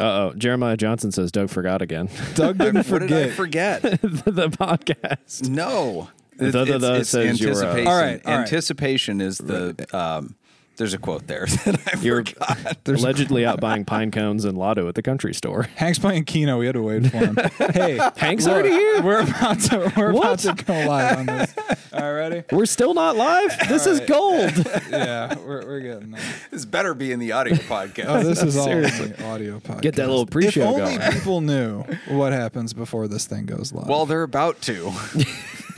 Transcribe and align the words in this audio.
Uh 0.00 0.04
oh. 0.04 0.34
Jeremiah 0.36 0.76
Johnson 0.76 1.12
says 1.12 1.30
Doug 1.32 1.50
forgot 1.50 1.82
again. 1.82 2.08
Doug 2.34 2.58
didn't 2.58 2.88
What 2.90 3.00
did 3.00 3.12
I 3.12 3.30
forget. 3.30 3.80
forget? 3.80 3.82
the 4.02 4.48
podcast. 4.50 5.48
no. 5.48 6.08
The- 6.38 6.50
the- 6.50 6.62
It's- 6.62 6.80
the 6.80 6.94
it's 6.96 7.08
says 7.10 7.40
you're, 7.40 7.50
uh, 7.52 7.54
anticipation. 7.54 7.86
All 7.88 7.98
right, 8.00 8.26
all 8.26 8.32
right. 8.34 8.40
Anticipation 8.42 9.20
is 9.20 9.38
the. 9.38 9.86
Um, 9.96 10.36
there's 10.76 10.94
a 10.94 10.98
quote 10.98 11.26
there 11.26 11.46
that 11.64 11.80
I 11.94 12.00
You're 12.00 12.24
forgot. 12.24 12.76
allegedly 12.86 13.44
out 13.46 13.60
buying 13.60 13.84
pine 13.84 14.10
cones 14.10 14.44
and 14.44 14.56
lotto 14.56 14.88
at 14.88 14.94
the 14.94 15.02
country 15.02 15.34
store. 15.34 15.64
Hank's 15.76 15.98
playing 15.98 16.24
Keno. 16.24 16.58
We 16.58 16.66
had 16.66 16.74
to 16.74 16.82
wait 16.82 17.10
for 17.10 17.16
him. 17.16 17.36
hey, 17.72 17.98
Hank's 18.16 18.46
already 18.46 18.70
here. 18.70 19.02
We're 19.02 19.22
about 19.22 19.60
to 19.60 19.92
we're 19.96 20.12
What? 20.12 20.44
about 20.44 20.56
to 20.56 20.64
go 20.64 20.72
live 20.86 21.18
on 21.18 21.26
this. 21.26 21.54
All 21.92 22.00
right, 22.00 22.10
ready? 22.10 22.42
We're 22.52 22.66
still 22.66 22.94
not 22.94 23.16
live. 23.16 23.56
This 23.68 23.86
is 23.86 24.00
gold. 24.00 24.52
Yeah, 24.90 25.34
we're, 25.38 25.64
we're 25.66 25.80
getting 25.80 26.10
there. 26.10 26.20
This 26.50 26.64
better 26.64 26.94
be 26.94 27.12
in 27.12 27.18
the 27.18 27.32
audio 27.32 27.54
podcast. 27.54 28.06
Oh, 28.08 28.22
this 28.22 28.42
is 28.42 28.56
all 28.56 28.64
seriously. 28.64 29.08
the 29.08 29.24
audio 29.26 29.58
podcast. 29.60 29.82
Get 29.82 29.94
that 29.96 30.08
little 30.08 30.26
pre-show 30.26 30.60
If 30.60 30.66
only 30.82 30.96
going. 30.98 31.12
people 31.12 31.40
knew 31.40 31.82
what 32.08 32.32
happens 32.32 32.72
before 32.74 33.08
this 33.08 33.26
thing 33.26 33.46
goes 33.46 33.72
live. 33.72 33.88
well, 33.88 34.06
they're 34.06 34.22
about 34.22 34.60
to. 34.62 34.92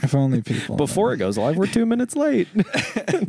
If 0.01 0.15
only 0.15 0.41
people 0.41 0.75
Before 0.75 1.13
it 1.13 1.17
goes 1.17 1.37
live, 1.37 1.57
we're 1.57 1.67
two 1.67 1.85
minutes 1.85 2.15
late. 2.15 2.47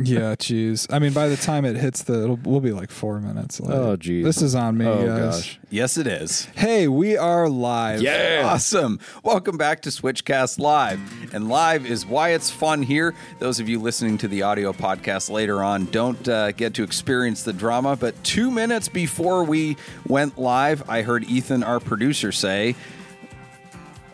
Yeah, 0.02 0.34
jeez. 0.36 0.86
I 0.90 0.98
mean, 0.98 1.12
by 1.12 1.28
the 1.28 1.36
time 1.36 1.64
it 1.64 1.76
hits 1.76 2.02
the, 2.04 2.24
it'll 2.24 2.38
we'll 2.42 2.60
be 2.60 2.72
like 2.72 2.90
four 2.90 3.20
minutes 3.20 3.60
late. 3.60 3.74
Oh, 3.74 3.96
geez. 3.96 4.24
This 4.24 4.40
is 4.40 4.54
on 4.54 4.78
me, 4.78 4.86
oh 4.86 5.06
guys. 5.06 5.36
gosh. 5.36 5.60
Yes, 5.68 5.98
it 5.98 6.06
is. 6.06 6.46
Hey, 6.56 6.88
we 6.88 7.16
are 7.16 7.48
live. 7.48 8.00
Yeah. 8.00 8.42
Awesome. 8.44 8.98
Welcome 9.22 9.56
back 9.58 9.82
to 9.82 9.90
Switchcast 9.90 10.58
Live. 10.58 11.00
And 11.34 11.48
live 11.48 11.84
is 11.86 12.06
why 12.06 12.30
it's 12.30 12.50
fun 12.50 12.82
here. 12.82 13.14
Those 13.40 13.60
of 13.60 13.68
you 13.68 13.78
listening 13.80 14.16
to 14.18 14.28
the 14.28 14.42
audio 14.42 14.72
podcast 14.72 15.28
later 15.30 15.62
on 15.62 15.86
don't 15.86 16.26
uh, 16.28 16.52
get 16.52 16.74
to 16.74 16.82
experience 16.82 17.42
the 17.42 17.52
drama. 17.52 17.96
But 17.96 18.22
two 18.24 18.50
minutes 18.50 18.88
before 18.88 19.44
we 19.44 19.76
went 20.06 20.38
live, 20.38 20.88
I 20.88 21.02
heard 21.02 21.24
Ethan, 21.24 21.62
our 21.62 21.80
producer, 21.80 22.32
say, 22.32 22.74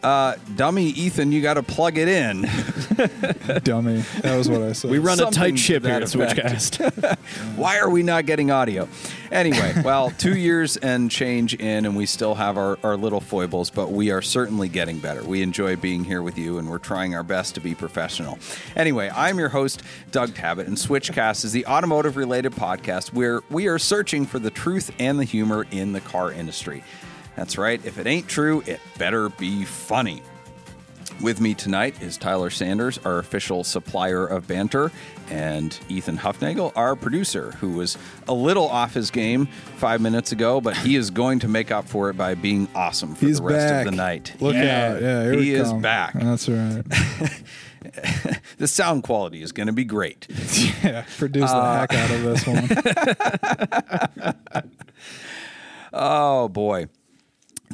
uh, 0.07 0.37
dummy 0.55 0.85
Ethan, 0.91 1.33
you 1.33 1.43
got 1.43 1.55
to 1.55 1.65
plug 1.65 1.99
it 1.99 2.07
in. 2.07 2.43
Dummy. 3.65 4.05
That 4.21 4.37
was 4.37 4.49
what 4.49 4.63
I 4.63 4.71
said. 4.71 4.93
We 4.93 4.99
run 4.99 5.15
a 5.15 5.23
Something 5.23 5.37
tight 5.37 5.51
to 5.51 5.57
ship 5.57 5.83
here 5.85 5.99
that 5.99 6.03
at. 6.03 6.09
Switchcast. 6.09 7.19
Why 7.57 7.81
are 7.81 7.91
we 7.91 8.05
not 8.05 8.25
getting 8.25 8.53
audio? 8.53 8.89
Anyway, 9.33 9.75
well, 9.85 10.11
two 10.11 10.37
years 10.37 10.77
and 10.77 11.11
change 11.11 11.55
in, 11.55 11.85
and 11.85 11.97
we 11.97 12.07
still 12.07 12.37
have 12.37 12.57
our, 12.57 12.79
our 12.85 12.97
little 12.97 13.21
foibles, 13.21 13.69
but 13.69 13.91
we 13.91 14.13
are 14.13 14.23
certainly 14.23 14.69
getting 14.69 15.01
better. 15.01 15.25
We 15.25 15.43
enjoy 15.43 15.75
being 15.75 16.05
here 16.05 16.23
with 16.23 16.39
you, 16.39 16.59
and 16.59 16.71
we're 16.71 16.79
trying 16.79 17.17
our 17.17 17.25
best 17.25 17.57
to 17.57 17.61
be 17.61 17.75
professional. 17.75 18.39
Anyway, 18.77 19.11
I'm 19.13 19.41
your 19.41 19.49
host, 19.49 19.83
Doug 20.13 20.35
Tabbitt, 20.35 20.69
and 20.69 20.77
Switchcast 20.77 21.45
is 21.45 21.51
the 21.51 21.67
automotive 21.67 22.17
related 22.17 22.53
podcast 22.53 23.13
where 23.13 23.43
we 23.51 23.67
are 23.67 23.81
searching 23.81 24.25
for 24.25 24.39
the 24.39 24.51
truth 24.51 24.93
and 25.01 25.19
the 25.19 25.25
humor 25.25 25.67
in 25.73 25.93
the 25.93 26.01
car 26.01 26.31
industry. 26.31 26.85
That's 27.37 27.59
right, 27.59 27.85
if 27.85 27.99
it 27.99 28.07
ain't 28.07 28.29
true, 28.29 28.63
it 28.67 28.81
better 28.99 29.29
be 29.29 29.65
funny. 29.65 30.23
With 31.23 31.41
me 31.41 31.55
tonight 31.55 32.03
is 32.03 32.19
Tyler 32.19 32.51
Sanders, 32.51 32.99
our 33.05 33.19
official 33.19 33.65
supplier 33.65 34.27
of 34.27 34.47
banter, 34.47 34.91
and 35.31 35.79
Ethan 35.89 36.19
Huffnagel, 36.19 36.73
our 36.77 36.95
producer, 36.95 37.53
who 37.53 37.71
was 37.71 37.97
a 38.29 38.35
little 38.35 38.69
off 38.69 38.93
his 38.93 39.11
game 39.11 39.47
five 39.77 40.01
minutes 40.03 40.33
ago, 40.33 40.61
but 40.61 40.77
he 40.77 40.95
is 40.95 41.11
going 41.11 41.39
to 41.39 41.49
make 41.49 41.71
up 41.71 41.87
for 41.89 42.11
it 42.11 42.19
by 42.19 42.35
being 42.35 42.69
awesome 42.75 43.15
for 43.15 43.25
He's 43.27 43.39
the 43.39 43.45
rest 43.45 43.67
back. 43.69 43.87
of 43.87 43.93
the 43.93 43.97
night. 43.97 44.35
Look 44.41 44.55
Yeah. 44.57 44.93
out. 44.95 45.03
Yeah, 45.03 45.23
here 45.23 45.33
he 45.33 45.39
we 45.39 45.51
is 45.55 45.69
come. 45.69 45.81
back. 45.81 46.13
That's 46.15 46.49
right. 46.49 46.83
The 48.59 48.67
sound 48.67 49.05
quality 49.05 49.43
is 49.43 49.53
going 49.53 49.69
to 49.69 49.73
be 49.73 49.85
great. 49.85 50.27
yeah, 50.83 51.05
produce 51.19 51.51
the 51.51 51.57
Uh, 51.57 51.81
heck 51.87 51.95
out 51.95 52.11
of 52.11 52.23
this 52.23 52.47
one. 52.47 54.35
Oh 55.93 56.49
boy. 56.49 56.89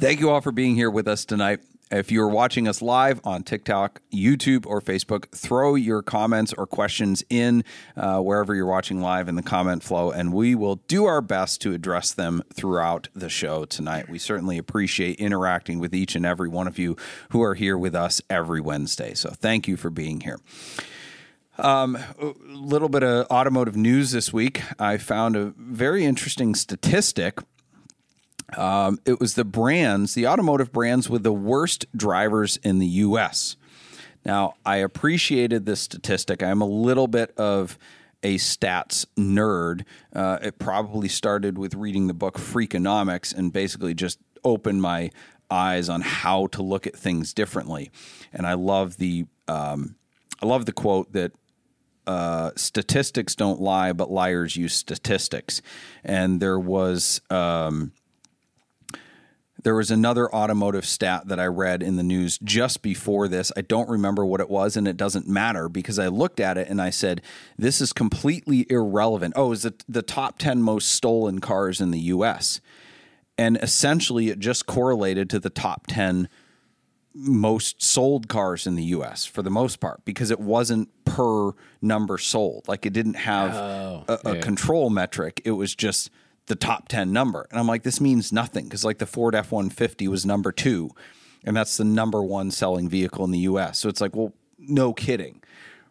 Thank 0.03 0.19
you 0.19 0.31
all 0.31 0.41
for 0.41 0.51
being 0.51 0.75
here 0.75 0.91
with 0.91 1.07
us 1.07 1.23
tonight. 1.23 1.61
If 1.89 2.11
you're 2.11 2.27
watching 2.27 2.67
us 2.67 2.81
live 2.81 3.21
on 3.23 3.43
TikTok, 3.43 4.01
YouTube, 4.11 4.65
or 4.65 4.81
Facebook, 4.81 5.29
throw 5.29 5.75
your 5.75 6.01
comments 6.01 6.51
or 6.51 6.67
questions 6.67 7.23
in 7.29 7.63
uh, 7.95 8.19
wherever 8.19 8.53
you're 8.53 8.65
watching 8.65 8.99
live 8.99 9.29
in 9.29 9.35
the 9.35 9.41
comment 9.41 9.81
flow, 9.81 10.11
and 10.11 10.33
we 10.33 10.55
will 10.55 10.75
do 10.75 11.05
our 11.05 11.21
best 11.21 11.61
to 11.61 11.71
address 11.71 12.11
them 12.11 12.43
throughout 12.53 13.07
the 13.15 13.29
show 13.29 13.63
tonight. 13.63 14.09
We 14.09 14.19
certainly 14.19 14.57
appreciate 14.57 15.21
interacting 15.21 15.79
with 15.79 15.95
each 15.95 16.17
and 16.17 16.25
every 16.25 16.49
one 16.49 16.67
of 16.67 16.77
you 16.77 16.97
who 17.29 17.41
are 17.41 17.53
here 17.55 17.77
with 17.77 17.95
us 17.95 18.21
every 18.29 18.59
Wednesday. 18.59 19.13
So 19.13 19.29
thank 19.29 19.69
you 19.69 19.77
for 19.77 19.89
being 19.89 20.19
here. 20.19 20.41
Um, 21.57 21.95
a 21.95 22.33
little 22.47 22.89
bit 22.89 23.03
of 23.03 23.27
automotive 23.27 23.77
news 23.77 24.11
this 24.11 24.33
week. 24.33 24.63
I 24.77 24.97
found 24.97 25.37
a 25.37 25.53
very 25.55 26.03
interesting 26.03 26.55
statistic 26.55 27.39
um, 28.57 28.99
it 29.05 29.19
was 29.19 29.35
the 29.35 29.45
brands, 29.45 30.13
the 30.13 30.27
automotive 30.27 30.71
brands 30.71 31.09
with 31.09 31.23
the 31.23 31.33
worst 31.33 31.85
drivers 31.95 32.57
in 32.57 32.79
the 32.79 32.87
U.S. 32.87 33.55
Now, 34.25 34.55
I 34.65 34.77
appreciated 34.77 35.65
this 35.65 35.81
statistic. 35.81 36.41
I'm 36.41 36.61
a 36.61 36.67
little 36.67 37.07
bit 37.07 37.37
of 37.37 37.77
a 38.23 38.35
stats 38.37 39.05
nerd. 39.17 39.83
Uh, 40.13 40.39
it 40.41 40.57
probably 40.57 41.09
started 41.09 41.57
with 41.57 41.75
reading 41.75 42.07
the 42.07 42.13
book 42.13 42.37
Freakonomics 42.37 43.35
and 43.35 43.51
basically 43.51 43.93
just 43.93 44.19
opened 44.43 44.81
my 44.81 45.11
eyes 45.51 45.89
on 45.89 46.01
how 46.01 46.47
to 46.47 46.63
look 46.63 46.87
at 46.87 46.95
things 46.95 47.33
differently. 47.33 47.91
And 48.31 48.47
I 48.47 48.53
love 48.53 48.97
the 48.97 49.25
um, 49.47 49.95
I 50.41 50.45
love 50.45 50.65
the 50.65 50.71
quote 50.71 51.11
that 51.13 51.33
uh, 52.07 52.51
statistics 52.55 53.35
don't 53.35 53.61
lie, 53.61 53.93
but 53.93 54.11
liars 54.11 54.55
use 54.55 54.73
statistics. 54.73 55.61
And 56.03 56.41
there 56.41 56.59
was 56.59 57.21
um, 57.29 57.91
there 59.63 59.75
was 59.75 59.91
another 59.91 60.33
automotive 60.33 60.85
stat 60.85 61.27
that 61.27 61.39
I 61.39 61.45
read 61.45 61.81
in 61.81 61.95
the 61.95 62.03
news 62.03 62.37
just 62.43 62.81
before 62.81 63.27
this. 63.27 63.51
I 63.57 63.61
don't 63.61 63.89
remember 63.89 64.25
what 64.25 64.41
it 64.41 64.49
was, 64.49 64.77
and 64.77 64.87
it 64.87 64.97
doesn't 64.97 65.27
matter 65.27 65.69
because 65.69 65.97
I 65.97 66.07
looked 66.07 66.39
at 66.39 66.57
it 66.57 66.69
and 66.69 66.81
I 66.81 66.89
said, 66.89 67.21
"This 67.57 67.81
is 67.81 67.93
completely 67.93 68.65
irrelevant." 68.69 69.33
Oh, 69.35 69.51
is 69.51 69.65
it 69.65 69.83
the 69.87 70.01
top 70.01 70.37
ten 70.37 70.61
most 70.61 70.89
stolen 70.89 71.39
cars 71.39 71.81
in 71.81 71.91
the 71.91 71.99
U.S. 71.99 72.61
And 73.37 73.57
essentially, 73.57 74.29
it 74.29 74.39
just 74.39 74.65
correlated 74.65 75.29
to 75.31 75.39
the 75.39 75.49
top 75.49 75.87
ten 75.87 76.29
most 77.15 77.81
sold 77.81 78.27
cars 78.27 78.65
in 78.65 78.75
the 78.75 78.83
US 78.85 79.25
for 79.25 79.43
the 79.43 79.51
most 79.51 79.79
part 79.79 80.03
because 80.03 80.31
it 80.31 80.39
wasn't 80.39 80.89
per 81.05 81.51
number 81.81 82.17
sold. 82.17 82.67
Like 82.67 82.85
it 82.85 82.93
didn't 82.93 83.15
have 83.15 83.53
oh, 83.53 84.03
a, 84.07 84.19
a 84.25 84.35
yeah. 84.35 84.41
control 84.41 84.89
metric. 84.89 85.41
It 85.45 85.51
was 85.51 85.75
just 85.75 86.09
the 86.47 86.55
top 86.55 86.87
10 86.87 87.11
number. 87.11 87.47
And 87.49 87.59
I'm 87.59 87.67
like, 87.67 87.83
this 87.83 88.01
means 88.01 88.31
nothing 88.31 88.65
because 88.65 88.83
like 88.83 88.97
the 88.97 89.05
Ford 89.05 89.35
F 89.35 89.51
150 89.51 90.07
was 90.07 90.25
number 90.25 90.51
two, 90.51 90.91
and 91.43 91.55
that's 91.55 91.77
the 91.77 91.85
number 91.85 92.21
one 92.21 92.51
selling 92.51 92.89
vehicle 92.89 93.25
in 93.25 93.31
the 93.31 93.39
US. 93.39 93.79
So 93.79 93.89
it's 93.89 94.01
like, 94.01 94.15
well, 94.15 94.33
no 94.57 94.93
kidding. 94.93 95.41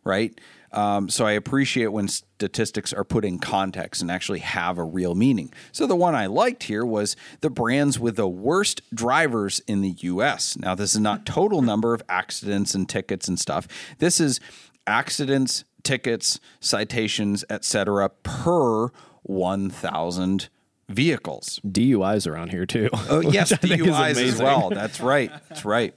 Right. 0.04 0.38
Um, 0.72 1.10
so 1.10 1.26
I 1.26 1.32
appreciate 1.32 1.88
when 1.88 2.08
statistics 2.08 2.92
are 2.92 3.04
put 3.04 3.24
in 3.24 3.38
context 3.38 4.00
and 4.00 4.10
actually 4.10 4.38
have 4.38 4.78
a 4.78 4.84
real 4.84 5.14
meaning. 5.14 5.52
So 5.70 5.86
the 5.86 5.96
one 5.96 6.14
I 6.14 6.26
liked 6.26 6.64
here 6.64 6.84
was 6.84 7.14
the 7.42 7.50
brands 7.50 7.98
with 7.98 8.16
the 8.16 8.28
worst 8.28 8.80
drivers 8.94 9.60
in 9.66 9.82
the 9.82 9.94
US. 10.00 10.56
Now, 10.56 10.74
this 10.74 10.94
is 10.94 11.00
not 11.00 11.26
total 11.26 11.60
number 11.60 11.92
of 11.92 12.02
accidents 12.08 12.74
and 12.74 12.88
tickets 12.88 13.28
and 13.28 13.38
stuff. 13.38 13.68
This 13.98 14.18
is 14.18 14.40
accidents, 14.86 15.64
tickets, 15.82 16.40
citations, 16.58 17.44
etc. 17.50 18.08
per 18.08 18.88
1,000 19.22 20.48
vehicles. 20.88 21.60
DUIs 21.66 22.26
around 22.30 22.50
here 22.50 22.66
too. 22.66 22.88
Oh 22.92 23.20
yes, 23.30 23.50
which 23.50 23.64
I 23.64 23.68
think 23.68 23.80
is 23.82 23.86
DUIs 23.88 24.22
as 24.22 24.42
well. 24.42 24.70
That's 24.70 25.00
right. 25.00 25.30
That's 25.48 25.64
right. 25.64 25.94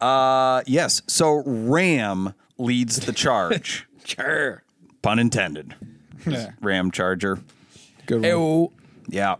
Uh, 0.00 0.62
yes. 0.66 1.02
So 1.06 1.42
Ram 1.46 2.34
leads 2.58 3.00
the 3.00 3.12
charge. 3.12 3.86
Sure. 4.04 4.64
Pun 5.00 5.20
intended. 5.20 5.76
Yeah. 6.26 6.50
Ram 6.60 6.90
Charger. 6.90 7.38
Good 8.06 8.22
one. 8.22 8.68
Yeah. 9.08 9.36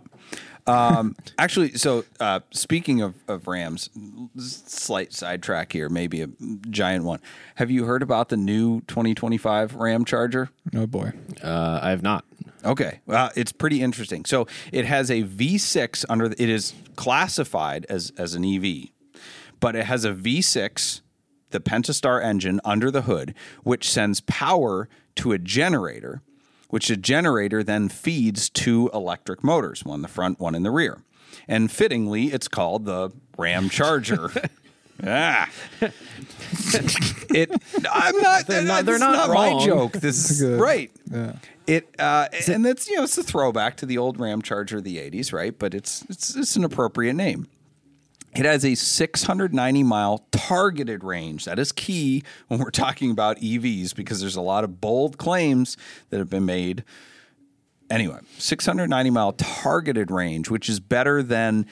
Um, 0.67 1.17
actually, 1.39 1.75
so 1.75 2.05
uh, 2.21 2.41
speaking 2.53 3.01
of, 3.01 3.15
of 3.29 3.47
Rams, 3.47 3.91
slight 4.39 5.13
sidetrack 5.13 5.73
here, 5.73 5.89
maybe 5.89 6.23
a 6.23 6.29
giant 6.71 7.05
one. 7.05 7.21
Have 7.57 7.71
you 7.71 7.85
heard 7.85 8.03
about 8.03 8.29
the 8.29 8.37
new 8.37 8.81
2025 8.83 9.75
Ram 9.75 10.05
Charger? 10.05 10.51
Oh 10.75 10.87
boy. 10.87 11.13
Uh, 11.43 11.81
I 11.83 11.91
have 11.91 12.03
not. 12.03 12.25
Okay, 12.65 13.01
well, 13.07 13.31
it's 13.35 13.51
pretty 13.51 13.83
interesting. 13.83 14.25
So 14.25 14.47
it 14.71 14.85
has 14.85 15.11
a 15.11 15.25
V6 15.25 16.05
under. 16.09 16.29
The, 16.29 16.41
it 16.41 16.49
is 16.49 16.75
classified 16.95 17.87
as 17.89 18.13
as 18.17 18.35
an 18.35 18.45
EV, 18.45 18.91
but 19.59 19.75
it 19.75 19.87
has 19.87 20.05
a 20.05 20.13
V6, 20.13 21.01
the 21.51 21.61
Pentastar 21.61 22.23
engine 22.23 22.61
under 22.65 22.91
the 22.91 23.03
hood, 23.03 23.35
which 23.65 23.91
sends 23.91 24.21
power 24.21 24.89
to 25.17 25.33
a 25.33 25.39
generator, 25.39 26.23
which 26.73 26.89
a 26.89 26.97
generator 26.97 27.63
then 27.63 27.89
feeds 27.91 28.49
two 28.49 28.89
electric 28.95 29.45
motors, 29.45 29.85
one 29.85 29.97
in 29.97 30.03
the 30.03 30.09
front, 30.09 30.41
one 30.41 30.55
in 30.55 30.63
the 30.63 30.71
rear, 30.71 31.03
and 31.47 31.71
fittingly, 31.71 32.33
it's 32.33 32.49
called 32.49 32.87
the 32.87 33.11
Ram 33.37 33.69
Charger. 33.69 34.31
Ah. 35.05 35.51
it. 35.81 37.51
I'm 37.91 38.17
not. 38.21 38.47
They're 38.47 38.63
not- 38.63 38.85
they're 38.85 38.95
is 38.97 39.01
not 39.01 39.29
my 39.31 39.59
joke. 39.65 39.93
This 39.95 40.31
is 40.31 40.41
good- 40.41 40.61
right. 40.61 40.93
Yeah. 41.11 41.33
It 41.67 41.89
uh, 41.99 42.29
and 42.49 42.65
that's 42.65 42.89
you 42.89 42.97
know 42.97 43.03
it's 43.05 43.19
a 43.19 43.23
throwback 43.25 43.77
to 43.79 43.87
the 43.87 43.99
old 43.99 44.21
Ram 44.21 44.43
Charger 44.43 44.77
of 44.79 44.85
the 44.85 44.99
'80s, 44.99 45.33
right? 45.33 45.59
But 45.59 45.75
it's 45.75 46.05
it's 46.09 46.37
it's 46.37 46.55
an 46.55 46.63
appropriate 46.63 47.15
name. 47.15 47.49
It 48.35 48.47
has 48.47 48.65
a 48.65 48.75
690 48.75 49.83
mile 49.83 50.27
targeted 50.31 51.05
range. 51.05 51.45
That 51.45 51.59
is 51.59 51.71
key 51.71 52.23
when 52.49 52.61
we're 52.61 52.71
talking 52.71 53.11
about 53.11 53.39
EVs 53.39 53.95
because 53.95 54.21
there's 54.21 54.37
a 54.37 54.41
lot 54.41 54.65
of 54.65 54.81
bold 54.81 55.19
claims 55.19 55.77
that 56.11 56.19
have 56.19 56.31
been 56.31 56.47
made. 56.47 56.85
Anyway, 57.91 58.21
690 58.39 59.11
mile 59.11 59.33
targeted 59.33 60.11
range, 60.11 60.49
which 60.49 60.69
is 60.71 60.81
better 60.81 61.23
than 61.23 61.67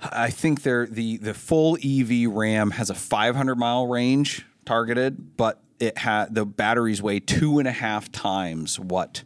I 0.00 0.30
think 0.30 0.62
the 0.62 1.18
the 1.20 1.34
full 1.34 1.76
EV 1.82 2.30
Ram 2.30 2.72
has 2.72 2.90
a 2.90 2.94
500 2.94 3.56
mile 3.56 3.86
range 3.86 4.44
targeted, 4.64 5.36
but 5.36 5.60
it 5.80 5.98
had 5.98 6.34
the 6.34 6.46
batteries 6.46 7.02
weigh 7.02 7.20
two 7.20 7.58
and 7.58 7.66
a 7.66 7.72
half 7.72 8.12
times 8.12 8.78
what 8.78 9.24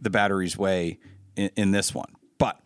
the 0.00 0.10
batteries 0.10 0.56
weigh 0.56 0.98
in, 1.36 1.50
in 1.56 1.70
this 1.72 1.94
one. 1.94 2.14
But 2.38 2.60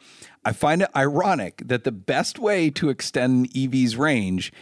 I 0.44 0.52
find 0.52 0.82
it 0.82 0.90
ironic 0.94 1.62
that 1.66 1.84
the 1.84 1.92
best 1.92 2.38
way 2.38 2.70
to 2.70 2.90
extend 2.90 3.46
an 3.46 3.52
EV's 3.54 3.96
range 3.96 4.52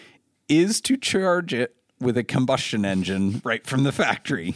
is 0.49 0.81
to 0.83 0.97
charge 0.97 1.53
it 1.55 1.75
with 2.01 2.17
a 2.17 2.25
combustion 2.25 2.85
engine 2.85 3.41
right 3.45 3.67
from 3.67 3.85
the 3.85 3.93
factory. 3.93 4.55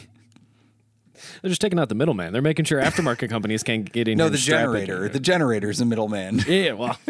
They're 1.42 1.48
just 1.48 1.60
taking 1.60 1.78
out 1.78 1.88
the 1.88 1.94
middleman. 1.94 2.32
They're 2.32 2.42
making 2.42 2.66
sure 2.66 2.80
aftermarket 2.80 3.28
companies 3.30 3.62
can't 3.62 3.90
get 3.90 4.06
in. 4.08 4.18
No, 4.18 4.28
the 4.28 4.36
generator. 4.38 5.08
The 5.08 5.20
generator. 5.20 5.70
is 5.70 5.78
The 5.78 5.84
middleman. 5.86 6.40
Yeah, 6.46 6.72
well. 6.72 6.98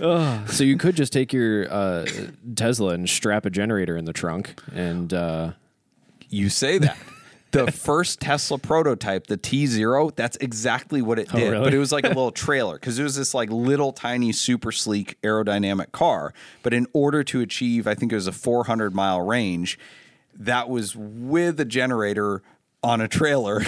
Ugh. 0.00 0.48
so 0.50 0.64
you 0.64 0.76
could 0.76 0.96
just 0.96 1.12
take 1.12 1.32
your 1.32 1.70
uh, 1.72 2.06
Tesla 2.56 2.90
and 2.94 3.08
strap 3.08 3.46
a 3.46 3.50
generator 3.50 3.96
in 3.96 4.04
the 4.04 4.12
trunk, 4.12 4.60
and 4.74 5.12
uh, 5.14 5.52
You 6.28 6.48
say 6.50 6.78
that. 6.78 6.96
The 7.52 7.70
first 7.70 8.20
Tesla 8.20 8.58
prototype, 8.58 9.26
the 9.26 9.36
T 9.36 9.66
Zero, 9.66 10.10
that's 10.10 10.36
exactly 10.38 11.02
what 11.02 11.18
it 11.18 11.28
oh, 11.32 11.38
did. 11.38 11.50
really? 11.50 11.64
But 11.64 11.74
it 11.74 11.78
was 11.78 11.92
like 11.92 12.04
a 12.04 12.08
little 12.08 12.32
trailer 12.32 12.74
because 12.74 12.98
it 12.98 13.02
was 13.02 13.16
this 13.16 13.34
like 13.34 13.50
little 13.50 13.92
tiny, 13.92 14.32
super 14.32 14.72
sleek 14.72 15.20
aerodynamic 15.22 15.92
car. 15.92 16.32
But 16.62 16.72
in 16.72 16.86
order 16.92 17.22
to 17.24 17.40
achieve, 17.40 17.86
I 17.86 17.94
think 17.94 18.10
it 18.10 18.14
was 18.14 18.26
a 18.26 18.32
400 18.32 18.94
mile 18.94 19.20
range, 19.20 19.78
that 20.34 20.68
was 20.68 20.96
with 20.96 21.60
a 21.60 21.64
generator 21.64 22.42
on 22.82 23.00
a 23.00 23.08
trailer. 23.08 23.62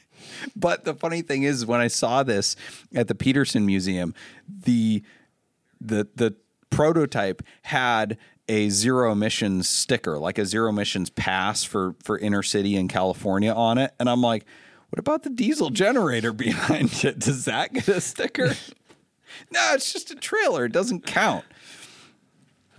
but 0.56 0.84
the 0.84 0.94
funny 0.94 1.22
thing 1.22 1.42
is, 1.42 1.64
when 1.64 1.80
I 1.80 1.88
saw 1.88 2.22
this 2.22 2.54
at 2.94 3.08
the 3.08 3.14
Petersen 3.14 3.66
Museum, 3.66 4.14
the 4.46 5.02
the 5.80 6.06
the 6.14 6.34
prototype 6.70 7.42
had 7.62 8.18
a 8.48 8.68
zero 8.70 9.12
emissions 9.12 9.68
sticker, 9.68 10.18
like 10.18 10.38
a 10.38 10.44
zero 10.44 10.68
emissions 10.70 11.10
pass 11.10 11.64
for 11.64 11.94
for 12.02 12.18
inner 12.18 12.42
city 12.42 12.76
in 12.76 12.88
California 12.88 13.52
on 13.52 13.78
it, 13.78 13.94
and 14.00 14.08
I'm 14.10 14.20
like, 14.20 14.44
what 14.90 14.98
about 14.98 15.22
the 15.22 15.30
diesel 15.30 15.70
generator 15.70 16.32
behind 16.32 16.92
it? 17.04 17.18
Does 17.18 17.44
that 17.46 17.72
get 17.72 17.88
a 17.88 18.00
sticker? 18.00 18.48
no, 19.50 19.70
it's 19.74 19.92
just 19.92 20.10
a 20.10 20.14
trailer. 20.16 20.64
It 20.66 20.72
doesn't 20.72 21.06
count. 21.06 21.44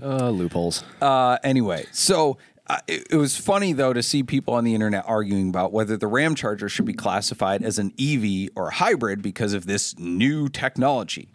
uh, 0.02 0.30
loopholes. 0.30 0.84
Uh, 1.02 1.38
anyway, 1.44 1.86
so 1.92 2.38
uh, 2.68 2.80
it, 2.88 3.08
it 3.12 3.16
was 3.18 3.38
funny 3.38 3.74
though 3.74 3.94
to 3.94 4.04
see 4.04 4.22
people 4.24 4.54
on 4.54 4.64
the 4.64 4.74
internet 4.74 5.04
arguing 5.08 5.50
about 5.50 5.72
whether 5.72 5.98
the 5.98 6.08
Ram 6.08 6.36
Charger 6.36 6.70
should 6.70 6.86
be 6.86 6.94
classified 6.94 7.64
as 7.64 7.80
an 7.80 7.94
EV 8.00 8.50
or 8.56 8.68
a 8.68 8.74
hybrid 8.74 9.22
because 9.22 9.54
of 9.54 9.66
this 9.66 9.98
new 9.98 10.50
technology. 10.50 11.30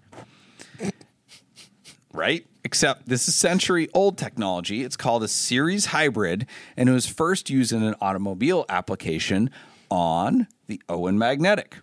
Right? 2.12 2.46
Except 2.69 3.09
this 3.09 3.26
is 3.26 3.35
century 3.35 3.88
old 3.94 4.19
technology. 4.19 4.85
It's 4.85 4.94
called 4.94 5.23
a 5.23 5.29
series 5.29 5.87
hybrid, 5.87 6.44
and 6.76 6.87
it 6.87 6.93
was 6.93 7.06
first 7.06 7.49
used 7.49 7.73
in 7.73 7.82
an 7.82 7.94
automobile 7.99 8.67
application 8.69 9.49
on 9.91 10.49
the 10.67 10.79
Owen 10.87 11.17
Magnetic. 11.17 11.79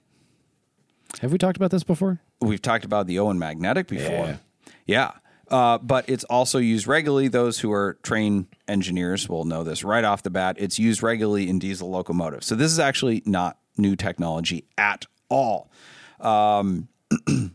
Have 1.22 1.32
we 1.32 1.40
talked 1.40 1.58
about 1.58 1.72
this 1.72 1.84
before? 1.84 2.22
We've 2.40 2.62
talked 2.62 2.86
about 2.86 3.08
the 3.08 3.18
Owen 3.18 3.40
Magnetic 3.40 3.88
before. 3.88 4.06
Yeah. 4.06 4.38
Yeah. 4.86 5.12
Uh, 5.50 5.80
but 5.80 6.08
it's 6.08 6.24
also 6.26 6.60
used 6.60 6.86
regularly. 6.86 7.30
Those 7.30 7.62
who 7.62 7.72
are 7.72 7.98
trained 8.04 8.46
engineers 8.68 9.28
will 9.28 9.44
know 9.44 9.64
this 9.64 9.84
right 9.84 10.04
off 10.04 10.22
the 10.22 10.30
bat. 10.30 10.56
It's 10.60 10.78
used 10.78 11.02
regularly 11.02 11.50
in 11.50 11.58
diesel 11.58 11.90
locomotives. 11.90 12.46
So 12.46 12.54
this 12.54 12.72
is 12.72 12.78
actually 12.78 13.24
not 13.26 13.58
new 13.76 13.96
technology 13.96 14.66
at 14.78 15.08
all. 15.30 15.72
Um, 16.20 16.90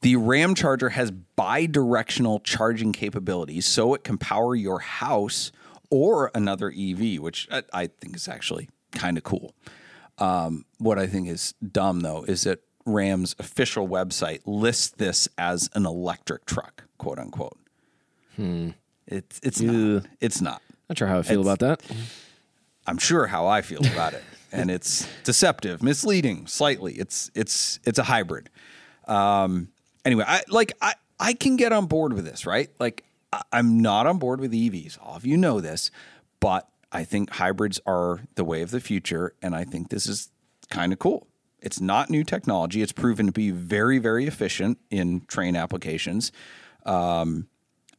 the 0.00 0.16
Ram 0.16 0.54
Charger 0.54 0.90
has 0.90 1.10
bi-directional 1.10 2.40
charging 2.40 2.92
capabilities, 2.92 3.66
so 3.66 3.94
it 3.94 4.04
can 4.04 4.18
power 4.18 4.54
your 4.54 4.78
house 4.80 5.50
or 5.90 6.30
another 6.34 6.68
EV, 6.76 7.18
which 7.20 7.48
I, 7.72 7.86
think 7.86 8.14
is 8.16 8.28
actually 8.28 8.68
kind 8.92 9.16
of 9.16 9.24
cool. 9.24 9.54
Um, 10.18 10.64
what 10.78 10.98
I 10.98 11.06
think 11.06 11.28
is 11.28 11.54
dumb 11.72 12.00
though 12.00 12.24
is 12.24 12.42
that 12.42 12.60
Ram's 12.84 13.34
official 13.38 13.88
website 13.88 14.40
lists 14.46 14.90
this 14.96 15.28
as 15.38 15.70
an 15.74 15.86
electric 15.86 16.44
truck, 16.46 16.84
quote 16.98 17.18
unquote. 17.18 17.58
It's 19.06 19.40
it's 19.42 19.60
not. 19.60 20.06
It's 20.20 20.40
not. 20.40 20.62
Not 20.88 20.98
sure 20.98 21.08
how 21.08 21.18
I 21.18 21.22
feel 21.22 21.40
It's- 21.40 21.54
about 21.54 21.58
that. 21.86 21.96
I'm 22.86 22.98
sure 22.98 23.26
how 23.26 23.46
I 23.46 23.60
feel 23.62 23.84
about 23.86 24.14
it, 24.14 24.22
and 24.52 24.70
it's 24.70 25.06
deceptive, 25.24 25.82
misleading, 25.82 26.46
slightly. 26.46 26.94
It's 26.94 27.30
it's 27.34 27.78
it's 27.84 27.98
a 27.98 28.04
hybrid. 28.04 28.48
Um, 29.06 29.68
anyway, 30.04 30.24
I 30.26 30.42
like 30.48 30.72
I 30.80 30.94
I 31.18 31.32
can 31.32 31.56
get 31.56 31.72
on 31.72 31.86
board 31.86 32.12
with 32.12 32.24
this, 32.24 32.46
right? 32.46 32.70
Like 32.78 33.04
I, 33.32 33.42
I'm 33.52 33.80
not 33.80 34.06
on 34.06 34.18
board 34.18 34.40
with 34.40 34.52
EVs. 34.52 34.98
All 35.02 35.16
of 35.16 35.26
you 35.26 35.36
know 35.36 35.60
this, 35.60 35.90
but 36.40 36.68
I 36.92 37.04
think 37.04 37.30
hybrids 37.30 37.80
are 37.86 38.20
the 38.34 38.44
way 38.44 38.62
of 38.62 38.70
the 38.70 38.80
future, 38.80 39.34
and 39.42 39.54
I 39.54 39.64
think 39.64 39.90
this 39.90 40.06
is 40.06 40.30
kind 40.70 40.92
of 40.92 40.98
cool. 40.98 41.26
It's 41.60 41.80
not 41.80 42.08
new 42.08 42.24
technology. 42.24 42.82
It's 42.82 42.92
proven 42.92 43.26
to 43.26 43.32
be 43.32 43.50
very 43.50 43.98
very 43.98 44.26
efficient 44.26 44.78
in 44.90 45.22
train 45.26 45.56
applications. 45.56 46.32
Um, 46.86 47.48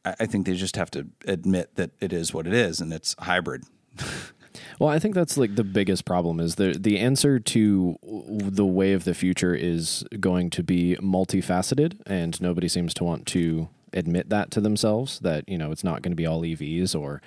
I, 0.04 0.14
I 0.20 0.26
think 0.26 0.46
they 0.46 0.54
just 0.54 0.76
have 0.76 0.90
to 0.92 1.08
admit 1.26 1.76
that 1.76 1.90
it 2.00 2.12
is 2.12 2.32
what 2.34 2.46
it 2.46 2.52
is, 2.52 2.80
and 2.80 2.92
it's 2.92 3.14
hybrid. 3.18 3.64
Well, 4.80 4.88
I 4.88 4.98
think 4.98 5.14
that's 5.14 5.36
like 5.36 5.56
the 5.56 5.62
biggest 5.62 6.06
problem 6.06 6.40
is 6.40 6.54
the 6.54 6.72
the 6.72 6.98
answer 6.98 7.38
to 7.38 7.98
the 8.02 8.64
way 8.64 8.94
of 8.94 9.04
the 9.04 9.12
future 9.12 9.54
is 9.54 10.04
going 10.18 10.48
to 10.50 10.62
be 10.62 10.96
multifaceted, 10.96 12.00
and 12.06 12.40
nobody 12.40 12.66
seems 12.66 12.94
to 12.94 13.04
want 13.04 13.26
to 13.26 13.68
admit 13.92 14.30
that 14.30 14.50
to 14.52 14.60
themselves. 14.62 15.18
That 15.20 15.46
you 15.46 15.58
know 15.58 15.70
it's 15.70 15.84
not 15.84 16.00
going 16.00 16.12
to 16.12 16.16
be 16.16 16.24
all 16.24 16.40
EVs, 16.40 16.98
or 16.98 17.20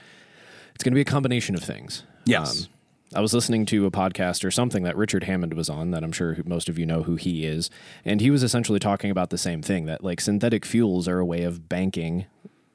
it's 0.74 0.84
going 0.84 0.94
to 0.94 0.96
be 0.96 1.02
a 1.02 1.06
combination 1.06 1.54
of 1.54 1.64
things. 1.64 2.04
Yes. 2.26 2.64
Um, 2.64 2.70
I 3.16 3.22
was 3.22 3.36
listening 3.36 3.68
to 3.68 3.86
a 3.86 3.92
podcast 3.92 4.44
or 4.44 4.50
something 4.50 4.82
that 4.82 4.98
Richard 4.98 5.26
Hammond 5.26 5.54
was 5.54 5.70
on 5.70 5.92
that 5.92 6.04
I'm 6.04 6.12
sure 6.12 6.36
most 6.46 6.68
of 6.68 6.80
you 6.80 6.88
know 6.88 7.04
who 7.04 7.16
he 7.16 7.46
is. 7.46 7.70
And 8.04 8.20
he 8.20 8.32
was 8.32 8.42
essentially 8.42 8.80
talking 8.80 9.12
about 9.12 9.30
the 9.30 9.38
same 9.38 9.62
thing 9.62 9.86
that 9.86 10.04
like 10.04 10.20
synthetic 10.20 10.66
fuels 10.66 11.08
are 11.08 11.20
a 11.20 11.26
way 11.26 11.44
of 11.44 11.70
banking 11.70 12.26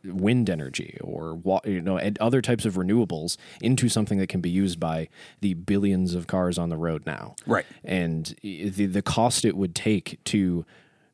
wind 0.09 0.51
energy 0.51 0.99
or 1.03 1.41
you 1.65 1.81
know 1.81 1.97
and 1.99 2.19
other 2.19 2.41
types 2.41 2.65
of 2.65 2.75
renewables 2.75 3.37
into 3.61 3.89
something 3.89 4.19
that 4.19 4.29
can 4.29 4.41
be 4.41 4.51
used 4.51 4.79
by 4.81 5.09
the 5.41 5.55
billions 5.55 6.15
of 6.15 6.27
cars 6.27 6.59
on 6.59 6.69
the 6.69 6.77
road 6.77 7.05
now. 7.07 7.35
Right. 7.47 7.67
And 7.85 8.35
the 8.43 8.87
the 8.87 9.03
cost 9.03 9.45
it 9.45 9.57
would 9.57 9.75
take 9.75 10.23
to 10.25 10.65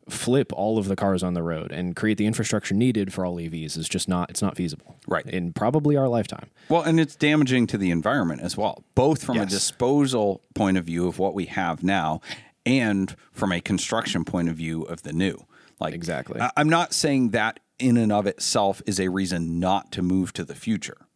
flip 0.09 0.53
all 0.53 0.77
of 0.79 0.89
the 0.89 0.97
cars 0.97 1.23
on 1.23 1.33
the 1.33 1.43
road 1.43 1.73
and 1.73 1.97
create 1.97 2.19
the 2.19 2.27
infrastructure 2.27 2.75
needed 2.75 3.13
for 3.13 3.25
all 3.25 3.37
EVs 3.37 3.79
is 3.79 3.89
just 3.89 4.09
not 4.09 4.31
it's 4.31 4.43
not 4.43 4.57
feasible. 4.57 4.97
Right. 5.07 5.27
In 5.27 5.53
probably 5.53 5.97
our 5.97 6.09
lifetime. 6.09 6.51
Well, 6.69 6.83
and 6.83 7.01
it's 7.01 7.17
damaging 7.17 7.67
to 7.69 7.79
the 7.79 7.91
environment 7.91 8.43
as 8.43 8.57
well, 8.57 8.85
both 8.95 9.25
from 9.25 9.39
a 9.39 9.47
disposal 9.47 10.43
point 10.55 10.77
of 10.77 10.85
view 10.85 11.07
of 11.09 11.19
what 11.19 11.35
we 11.35 11.47
have 11.47 11.83
now 11.83 12.21
and 12.67 13.15
from 13.33 13.53
a 13.53 13.61
construction 13.61 14.25
point 14.25 14.49
of 14.49 14.57
view 14.57 14.83
of 14.83 15.03
the 15.03 15.13
new. 15.13 15.45
Like 15.81 15.95
Exactly. 15.95 16.41
I'm 16.57 16.69
not 16.69 16.95
saying 16.95 17.31
that 17.31 17.61
in 17.79 17.97
and 17.97 18.13
of 18.13 18.27
itself 18.27 18.83
is 18.87 19.01
a 19.01 19.09
reason 19.09 19.59
not 19.59 19.91
to 19.93 20.03
move 20.03 20.33
to 20.35 20.45
the 20.45 20.55
future. 20.55 21.07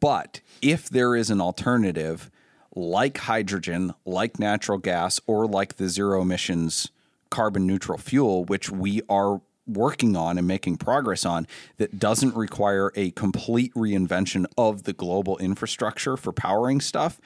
But 0.00 0.40
if 0.60 0.88
there 0.88 1.16
is 1.16 1.30
an 1.30 1.40
alternative 1.40 2.30
like 2.74 3.18
hydrogen, 3.18 3.92
like 4.04 4.38
natural 4.38 4.78
gas, 4.78 5.20
or 5.26 5.46
like 5.46 5.76
the 5.76 5.88
zero 5.88 6.22
emissions 6.22 6.90
carbon 7.30 7.66
neutral 7.66 7.98
fuel, 7.98 8.44
which 8.44 8.70
we 8.70 9.02
are 9.08 9.40
working 9.66 10.16
on 10.16 10.38
and 10.38 10.46
making 10.46 10.76
progress 10.76 11.24
on, 11.24 11.46
that 11.76 11.98
doesn't 11.98 12.34
require 12.34 12.92
a 12.94 13.10
complete 13.12 13.72
reinvention 13.74 14.46
of 14.56 14.84
the 14.84 14.92
global 14.92 15.38
infrastructure 15.38 16.16
for 16.16 16.32
powering 16.32 16.80
stuff, 16.80 17.20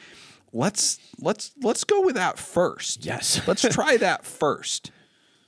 let's 0.52 0.98
let's 1.20 1.52
let's 1.62 1.84
go 1.84 2.00
with 2.00 2.14
that 2.14 2.38
first. 2.38 3.04
Yes. 3.04 3.46
let's 3.46 3.62
try 3.62 3.96
that 3.96 4.24
first. 4.24 4.90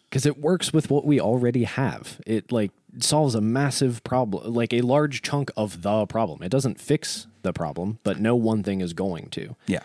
Because 0.08 0.26
it 0.26 0.38
works 0.38 0.72
with 0.72 0.90
what 0.90 1.04
we 1.04 1.20
already 1.20 1.64
have. 1.64 2.20
It 2.26 2.50
like 2.50 2.72
solves 3.00 3.34
a 3.34 3.40
massive 3.40 4.02
problem, 4.04 4.52
like 4.52 4.72
a 4.72 4.80
large 4.80 5.22
chunk 5.22 5.50
of 5.56 5.82
the 5.82 6.06
problem. 6.06 6.42
It 6.42 6.50
doesn't 6.50 6.80
fix 6.80 7.26
the 7.42 7.52
problem, 7.52 7.98
but 8.04 8.18
no 8.18 8.34
one 8.34 8.62
thing 8.62 8.80
is 8.80 8.92
going 8.92 9.28
to. 9.30 9.56
Yeah. 9.66 9.80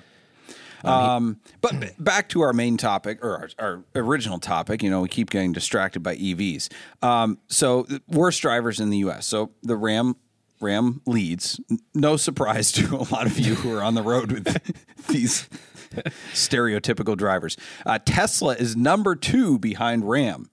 Um, 0.83 1.39
but 1.61 1.95
back 1.97 2.27
to 2.29 2.41
our 2.41 2.51
main 2.51 2.75
topic 2.75 3.23
or 3.23 3.49
our, 3.57 3.65
our 3.65 3.83
original 3.95 4.39
topic. 4.39 4.83
You 4.83 4.89
know, 4.89 5.01
we 5.01 5.07
keep 5.07 5.29
getting 5.29 5.53
distracted 5.53 6.01
by 6.01 6.17
EVs. 6.17 6.69
Um, 7.01 7.37
so 7.47 7.87
worst 8.07 8.41
drivers 8.41 8.79
in 8.79 8.89
the 8.89 8.97
U.S. 8.99 9.25
So 9.25 9.51
the 9.61 9.77
Ram 9.77 10.15
Ram 10.59 11.01
leads. 11.05 11.59
No 11.93 12.17
surprise 12.17 12.71
to 12.73 12.95
a 12.95 13.07
lot 13.11 13.27
of 13.27 13.39
you 13.39 13.55
who 13.55 13.73
are 13.75 13.83
on 13.83 13.95
the 13.95 14.01
road 14.01 14.31
with 14.31 15.07
these 15.07 15.47
stereotypical 16.33 17.15
drivers. 17.17 17.57
Uh, 17.85 17.99
Tesla 18.03 18.55
is 18.55 18.75
number 18.75 19.15
two 19.15 19.59
behind 19.59 20.09
Ram. 20.09 20.49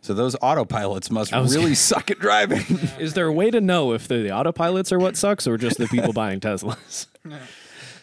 So 0.00 0.14
those 0.14 0.36
autopilots 0.36 1.10
must 1.10 1.32
really 1.32 1.48
gonna- 1.48 1.74
suck 1.74 2.10
at 2.10 2.20
driving. 2.20 2.64
Is 2.98 3.14
there 3.14 3.26
a 3.26 3.32
way 3.32 3.50
to 3.50 3.60
know 3.60 3.92
if 3.92 4.06
the, 4.06 4.18
the 4.18 4.28
autopilots 4.28 4.92
are 4.92 5.00
what 5.00 5.16
sucks 5.16 5.48
or 5.48 5.56
just 5.58 5.78
the 5.78 5.88
people 5.88 6.12
buying 6.12 6.40
Teslas? 6.40 7.06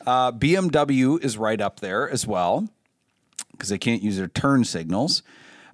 Uh, 0.05 0.33
BMW 0.33 1.23
is 1.23 1.37
right 1.37 1.61
up 1.61 1.79
there 1.79 2.09
as 2.09 2.27
well 2.27 2.67
because 3.53 3.69
they 3.69 3.77
can't 3.77 4.01
use 4.01 4.17
their 4.17 4.27
turn 4.27 4.65
signals. 4.65 5.23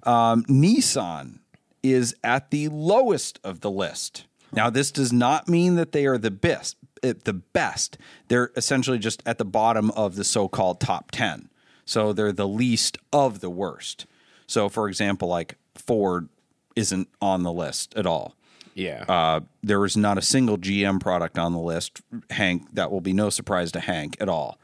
Um, 0.04 0.44
Nissan 0.44 1.40
is 1.82 2.14
at 2.22 2.52
the 2.52 2.68
lowest 2.68 3.40
of 3.42 3.58
the 3.60 3.72
list. 3.72 4.26
Now, 4.52 4.70
this 4.70 4.92
does 4.92 5.12
not 5.12 5.48
mean 5.48 5.74
that 5.74 5.90
they 5.90 6.06
are 6.06 6.16
the 6.16 6.30
best. 6.30 6.76
Uh, 7.02 7.14
The 7.24 7.32
best. 7.32 7.98
They're 8.28 8.50
essentially 8.56 8.98
just 8.98 9.22
at 9.26 9.38
the 9.38 9.44
bottom 9.44 9.90
of 9.92 10.16
the 10.16 10.24
so-called 10.24 10.80
top 10.80 11.10
ten. 11.10 11.48
So 11.84 12.12
they're 12.12 12.32
the 12.32 12.48
least 12.48 12.98
of 13.12 13.40
the 13.40 13.50
worst. 13.50 14.06
So, 14.46 14.68
for 14.68 14.88
example, 14.88 15.28
like 15.28 15.56
Ford 15.74 16.28
isn't 16.76 17.08
on 17.20 17.42
the 17.42 17.52
list 17.52 17.94
at 17.96 18.06
all. 18.06 18.34
Yeah. 18.74 19.04
Uh, 19.08 19.40
there 19.62 19.84
is 19.84 19.96
not 19.96 20.16
a 20.16 20.22
single 20.22 20.56
GM 20.56 21.00
product 21.00 21.38
on 21.38 21.52
the 21.52 21.58
list, 21.58 22.00
Hank. 22.30 22.74
That 22.74 22.90
will 22.90 23.00
be 23.00 23.12
no 23.12 23.30
surprise 23.30 23.72
to 23.72 23.80
Hank 23.80 24.16
at 24.20 24.28
all. 24.28 24.58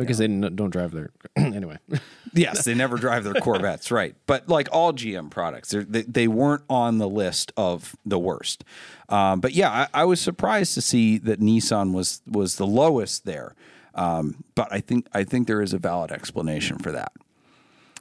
Because 0.00 0.18
they 0.18 0.24
n- 0.24 0.52
don't 0.54 0.70
drive 0.70 0.92
their. 0.92 1.10
anyway. 1.36 1.78
Yes, 2.32 2.64
they 2.64 2.74
never 2.74 2.96
drive 2.96 3.24
their 3.24 3.34
Corvettes, 3.34 3.90
right? 3.90 4.14
But 4.26 4.48
like 4.48 4.68
all 4.70 4.92
GM 4.92 5.30
products, 5.30 5.70
they 5.76 6.02
they 6.02 6.28
weren't 6.28 6.62
on 6.70 6.98
the 6.98 7.08
list 7.08 7.50
of 7.56 7.96
the 8.06 8.20
worst. 8.20 8.62
Um, 9.08 9.40
but 9.40 9.52
yeah, 9.52 9.88
I, 9.92 10.02
I 10.02 10.04
was 10.04 10.20
surprised 10.20 10.74
to 10.74 10.80
see 10.80 11.18
that 11.18 11.40
Nissan 11.40 11.92
was 11.92 12.22
was 12.28 12.54
the 12.54 12.68
lowest 12.68 13.24
there. 13.24 13.56
Um, 13.96 14.44
but 14.54 14.68
I 14.70 14.78
think 14.78 15.08
I 15.12 15.24
think 15.24 15.48
there 15.48 15.60
is 15.60 15.72
a 15.74 15.78
valid 15.78 16.12
explanation 16.12 16.78
for 16.78 16.92
that. 16.92 17.10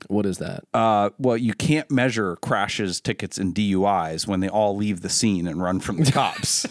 What 0.08 0.28
is 0.28 0.38
that? 0.38 0.64
Uh, 0.76 1.10
well, 1.18 1.36
you 1.36 1.54
can't 1.54 1.90
measure 1.92 2.36
crashes, 2.38 3.02
tickets, 3.02 3.38
and 3.40 3.54
DUIs 3.54 4.28
when 4.28 4.40
they 4.40 4.48
all 4.50 4.76
leave 4.76 5.02
the 5.02 5.10
scene 5.10 5.48
and 5.48 5.62
run 5.62 5.80
from 5.80 5.98
the 6.04 6.12
cops. 6.12 6.68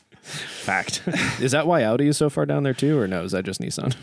Fact. 0.22 1.02
is 1.40 1.52
that 1.52 1.66
why 1.66 1.82
Audi 1.84 2.06
is 2.06 2.16
so 2.16 2.30
far 2.30 2.46
down 2.46 2.62
there 2.62 2.74
too, 2.74 2.98
or 2.98 3.06
no? 3.06 3.24
Is 3.24 3.32
that 3.32 3.44
just 3.44 3.60
Nissan? 3.60 3.94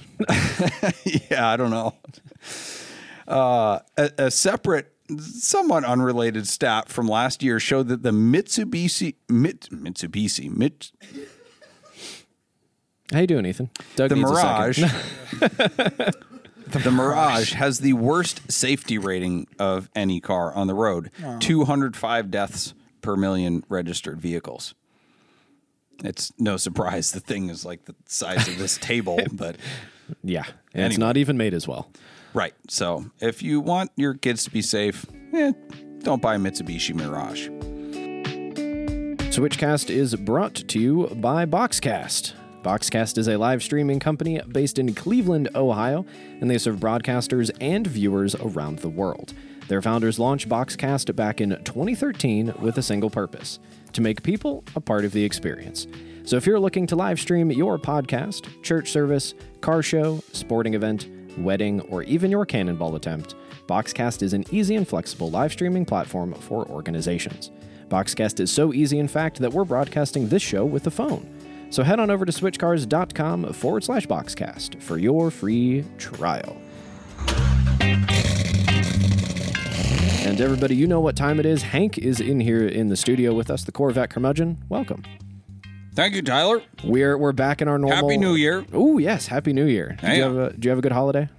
yeah, 1.32 1.50
I 1.50 1.58
don't 1.58 1.70
know. 1.72 1.96
Uh, 3.28 3.80
a, 3.98 4.12
a 4.18 4.32
separate, 4.32 4.92
somewhat 5.20 5.84
unrelated 5.84 6.48
stat 6.48 6.90
from 6.90 7.08
last 7.08 7.44
year 7.44 7.60
showed 7.60 7.88
that 7.90 8.04
the 8.04 8.12
Mitsubishi, 8.12 9.16
Mit, 9.30 9.70
Mitsubishi, 9.72 10.50
Mit, 10.50 10.92
How 13.12 13.20
you 13.20 13.28
doing, 13.28 13.46
Ethan? 13.46 13.70
Doug 13.96 14.10
the 14.10 14.16
needs 14.16 14.30
a 14.30 14.34
Mirage, 14.34 14.80
second. 14.80 16.14
the 16.84 16.92
Mirage 16.92 17.54
has 17.54 17.80
the 17.80 17.94
worst 17.94 18.52
safety 18.52 18.98
rating 18.98 19.48
of 19.60 19.90
any 19.96 20.20
car 20.20 20.54
on 20.54 20.68
the 20.68 20.74
road. 20.76 21.12
205 21.40 22.32
deaths 22.32 22.74
per 23.02 23.16
million 23.16 23.64
registered 23.70 24.20
vehicles. 24.20 24.74
It's 26.04 26.32
no 26.38 26.58
surprise 26.58 27.12
the 27.12 27.20
thing 27.20 27.50
is 27.50 27.66
like 27.66 27.86
the 27.86 27.96
size 28.06 28.48
of 28.48 28.58
this 28.58 28.78
table, 28.82 29.20
but 29.32 29.58
yeah, 30.24 30.44
and 30.74 30.86
it's 30.86 30.98
not 30.98 31.18
even 31.18 31.38
made 31.38 31.54
as 31.54 31.68
well. 31.68 31.90
Right. 32.34 32.54
So 32.70 33.10
if 33.20 33.42
you 33.42 33.60
want 33.60 33.92
your 33.96 34.14
kids 34.14 34.44
to 34.44 34.52
be 34.52 34.62
safe, 34.62 35.06
eh, 35.34 35.54
don't 36.00 36.22
buy 36.22 36.36
a 36.36 36.38
Mitsubishi 36.38 36.94
Mirage. 36.94 37.50
Switchcast 39.32 39.90
is 39.90 40.16
brought 40.16 40.56
to 40.56 40.80
you 40.80 41.08
by 41.16 41.46
Boxcast. 41.46 42.34
Boxcast 42.64 43.18
is 43.18 43.28
a 43.28 43.38
live 43.38 43.62
streaming 43.62 44.00
company 44.00 44.42
based 44.52 44.80
in 44.80 44.94
Cleveland, 44.94 45.50
Ohio, 45.56 46.06
and 46.42 46.50
they 46.50 46.58
serve 46.58 46.78
broadcasters 46.78 47.52
and 47.62 47.86
viewers 47.86 48.36
around 48.36 48.80
the 48.80 48.90
world. 48.90 49.34
Their 49.68 49.82
founders 49.82 50.18
launched 50.18 50.50
Boxcast 50.50 51.16
back 51.16 51.40
in 51.40 51.50
2013 51.64 52.54
with 52.60 52.78
a 52.78 52.82
single 52.82 53.10
purpose 53.10 53.60
to 53.94 54.02
make 54.02 54.24
people 54.24 54.64
a 54.76 54.82
part 54.82 55.06
of 55.06 55.12
the 55.12 55.24
experience. 55.24 55.88
So 56.24 56.36
if 56.36 56.46
you're 56.46 56.60
looking 56.60 56.88
to 56.88 56.96
live 56.96 57.20
stream 57.20 57.52
your 57.52 57.78
podcast, 57.78 58.64
church 58.64 58.92
service, 58.92 59.34
car 59.62 59.82
show, 59.82 60.24
sporting 60.34 60.74
event, 60.74 61.08
wedding, 61.38 61.82
or 61.82 62.04
even 62.04 62.32
your 62.32 62.46
cannonball 62.46 62.96
attempt, 62.96 63.36
Boxcast 63.68 64.24
is 64.24 64.34
an 64.34 64.46
easy 64.52 64.76
and 64.76 64.88
flexible 64.88 65.30
live 65.30 65.52
streaming 65.52 65.86
platform 65.86 66.34
for 66.34 66.68
organizations. 66.70 67.52
Boxcast 67.88 68.40
is 68.40 68.52
so 68.52 68.74
easy, 68.74 69.00
in 69.00 69.08
fact, 69.08 69.40
that 69.40 69.54
we're 69.54 69.64
broadcasting 69.64 70.28
this 70.28 70.42
show 70.42 70.66
with 70.66 70.84
the 70.84 70.92
phone. 70.92 71.37
So 71.70 71.84
head 71.84 72.00
on 72.00 72.10
over 72.10 72.26
to 72.26 72.32
switchcars.com 72.32 73.54
forward 73.54 73.84
slash 73.84 74.08
boxcast 74.08 74.82
for 74.82 74.98
your 74.98 75.30
free 75.30 75.86
trial. 75.98 76.58
And 80.26 80.42
everybody, 80.42 80.76
you 80.76 80.88
know 80.88 81.00
what 81.00 81.16
time 81.16 81.40
it 81.40 81.46
is. 81.46 81.62
Hank 81.62 81.98
is 81.98 82.20
in 82.20 82.40
here 82.40 82.66
in 82.68 82.90
the 82.90 82.98
studio 82.98 83.34
with 83.34 83.50
us, 83.50 83.64
the 83.64 83.72
Corvette 83.72 84.10
curmudgeon. 84.10 84.64
Welcome. 84.70 85.04
Thank 85.94 86.16
you, 86.16 86.22
Tyler. 86.22 86.62
We're 86.84 87.18
we're 87.18 87.32
back 87.32 87.62
in 87.62 87.68
our 87.68 87.78
normal. 87.80 87.96
Happy 87.98 88.18
New 88.18 88.36
Year. 88.36 88.66
Oh 88.74 88.98
yes, 88.98 89.28
Happy 89.28 89.52
New 89.54 89.66
Year. 89.66 89.98
Do 90.02 90.08
you 90.12 90.22
have 90.24 90.36
a, 90.38 90.54
you 90.62 90.70
have 90.70 90.80
a 90.80 90.82
good 90.82 90.92
holiday? 90.92 91.30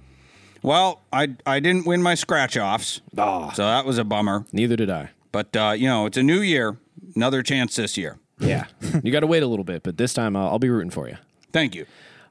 Well, 0.61 1.01
I 1.13 1.35
I 1.45 1.59
didn't 1.59 1.85
win 1.85 2.01
my 2.03 2.15
scratch 2.15 2.57
offs, 2.57 2.99
Ah. 3.17 3.51
so 3.53 3.63
that 3.63 3.85
was 3.85 3.97
a 3.97 4.03
bummer. 4.03 4.45
Neither 4.51 4.75
did 4.75 4.89
I. 4.89 5.11
But 5.31 5.55
uh, 5.55 5.73
you 5.77 5.87
know, 5.87 6.05
it's 6.07 6.17
a 6.17 6.23
new 6.23 6.41
year, 6.41 6.77
another 7.15 7.41
chance 7.41 7.75
this 7.77 7.95
year. 7.97 8.17
Yeah, 8.39 8.65
you 9.03 9.11
got 9.11 9.19
to 9.21 9.27
wait 9.27 9.43
a 9.43 9.47
little 9.47 9.65
bit, 9.65 9.83
but 9.83 9.97
this 9.97 10.13
time 10.13 10.35
uh, 10.35 10.47
I'll 10.49 10.59
be 10.59 10.69
rooting 10.69 10.91
for 10.91 11.07
you. 11.07 11.17
Thank 11.51 11.75
you. 11.75 11.85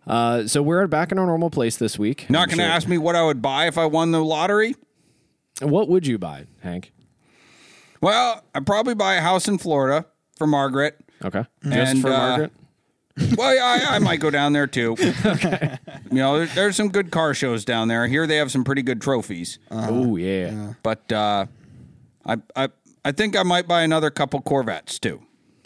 Uh, 0.07 0.47
so 0.47 0.63
we're 0.63 0.87
back 0.87 1.13
in 1.13 1.19
our 1.19 1.27
normal 1.27 1.51
place 1.51 1.77
this 1.77 1.99
week. 1.99 2.31
Not 2.31 2.45
I'm 2.45 2.49
going 2.49 2.59
to 2.59 2.65
sure- 2.65 2.73
ask 2.73 2.89
me 2.89 2.97
what 2.99 3.15
I 3.15 3.23
would 3.25 3.43
buy 3.43 3.67
if 3.67 3.77
I 3.77 3.85
won 3.87 4.11
the 4.11 4.25
lottery. 4.25 4.75
What 5.61 5.89
would 5.89 6.07
you 6.07 6.19
buy, 6.19 6.47
Hank? 6.63 6.93
Well, 8.01 8.43
I'd 8.55 8.65
probably 8.65 8.95
buy 8.95 9.17
a 9.17 9.21
house 9.21 9.49
in 9.49 9.59
Florida 9.59 10.07
for 10.37 10.47
Margaret. 10.47 10.99
Okay, 11.25 11.45
just 11.65 11.75
And, 11.95 12.01
for 12.01 12.09
uh, 12.13 12.17
Margaret. 12.19 12.53
Well, 13.37 13.53
yeah, 13.53 13.89
I, 13.91 13.97
I 13.97 13.99
might 13.99 14.21
go 14.21 14.31
down 14.31 14.53
there 14.53 14.69
too. 14.69 14.93
okay. 15.27 15.79
You 16.09 16.19
know, 16.19 16.39
there, 16.39 16.47
there's 16.55 16.77
some 16.77 16.89
good 16.89 17.11
car 17.11 17.35
shows 17.35 17.65
down 17.65 17.89
there. 17.89 18.07
Here 18.07 18.29
they 18.29 18.37
have 18.37 18.53
some 18.53 18.63
pretty 18.63 18.83
good 18.83 19.01
trophies. 19.01 19.59
oh 19.73 20.15
yeah. 20.15 20.75
But 20.85 21.11
uh, 21.11 21.47
I, 22.25 22.37
I, 22.55 22.69
I 23.05 23.11
think 23.11 23.37
I 23.37 23.43
might 23.43 23.67
buy 23.67 23.83
another 23.83 24.11
couple 24.11 24.41
Corvettes 24.41 25.01
too. 25.01 25.21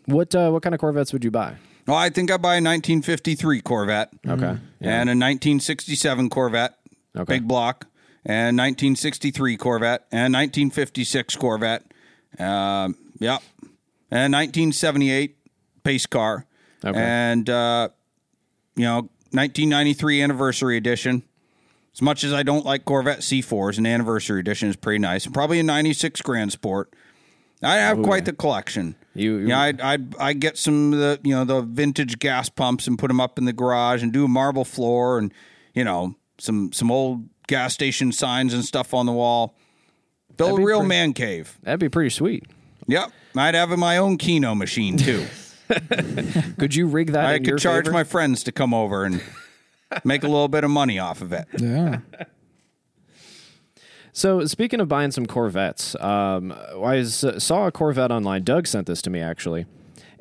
What 0.07 0.35
uh, 0.35 0.51
what 0.51 0.63
kind 0.63 0.75
of 0.75 0.81
Corvettes 0.81 1.13
would 1.13 1.25
you 1.25 1.31
buy? 1.31 1.57
Well, 1.87 1.97
I 1.97 2.11
think 2.11 2.31
I 2.31 2.37
buy 2.37 2.55
a 2.55 2.63
1953 2.63 3.61
Corvette 3.61 4.11
Okay. 4.27 4.57
and 4.81 5.09
a 5.11 5.15
1967 5.19 6.31
Corvette, 6.31 6.75
Okay. 7.17 7.35
big 7.35 7.49
block, 7.49 7.87
and 8.25 8.57
1963 8.57 9.57
Corvette 9.57 10.07
and 10.13 10.33
1956 10.33 11.37
Corvette. 11.37 11.83
Um, 12.39 12.97
yep, 13.19 13.43
and 14.11 14.33
1978 14.33 15.37
pace 15.85 16.07
car, 16.07 16.47
Okay. 16.85 16.99
and 16.99 17.51
uh, 17.51 17.89
you 18.77 18.85
know 18.85 19.09
1993 19.33 20.23
anniversary 20.23 20.77
edition. 20.77 21.23
As 21.95 22.01
much 22.01 22.25
as 22.25 22.33
I 22.33 22.43
don't 22.43 22.65
like 22.65 22.87
Corvette 22.87 23.19
C4s, 23.19 23.77
an 23.77 23.85
anniversary 23.87 24.41
edition 24.41 24.71
is 24.71 24.77
pretty 24.77 24.99
nice. 24.99 25.27
Probably 25.27 25.61
a 25.61 25.63
96 25.63 26.23
Grand 26.23 26.51
Sport. 26.51 26.95
I 27.63 27.77
have 27.77 28.03
quite 28.03 28.25
the 28.25 28.33
collection. 28.33 28.95
You- 29.15 29.37
you- 29.39 29.49
yeah, 29.49 29.61
I'd, 29.61 29.81
I'd 29.81 30.17
I'd 30.19 30.41
get 30.41 30.57
some 30.59 30.93
of 30.95 30.99
the 30.99 31.21
you 31.23 31.35
know 31.35 31.45
the 31.45 31.61
vintage 31.63 32.19
gas 32.19 32.49
pumps 32.49 32.87
and 32.87 32.99
put 32.99 33.09
them 33.09 33.21
up 33.21 33.39
in 33.39 33.45
the 33.45 33.53
garage 33.53 34.03
and 34.03 34.13
do 34.13 34.25
a 34.25 34.29
marble 34.29 34.65
floor 34.65 35.19
and 35.19 35.33
you 35.75 35.85
know 35.85 36.15
some 36.39 36.73
some 36.73 36.91
old 36.91 37.29
gas 37.47 37.75
station 37.75 38.11
signs 38.13 38.55
and 38.55 38.65
stuff 38.65 38.95
on 38.95 39.07
the 39.07 39.13
wall. 39.13 39.55
Build 40.37 40.59
a 40.61 40.63
real 40.63 40.79
pretty- 40.79 40.89
man 40.89 41.13
cave. 41.13 41.59
That'd 41.63 41.79
be 41.81 41.89
pretty 41.91 42.11
sweet. 42.11 42.45
Yep, 42.87 43.13
I'd 43.37 43.55
have 43.55 43.69
my 43.79 43.97
own 43.99 44.17
Keno 44.19 44.55
machine 44.55 44.97
too. 44.97 45.27
Could 46.59 46.75
you 46.75 46.87
rig 46.87 47.13
that? 47.13 47.25
I 47.27 47.35
in 47.35 47.45
your 47.45 47.57
could 47.57 47.63
charge 47.63 47.85
favor? 47.85 47.93
my 47.93 48.05
friends 48.05 48.43
to 48.45 48.53
come 48.53 48.75
over 48.75 49.05
and 49.05 49.23
make 50.05 50.23
a 50.23 50.27
little 50.29 50.49
bit 50.49 50.65
of 50.65 50.71
money 50.71 50.99
off 50.99 51.21
of 51.23 51.33
it. 51.33 51.47
Yeah. 51.59 52.01
So 54.13 54.45
speaking 54.45 54.81
of 54.81 54.89
buying 54.89 55.11
some 55.11 55.27
Corvettes, 55.27 55.95
um, 56.01 56.55
I 56.83 57.03
saw 57.03 57.67
a 57.67 57.73
Corvette 57.73 58.11
online. 58.11 58.45
Doug 58.45 58.67
sent 58.67 58.87
this 58.87 59.01
to 59.03 59.11
me 59.11 59.21
actually. 59.21 59.67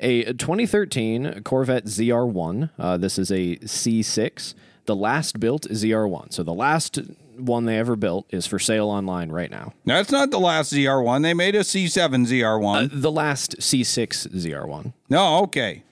A 0.00 0.32
2013 0.32 1.42
Corvette 1.44 1.84
ZR1. 1.84 2.70
Uh, 2.78 2.96
this 2.96 3.18
is 3.18 3.30
a 3.30 3.56
C6, 3.56 4.54
the 4.86 4.96
last 4.96 5.38
built 5.38 5.62
ZR1. 5.68 6.32
So 6.32 6.42
the 6.42 6.54
last 6.54 6.98
one 7.36 7.66
they 7.66 7.78
ever 7.78 7.94
built 7.96 8.26
is 8.30 8.46
for 8.46 8.58
sale 8.58 8.88
online 8.88 9.30
right 9.30 9.50
now. 9.50 9.74
That's 9.84 10.10
not 10.10 10.30
the 10.30 10.40
last 10.40 10.72
ZR1. 10.72 11.22
They 11.22 11.34
made 11.34 11.54
a 11.54 11.60
C7 11.60 12.26
ZR1. 12.26 13.00
The 13.00 13.12
last 13.12 13.58
C6 13.58 14.28
ZR1. 14.28 14.92
no, 15.08 15.42
okay. 15.44 15.82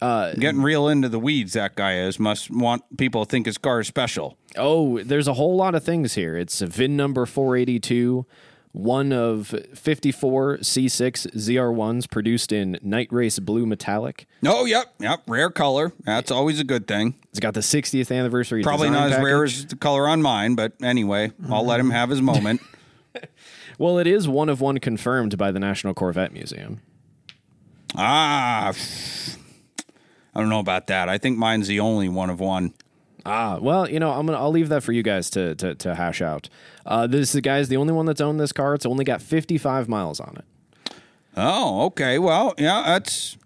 Uh, 0.00 0.32
Getting 0.34 0.62
real 0.62 0.88
into 0.88 1.08
the 1.08 1.18
weeds, 1.18 1.52
that 1.52 1.74
guy 1.74 1.98
is. 1.98 2.18
Must 2.18 2.50
want 2.50 2.96
people 2.96 3.24
to 3.24 3.30
think 3.30 3.46
his 3.46 3.58
car 3.58 3.80
is 3.80 3.86
special. 3.86 4.36
Oh, 4.56 5.02
there's 5.02 5.28
a 5.28 5.34
whole 5.34 5.56
lot 5.56 5.74
of 5.74 5.84
things 5.84 6.14
here. 6.14 6.36
It's 6.36 6.62
a 6.62 6.66
VIN 6.66 6.96
number 6.96 7.26
482, 7.26 8.24
one 8.72 9.12
of 9.12 9.48
54 9.74 10.58
C6 10.58 11.32
ZR1s 11.34 12.10
produced 12.10 12.50
in 12.50 12.78
Night 12.82 13.08
Race 13.10 13.38
Blue 13.38 13.66
Metallic. 13.66 14.26
Oh, 14.46 14.64
yep, 14.64 14.94
yep. 14.98 15.22
Rare 15.26 15.50
color. 15.50 15.92
That's 16.04 16.30
always 16.30 16.60
a 16.60 16.64
good 16.64 16.86
thing. 16.86 17.16
It's 17.30 17.40
got 17.40 17.52
the 17.54 17.60
60th 17.60 18.16
anniversary. 18.16 18.62
Probably 18.62 18.88
not 18.90 19.12
as 19.12 19.22
rare 19.22 19.44
as 19.44 19.66
the 19.66 19.76
color 19.76 20.08
on 20.08 20.22
mine, 20.22 20.54
but 20.54 20.72
anyway, 20.82 21.32
I'll 21.50 21.66
let 21.66 21.78
him 21.78 21.90
have 21.90 22.08
his 22.10 22.22
moment. 22.22 22.60
Well, 23.78 23.98
it 23.98 24.06
is 24.06 24.28
one 24.28 24.50
of 24.50 24.60
one 24.60 24.76
confirmed 24.76 25.38
by 25.38 25.50
the 25.50 25.58
National 25.58 25.94
Corvette 25.94 26.34
Museum. 26.34 26.82
ah, 27.96 28.72
I 30.34 30.40
don't 30.40 30.48
know 30.48 30.60
about 30.60 30.86
that. 30.88 31.08
I 31.08 31.18
think 31.18 31.38
mine's 31.38 31.66
the 31.68 31.80
only 31.80 32.08
one 32.08 32.30
of 32.30 32.40
one. 32.40 32.72
Ah, 33.26 33.58
well, 33.60 33.88
you 33.88 34.00
know, 34.00 34.10
I'm 34.12 34.26
gonna 34.26 34.38
I'll 34.38 34.50
leave 34.50 34.68
that 34.70 34.82
for 34.82 34.92
you 34.92 35.02
guys 35.02 35.28
to 35.30 35.54
to, 35.56 35.74
to 35.74 35.94
hash 35.94 36.22
out. 36.22 36.48
Uh, 36.86 37.06
this 37.06 37.32
the 37.32 37.40
guy's 37.40 37.68
the 37.68 37.76
only 37.76 37.92
one 37.92 38.06
that's 38.06 38.20
owned 38.20 38.40
this 38.40 38.52
car. 38.52 38.74
It's 38.74 38.86
only 38.86 39.04
got 39.04 39.20
55 39.20 39.88
miles 39.88 40.20
on 40.20 40.36
it. 40.38 40.92
Oh, 41.36 41.86
okay. 41.86 42.18
Well, 42.18 42.54
yeah, 42.58 42.82
that's 42.86 43.36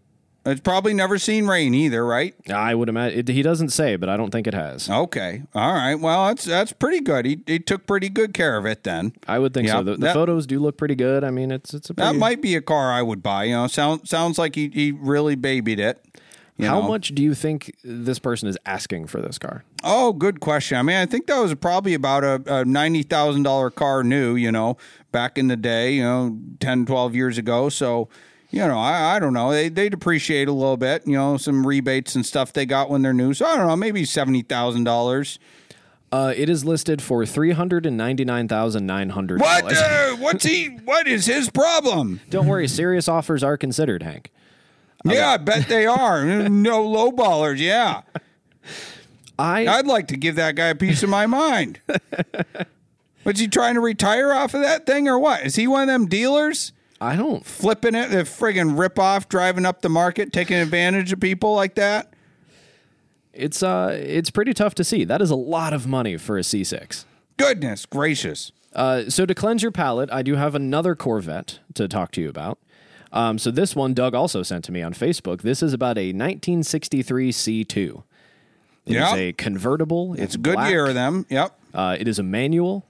it's 0.47 0.61
probably 0.61 0.93
never 0.93 1.19
seen 1.19 1.47
rain 1.47 1.75
either, 1.75 2.05
right? 2.05 2.35
I 2.53 2.75
would 2.75 2.89
imagine 2.91 3.19
it, 3.19 3.29
he 3.29 3.43
doesn't 3.43 3.71
say, 3.71 3.97
but 3.97 4.09
I 4.11 4.17
don't 4.17 4.31
think 4.31 4.47
it 4.47 4.53
has. 4.55 4.91
Okay. 4.91 5.43
All 5.55 5.73
right. 5.73 5.95
Well, 5.95 6.27
that's 6.27 6.45
that's 6.45 6.73
pretty 6.73 7.01
good. 7.01 7.25
He 7.25 7.41
he 7.47 7.59
took 7.59 7.87
pretty 7.87 8.09
good 8.11 8.35
care 8.35 8.57
of 8.57 8.67
it 8.67 8.85
then. 8.85 9.15
I 9.27 9.39
would 9.39 9.55
think 9.55 9.67
Yeah, 9.67 9.79
so. 9.79 9.83
The, 9.85 9.91
the 9.93 9.97
that- 9.99 10.15
photos 10.15 10.47
do 10.47 10.59
look 10.61 10.77
pretty 10.77 10.95
good. 10.95 11.25
I 11.25 11.31
mean, 11.31 11.51
it's 11.51 11.73
it's 11.75 11.91
a 11.91 11.95
That 11.95 12.17
might 12.17 12.43
be 12.43 12.55
a 12.55 12.61
car 12.63 12.93
I 12.93 13.03
would 13.03 13.23
buy. 13.23 13.45
You 13.45 13.55
know, 13.55 13.67
sounds 13.67 14.09
sounds 14.09 14.39
like 14.39 14.55
he, 14.55 14.69
he 14.69 14.93
really 14.93 15.35
babied 15.35 15.81
it. 15.81 16.05
You 16.57 16.67
How 16.67 16.81
know. 16.81 16.89
much 16.89 17.09
do 17.15 17.23
you 17.23 17.35
think 17.35 17.75
this 17.83 18.19
person 18.19 18.49
is 18.49 18.57
asking 18.65 19.07
for 19.09 19.21
this 19.21 19.39
car? 19.39 19.65
Oh, 19.83 20.13
good 20.13 20.41
question. 20.41 20.79
I 20.79 20.83
mean, 20.83 20.97
I 20.97 21.07
think 21.07 21.27
that 21.27 21.39
was 21.39 21.55
probably 21.57 21.95
about 21.95 22.23
a, 22.23 22.35
a 22.35 22.65
$90,000 22.65 23.75
car 23.75 24.05
new, 24.05 24.37
you 24.37 24.53
know, 24.53 24.77
back 25.11 25.37
in 25.37 25.49
the 25.49 25.57
day, 25.57 25.95
you 25.95 26.03
know, 26.03 26.39
10, 26.61 26.87
12 26.87 27.15
years 27.15 27.39
ago. 27.39 27.69
So, 27.69 28.09
you 28.51 28.61
know, 28.61 28.79
I, 28.79 29.17
I 29.17 29.19
don't 29.19 29.33
know. 29.33 29.51
They, 29.51 29.69
they 29.69 29.89
depreciate 29.89 30.47
a 30.47 30.53
little 30.53 30.77
bit, 30.77 31.07
you 31.07 31.15
know, 31.15 31.37
some 31.37 31.67
rebates 31.67 32.15
and 32.15 32.25
stuff 32.25 32.53
they 32.53 32.67
got 32.67 32.89
when 32.89 33.03
they're 33.03 33.13
new. 33.13 33.35
So 33.35 33.47
I 33.47 33.57
don't 33.57 33.67
know, 33.67 33.77
maybe 33.77 34.03
$70,000. 34.03 35.39
Uh, 36.13 36.33
it 36.37 36.49
is 36.49 36.65
listed 36.65 37.03
for 37.03 37.27
three 37.27 37.51
hundred 37.51 37.85
and 37.87 37.97
ninety 37.97 38.25
nine 38.25 38.47
thousand 38.47 38.87
nine 38.87 39.09
hundred. 39.11 39.41
What? 39.41 39.65
Uh, 39.77 40.15
what's 40.19 40.45
he? 40.45 40.67
What 40.85 41.09
is 41.09 41.27
his 41.27 41.51
problem? 41.51 42.21
Don't 42.31 42.47
worry, 42.47 42.69
serious 42.69 43.09
offers 43.09 43.43
are 43.43 43.57
considered, 43.57 44.05
Hank. 44.05 44.31
Yeah, 45.05 45.31
I 45.31 45.37
bet 45.37 45.69
they 45.69 45.87
are. 45.87 46.25
No 46.49 46.87
low 46.87 47.13
ballers. 47.13 47.59
Yeah. 47.59 48.03
I 49.39 49.67
I'd 49.67 49.87
like 49.87 50.09
to 50.09 50.17
give 50.17 50.37
that 50.37 50.55
guy 50.55 50.69
a 50.69 50.75
piece 50.75 51.03
of 51.03 51.11
my 51.11 51.27
mind. 51.27 51.81
Was 53.25 53.39
he 53.39 53.49
trying 53.49 53.75
to 53.75 53.81
retire 53.81 54.33
off 54.33 54.55
of 54.55 54.61
that 54.61 54.87
thing 54.87 55.09
or 55.09 55.19
what? 55.19 55.45
Is 55.45 55.57
he 55.57 55.67
one 55.67 55.83
of 55.83 55.89
them 55.89 56.07
dealers 56.07 56.73
I 57.01 57.17
don't. 57.17 57.45
flipping 57.45 57.95
it, 57.95 58.11
the 58.11 58.19
friggin' 58.19 58.79
rip 58.79 58.99
off, 58.99 59.29
driving 59.29 59.65
up 59.67 59.81
the 59.83 59.89
market, 59.89 60.33
taking 60.33 60.57
advantage 60.59 61.13
of 61.13 61.21
people 61.21 61.55
like 61.55 61.75
that? 61.75 62.13
It's 63.33 63.63
uh, 63.63 63.99
it's 64.01 64.31
pretty 64.31 64.55
tough 64.55 64.75
to 64.77 64.85
see. 64.85 65.05
That 65.05 65.21
is 65.21 65.31
a 65.31 65.37
lot 65.37 65.73
of 65.73 65.87
money 65.87 66.17
for 66.17 66.39
a 66.39 66.43
C6. 66.43 67.05
Goodness 67.37 67.85
gracious. 67.87 68.53
Uh, 68.73 69.09
so 69.09 69.27
to 69.27 69.35
cleanse 69.35 69.63
your 69.63 69.73
palate, 69.73 70.11
I 70.13 70.23
do 70.23 70.37
have 70.37 70.55
another 70.55 70.95
Corvette 70.95 71.59
to 71.75 71.89
talk 71.89 72.13
to 72.13 72.21
you 72.21 72.29
about. 72.29 72.59
Um, 73.15 73.39
so 73.39 73.51
this 73.51 73.75
one, 73.75 73.95
Doug 73.95 74.15
also 74.15 74.43
sent 74.43 74.65
to 74.65 74.73
me 74.73 74.83
on 74.83 74.93
Facebook. 74.93 75.41
This 75.43 75.63
is 75.63 75.73
about 75.73 75.97
a 75.97 76.09
1963 76.13 77.31
C2. 77.33 78.03
It 78.87 78.91
is 78.91 78.95
Yeah. 78.97 79.15
a 79.15 79.33
convertible. 79.33 80.13
It's, 80.15 80.23
It's 80.23 80.35
a 80.35 80.39
good 80.39 80.55
black. 80.55 80.71
year 80.71 80.87
of 80.87 80.95
them. 80.95 81.25
Yep. 81.31 81.59
Uh, 81.73 81.97
it 81.99 82.07
is 82.09 82.19
a 82.19 82.23
manual. 82.23 82.85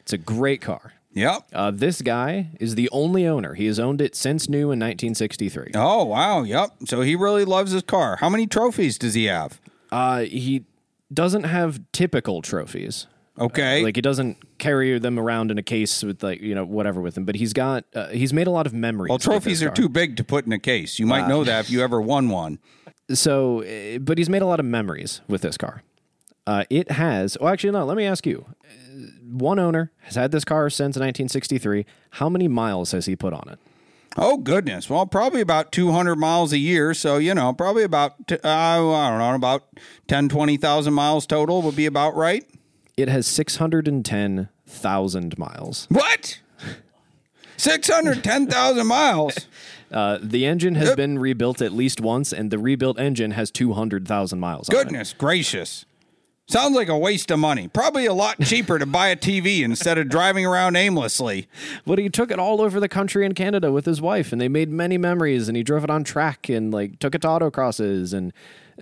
It's 0.00 0.12
a 0.12 0.18
great 0.18 0.60
car. 0.60 0.94
Yep. 1.12 1.42
Uh, 1.52 1.70
this 1.70 2.00
guy 2.02 2.48
is 2.60 2.74
the 2.76 2.88
only 2.90 3.26
owner. 3.26 3.54
He 3.54 3.66
has 3.66 3.78
owned 3.78 4.00
it 4.00 4.14
since 4.16 4.48
new 4.48 4.70
in 4.72 4.78
1963. 4.78 5.72
Oh, 5.74 6.04
wow. 6.04 6.42
Yep. 6.42 6.70
So 6.86 7.02
he 7.02 7.14
really 7.14 7.44
loves 7.44 7.72
his 7.72 7.82
car. 7.82 8.16
How 8.20 8.28
many 8.28 8.46
trophies 8.46 8.98
does 8.98 9.14
he 9.14 9.24
have? 9.26 9.60
Uh, 9.92 10.20
he 10.20 10.64
doesn't 11.12 11.44
have 11.44 11.80
typical 11.92 12.40
trophies. 12.42 13.06
Okay. 13.40 13.82
Like 13.82 13.96
he 13.96 14.02
doesn't 14.02 14.58
carry 14.58 14.98
them 14.98 15.18
around 15.18 15.50
in 15.50 15.58
a 15.58 15.62
case 15.62 16.02
with 16.02 16.22
like 16.22 16.40
you 16.40 16.54
know 16.54 16.64
whatever 16.64 17.00
with 17.00 17.16
him. 17.16 17.24
But 17.24 17.36
he's 17.36 17.52
got 17.52 17.84
uh, 17.94 18.08
he's 18.08 18.32
made 18.32 18.46
a 18.46 18.50
lot 18.50 18.66
of 18.66 18.72
memories. 18.74 19.08
well, 19.10 19.18
trophies 19.18 19.62
are 19.62 19.70
too 19.70 19.88
big 19.88 20.16
to 20.16 20.24
put 20.24 20.46
in 20.46 20.52
a 20.52 20.58
case. 20.58 20.98
You 20.98 21.06
might 21.06 21.28
know 21.28 21.44
that 21.44 21.60
if 21.66 21.70
you 21.70 21.82
ever 21.82 22.00
won 22.00 22.28
one. 22.28 22.58
So, 23.10 23.62
uh, 23.62 23.98
but 23.98 24.18
he's 24.18 24.28
made 24.28 24.42
a 24.42 24.46
lot 24.46 24.60
of 24.60 24.66
memories 24.66 25.22
with 25.28 25.40
this 25.42 25.56
car. 25.56 25.82
Uh, 26.46 26.64
it 26.70 26.90
has. 26.92 27.36
Well, 27.40 27.52
actually, 27.52 27.70
no. 27.72 27.84
Let 27.84 27.96
me 27.96 28.04
ask 28.06 28.26
you. 28.26 28.44
Uh, 28.64 29.06
One 29.30 29.58
owner 29.58 29.92
has 30.00 30.14
had 30.14 30.30
this 30.30 30.44
car 30.44 30.68
since 30.70 30.96
1963. 30.96 31.84
How 32.12 32.28
many 32.28 32.48
miles 32.48 32.92
has 32.92 33.06
he 33.06 33.16
put 33.16 33.32
on 33.32 33.48
it? 33.50 33.58
Oh 34.16 34.38
goodness! 34.38 34.90
Well, 34.90 35.06
probably 35.06 35.40
about 35.42 35.70
two 35.70 35.92
hundred 35.92 36.16
miles 36.16 36.52
a 36.52 36.58
year. 36.58 36.92
So 36.94 37.18
you 37.18 37.34
know, 37.34 37.52
probably 37.52 37.84
about 37.84 38.26
t- 38.26 38.38
uh, 38.42 38.48
I 38.48 39.10
don't 39.10 39.18
know, 39.18 39.34
about 39.34 39.64
10, 40.08 40.28
20,000 40.30 40.92
miles 40.92 41.26
total 41.26 41.62
would 41.62 41.76
be 41.76 41.86
about 41.86 42.16
right. 42.16 42.44
It 42.98 43.08
has 43.08 43.26
610,000 43.28 45.38
miles. 45.38 45.86
What? 45.88 46.40
Six 47.56 47.88
hundred 47.88 48.22
ten 48.22 48.46
thousand 48.46 48.86
miles. 48.86 49.46
Uh, 49.90 50.18
the 50.20 50.44
engine 50.44 50.74
has 50.74 50.94
been 50.94 51.18
rebuilt 51.18 51.62
at 51.62 51.72
least 51.72 51.98
once, 51.98 52.30
and 52.30 52.50
the 52.50 52.58
rebuilt 52.58 53.00
engine 53.00 53.30
has 53.30 53.50
200,000 53.50 54.38
miles 54.38 54.68
on 54.68 54.76
it. 54.76 54.78
Goodness 54.78 55.14
gracious! 55.14 55.86
Sounds 56.46 56.76
like 56.76 56.90
a 56.90 56.98
waste 56.98 57.30
of 57.30 57.38
money. 57.38 57.68
Probably 57.68 58.04
a 58.04 58.12
lot 58.12 58.38
cheaper 58.42 58.78
to 58.78 58.84
buy 58.84 59.08
a 59.08 59.16
TV 59.16 59.60
instead 59.64 59.96
of 59.96 60.10
driving 60.10 60.44
around 60.44 60.76
aimlessly. 60.76 61.48
But 61.86 61.98
he 61.98 62.10
took 62.10 62.30
it 62.30 62.38
all 62.38 62.60
over 62.60 62.80
the 62.80 62.88
country 62.88 63.24
and 63.24 63.34
Canada 63.34 63.72
with 63.72 63.86
his 63.86 64.02
wife, 64.02 64.30
and 64.30 64.38
they 64.38 64.48
made 64.48 64.68
many 64.68 64.98
memories. 64.98 65.48
And 65.48 65.56
he 65.56 65.62
drove 65.62 65.84
it 65.84 65.90
on 65.90 66.04
track 66.04 66.50
and 66.50 66.70
like 66.70 66.98
took 66.98 67.14
it 67.14 67.22
to 67.22 67.28
autocrosses 67.28 68.12
and 68.12 68.34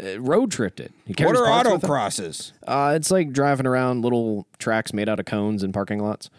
uh, 0.03 0.21
road 0.21 0.51
tripped 0.51 0.81
it. 0.81 0.93
He 1.07 1.15
What 1.25 1.37
are 1.37 1.45
parts 1.47 1.71
with 1.71 1.83
him. 1.85 1.91
autocrosses? 1.91 2.53
Uh, 2.67 2.93
it's 2.97 3.11
like 3.11 3.33
driving 3.33 3.67
around 3.67 4.03
little 4.03 4.47
tracks 4.59 4.93
made 4.93 5.09
out 5.09 5.19
of 5.21 5.27
cones 5.27 5.63
in 5.63 5.73
parking 5.73 6.01
lots. 6.03 6.31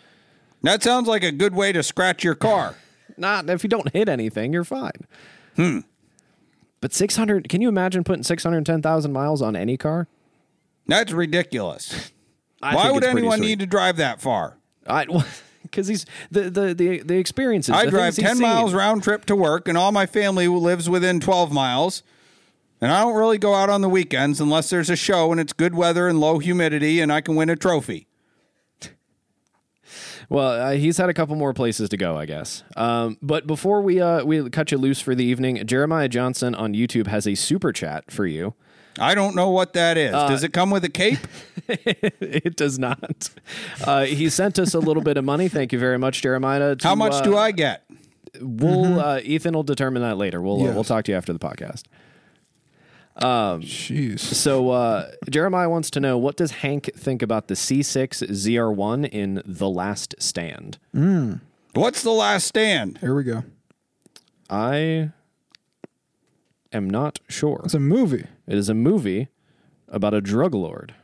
That 0.64 0.84
sounds 0.84 1.08
like 1.08 1.24
a 1.24 1.32
good 1.32 1.54
way 1.56 1.72
to 1.72 1.84
scratch 1.84 2.24
your 2.24 2.36
car. 2.36 2.76
Not 3.18 3.50
if 3.50 3.64
you 3.64 3.70
don't 3.70 3.92
hit 3.94 4.10
anything, 4.10 4.54
you're 4.54 4.64
fine. 4.64 5.08
Hmm. 5.56 5.80
But 6.82 6.94
600, 6.94 7.50
can 7.50 7.62
you 7.62 7.70
imagine 7.70 8.04
putting 8.04 8.24
610,000 8.24 9.12
miles 9.12 9.42
on 9.42 9.56
any 9.56 9.78
car? 9.78 10.08
That's 10.86 11.12
ridiculous. 11.12 12.12
I 12.62 12.76
Why 12.76 12.84
think 12.84 12.94
would 12.96 13.04
it's 13.04 13.12
pretty 13.12 13.20
anyone 13.26 13.38
sweet. 13.40 13.48
need 13.48 13.60
to 13.60 13.66
drive 13.66 13.98
that 13.98 14.22
far? 14.22 14.58
I, 14.88 15.06
because 15.64 15.88
he's 15.88 16.06
the, 16.32 16.50
the, 16.50 16.74
the, 16.74 17.00
the 17.02 17.18
experiences. 17.18 17.74
I 17.76 17.86
the 17.86 17.92
drive 17.92 18.16
things 18.16 18.18
he's 18.18 18.26
10 18.28 18.38
seen. 18.38 18.48
miles 18.48 18.74
round 18.74 19.04
trip 19.04 19.26
to 19.26 19.36
work, 19.36 19.68
and 19.68 19.78
all 19.78 19.92
my 19.92 20.06
family 20.06 20.48
lives 20.48 20.90
within 20.90 21.20
12 21.20 21.52
miles. 21.52 22.04
And 22.80 22.92
I 22.92 23.02
don't 23.02 23.16
really 23.16 23.38
go 23.38 23.54
out 23.56 23.70
on 23.70 23.82
the 23.82 23.90
weekends 23.90 24.40
unless 24.40 24.70
there's 24.70 24.90
a 24.90 24.96
show 24.96 25.32
and 25.32 25.40
it's 25.42 25.54
good 25.54 25.74
weather 25.74 26.08
and 26.08 26.20
low 26.20 26.38
humidity 26.40 27.00
and 27.02 27.12
I 27.12 27.22
can 27.22 27.36
win 27.36 27.50
a 27.50 27.56
trophy. 27.56 28.08
Well, 30.30 30.50
uh, 30.50 30.72
he's 30.74 30.98
had 30.98 31.10
a 31.10 31.14
couple 31.14 31.36
more 31.36 31.54
places 31.54 31.88
to 31.90 31.98
go, 31.98 32.18
I 32.18 32.26
guess. 32.26 32.64
Um, 32.76 33.18
but 33.22 33.48
before 33.48 33.82
we 33.82 34.02
uh, 34.02 34.26
we 34.26 34.50
cut 34.50 34.72
you 34.72 34.78
loose 34.78 35.00
for 35.00 35.16
the 35.16 35.24
evening, 35.24 35.66
Jeremiah 35.66 36.10
Johnson 36.10 36.54
on 36.54 36.74
YouTube 36.74 37.08
has 37.08 37.26
a 37.26 37.36
super 37.36 37.72
chat 37.72 38.12
for 38.12 38.26
you. 38.26 38.54
I 39.00 39.16
don't 39.16 39.36
know 39.36 39.50
what 39.50 39.74
that 39.74 39.96
is. 39.96 40.14
Uh, 40.14 40.28
Does 40.28 40.44
it 40.44 40.54
come 40.54 40.70
with 40.72 40.84
a 40.84 40.90
cape? 40.90 41.20
it 41.70 42.56
does 42.58 42.80
not. 42.80 43.30
Uh, 43.86 44.06
he 44.06 44.28
sent 44.30 44.58
us 44.60 44.74
a 44.74 44.80
little 44.80 45.04
bit 45.04 45.18
of 45.18 45.24
money. 45.24 45.48
Thank 45.48 45.72
you 45.72 45.78
very 45.80 46.00
much, 46.00 46.22
Jeremiah. 46.24 46.76
to, 46.76 46.88
How 46.88 46.96
much 46.96 47.14
uh, 47.14 47.22
do 47.22 47.38
I 47.38 47.52
get? 47.52 47.86
We'll 48.42 49.00
uh, 49.00 49.20
Ethan 49.24 49.54
will 49.54 49.64
determine 49.64 50.02
that 50.02 50.18
later. 50.18 50.42
We'll 50.42 50.62
uh, 50.62 50.66
Yes. 50.66 50.76
we'll 50.76 50.84
talk 50.84 51.06
to 51.06 51.12
you 51.12 51.18
after 51.18 51.32
the 51.32 51.40
podcast. 51.40 51.84
Jeez. 53.20 54.20
So 54.20 54.70
uh, 54.70 55.12
Jeremiah 55.30 55.70
wants 55.70 55.90
to 55.92 56.00
know 56.00 56.18
what 56.18 56.38
does 56.38 56.52
Hank 56.52 56.92
think 56.96 57.22
about 57.22 57.48
the 57.48 57.56
C6 57.56 58.30
ZR1 58.30 59.10
in 59.10 59.42
The 59.46 59.70
Last 59.70 60.16
Stand? 60.20 60.78
What's 61.74 62.02
the 62.02 62.12
last 62.12 62.48
stand? 62.48 62.98
Here 63.00 63.14
we 63.14 63.24
go. 63.24 63.44
I 64.50 65.12
am 66.74 66.90
not 66.90 67.20
sure. 67.30 67.62
It's 67.66 67.74
a 67.76 67.80
movie. 67.80 68.26
It 68.48 68.58
is 68.58 68.68
a 68.70 68.74
movie 68.74 69.28
about 69.88 70.14
a 70.16 70.22
drug 70.22 70.56
lord. 70.56 70.96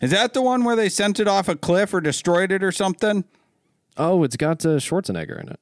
Is 0.00 0.10
that 0.10 0.34
the 0.34 0.42
one 0.42 0.64
where 0.64 0.74
they 0.76 0.88
sent 0.88 1.20
it 1.20 1.28
off 1.28 1.48
a 1.48 1.54
cliff 1.54 1.94
or 1.94 2.00
destroyed 2.00 2.50
it 2.50 2.64
or 2.64 2.72
something? 2.72 3.24
Oh, 3.96 4.24
it's 4.24 4.36
got 4.36 4.64
uh, 4.66 4.78
Schwarzenegger 4.80 5.40
in 5.40 5.48
it. 5.48 5.60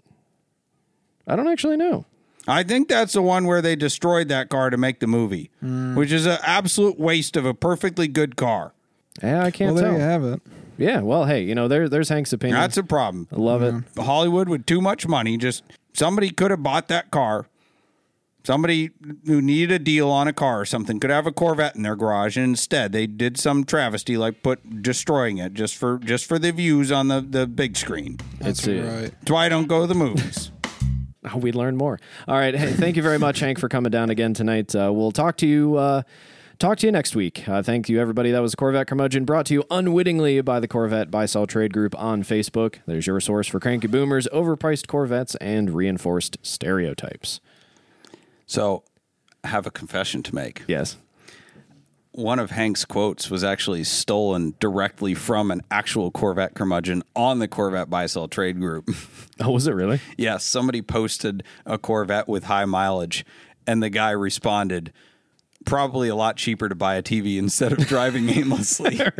I 1.26 1.36
don't 1.36 1.48
actually 1.48 1.76
know. 1.76 2.06
I 2.48 2.62
think 2.62 2.88
that's 2.88 3.12
the 3.12 3.22
one 3.22 3.46
where 3.46 3.62
they 3.62 3.76
destroyed 3.76 4.28
that 4.28 4.48
car 4.48 4.70
to 4.70 4.76
make 4.76 5.00
the 5.00 5.06
movie, 5.06 5.50
which 5.60 6.10
is 6.10 6.26
an 6.26 6.38
absolute 6.42 6.98
waste 6.98 7.36
of 7.36 7.46
a 7.46 7.54
perfectly 7.54 8.08
good 8.08 8.36
car. 8.36 8.72
Yeah, 9.22 9.44
I 9.44 9.50
can't 9.50 9.74
Well, 9.74 9.82
there 9.82 9.90
tell. 9.92 10.00
you 10.00 10.04
have 10.04 10.24
it. 10.24 10.42
Yeah, 10.78 11.00
well, 11.00 11.26
hey, 11.26 11.42
you 11.42 11.54
know, 11.54 11.68
there, 11.68 11.88
there's 11.88 12.08
Hank's 12.08 12.32
opinion. 12.32 12.58
That's 12.60 12.76
a 12.76 12.82
problem. 12.82 13.28
I 13.30 13.36
love 13.36 13.62
it. 13.62 13.74
Hollywood 13.96 14.48
with 14.48 14.66
too 14.66 14.80
much 14.80 15.06
money, 15.06 15.36
just 15.36 15.62
somebody 15.92 16.30
could 16.30 16.50
have 16.50 16.62
bought 16.62 16.88
that 16.88 17.10
car, 17.10 17.46
Somebody 18.44 18.90
who 19.24 19.40
needed 19.40 19.70
a 19.70 19.78
deal 19.78 20.10
on 20.10 20.26
a 20.26 20.32
car 20.32 20.62
or 20.62 20.64
something 20.64 20.98
could 20.98 21.10
have 21.10 21.28
a 21.28 21.32
Corvette 21.32 21.76
in 21.76 21.82
their 21.82 21.94
garage, 21.94 22.36
and 22.36 22.44
instead 22.46 22.90
they 22.90 23.06
did 23.06 23.38
some 23.38 23.62
travesty 23.62 24.16
like 24.16 24.42
put 24.42 24.82
destroying 24.82 25.38
it 25.38 25.54
just 25.54 25.76
for 25.76 25.98
just 25.98 26.26
for 26.26 26.40
the 26.40 26.50
views 26.50 26.90
on 26.90 27.06
the, 27.06 27.20
the 27.20 27.46
big 27.46 27.76
screen. 27.76 28.18
It's 28.40 28.62
That's 28.64 28.66
uh, 28.66 28.72
right. 28.72 29.14
That's 29.20 29.30
why 29.30 29.46
I 29.46 29.48
don't 29.48 29.68
go 29.68 29.82
to 29.82 29.86
the 29.86 29.94
movies. 29.94 30.50
Oh, 31.24 31.36
we 31.38 31.52
learn 31.52 31.76
more. 31.76 32.00
All 32.26 32.36
right. 32.36 32.54
Hey, 32.54 32.72
thank 32.72 32.96
you 32.96 33.02
very 33.02 33.18
much, 33.18 33.40
Hank, 33.40 33.58
for 33.58 33.68
coming 33.68 33.90
down 33.90 34.10
again 34.10 34.34
tonight. 34.34 34.74
Uh, 34.74 34.92
we'll 34.92 35.12
talk 35.12 35.36
to 35.38 35.46
you. 35.46 35.76
Uh, 35.76 36.02
talk 36.58 36.78
to 36.78 36.86
you 36.86 36.92
next 36.92 37.14
week. 37.14 37.48
Uh, 37.48 37.62
thank 37.62 37.88
you, 37.88 38.00
everybody. 38.00 38.30
That 38.30 38.40
was 38.40 38.54
Corvette 38.54 38.86
Curmudgeon, 38.86 39.24
brought 39.24 39.46
to 39.46 39.54
you 39.54 39.64
unwittingly 39.70 40.40
by 40.40 40.60
the 40.60 40.68
Corvette 40.68 41.10
Buy 41.10 41.26
Sell 41.26 41.46
Trade 41.46 41.72
Group 41.72 41.98
on 41.98 42.22
Facebook. 42.22 42.76
There's 42.86 43.06
your 43.06 43.20
source 43.20 43.46
for 43.46 43.60
cranky 43.60 43.86
boomers, 43.88 44.28
overpriced 44.32 44.86
Corvettes, 44.86 45.34
and 45.36 45.70
reinforced 45.70 46.38
stereotypes. 46.42 47.40
So, 48.46 48.84
I 49.44 49.48
have 49.48 49.66
a 49.66 49.70
confession 49.70 50.22
to 50.24 50.34
make. 50.34 50.62
Yes. 50.68 50.96
One 52.14 52.38
of 52.38 52.50
Hank's 52.50 52.84
quotes 52.84 53.30
was 53.30 53.42
actually 53.42 53.84
stolen 53.84 54.54
directly 54.60 55.14
from 55.14 55.50
an 55.50 55.62
actual 55.70 56.10
Corvette 56.10 56.54
curmudgeon 56.54 57.02
on 57.16 57.38
the 57.38 57.48
Corvette 57.48 57.88
Buy 57.88 58.04
Sell 58.06 58.28
Trade 58.28 58.60
Group. 58.60 58.90
Oh, 59.40 59.50
was 59.50 59.66
it 59.66 59.72
really? 59.72 59.98
yes, 60.16 60.44
somebody 60.44 60.82
posted 60.82 61.42
a 61.66 61.76
Corvette 61.76 62.28
with 62.28 62.44
high 62.44 62.66
mileage, 62.66 63.24
and 63.66 63.82
the 63.82 63.88
guy 63.90 64.10
responded, 64.10 64.92
"Probably 65.64 66.08
a 66.08 66.14
lot 66.14 66.36
cheaper 66.36 66.68
to 66.68 66.74
buy 66.76 66.94
a 66.96 67.02
TV 67.02 67.38
instead 67.38 67.72
of 67.72 67.78
driving 67.88 68.28
aimlessly." 68.28 69.00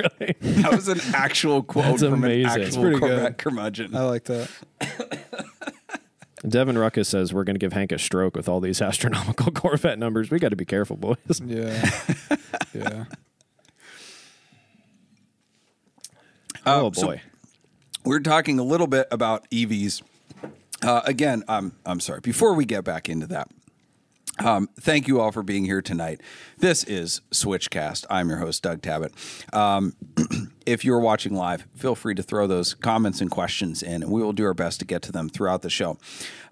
That 0.40 0.70
was 0.72 0.87
an 0.87 1.00
actual 1.14 1.62
quote 1.62 1.85
That's 1.87 2.02
from 2.02 2.12
amazing. 2.24 2.61
an 2.61 2.66
actual 2.66 2.98
Corvette 3.00 3.22
good. 3.22 3.38
curmudgeon. 3.38 3.96
I 3.96 4.02
like 4.02 4.24
that. 4.24 4.50
Devin 6.46 6.76
Ruckus 6.76 7.09
says 7.09 7.33
we're 7.33 7.44
going 7.44 7.55
to 7.55 7.61
give 7.61 7.72
Hank 7.72 7.92
a 7.92 7.98
stroke 7.98 8.37
with 8.37 8.48
all 8.48 8.61
these 8.61 8.83
astronomical 8.83 9.52
Corvette 9.52 9.98
numbers. 9.98 10.31
We 10.31 10.38
got 10.38 10.50
to 10.50 10.57
be 10.57 10.64
careful, 10.64 10.96
boys. 10.96 11.40
Yeah. 11.44 11.90
yeah. 12.74 13.05
oh, 16.66 16.90
so- 16.92 17.07
boy. 17.07 17.22
We're 18.05 18.20
talking 18.20 18.59
a 18.59 18.64
little 18.64 18.88
bit 18.88 19.07
about 19.12 19.48
EVs. 19.50 20.02
Uh, 20.83 21.02
again, 21.05 21.44
I'm 21.46 21.72
I'm 21.87 22.00
sorry. 22.00 22.18
Before 22.20 22.52
we 22.55 22.64
get 22.64 22.83
back 22.83 23.09
into 23.09 23.28
that, 23.28 23.48
um, 24.44 24.68
thank 24.81 25.07
you 25.07 25.20
all 25.20 25.31
for 25.31 25.44
being 25.44 25.64
here 25.64 25.81
tonight. 25.81 26.20
This 26.59 26.83
is 26.83 27.20
Switchcast. 27.31 28.05
I'm 28.11 28.28
your 28.28 28.38
host, 28.38 28.61
Doug 28.64 28.83
Tabbitt. 28.83 29.12
Um, 29.55 29.94
if 30.66 30.85
you're 30.85 30.98
watching 30.98 31.35
live, 31.35 31.66
feel 31.75 31.94
free 31.94 32.14
to 32.14 32.22
throw 32.22 32.46
those 32.46 32.75
comments 32.75 33.20
and 33.20 33.31
questions 33.31 33.83
in, 33.83 34.03
and 34.03 34.11
we 34.11 34.22
will 34.22 34.33
do 34.33 34.44
our 34.44 34.55
best 34.55 34.81
to 34.81 34.87
get 34.87 35.03
to 35.03 35.12
them 35.12 35.29
throughout 35.29 35.62
the 35.62 35.70
show. 35.70 35.98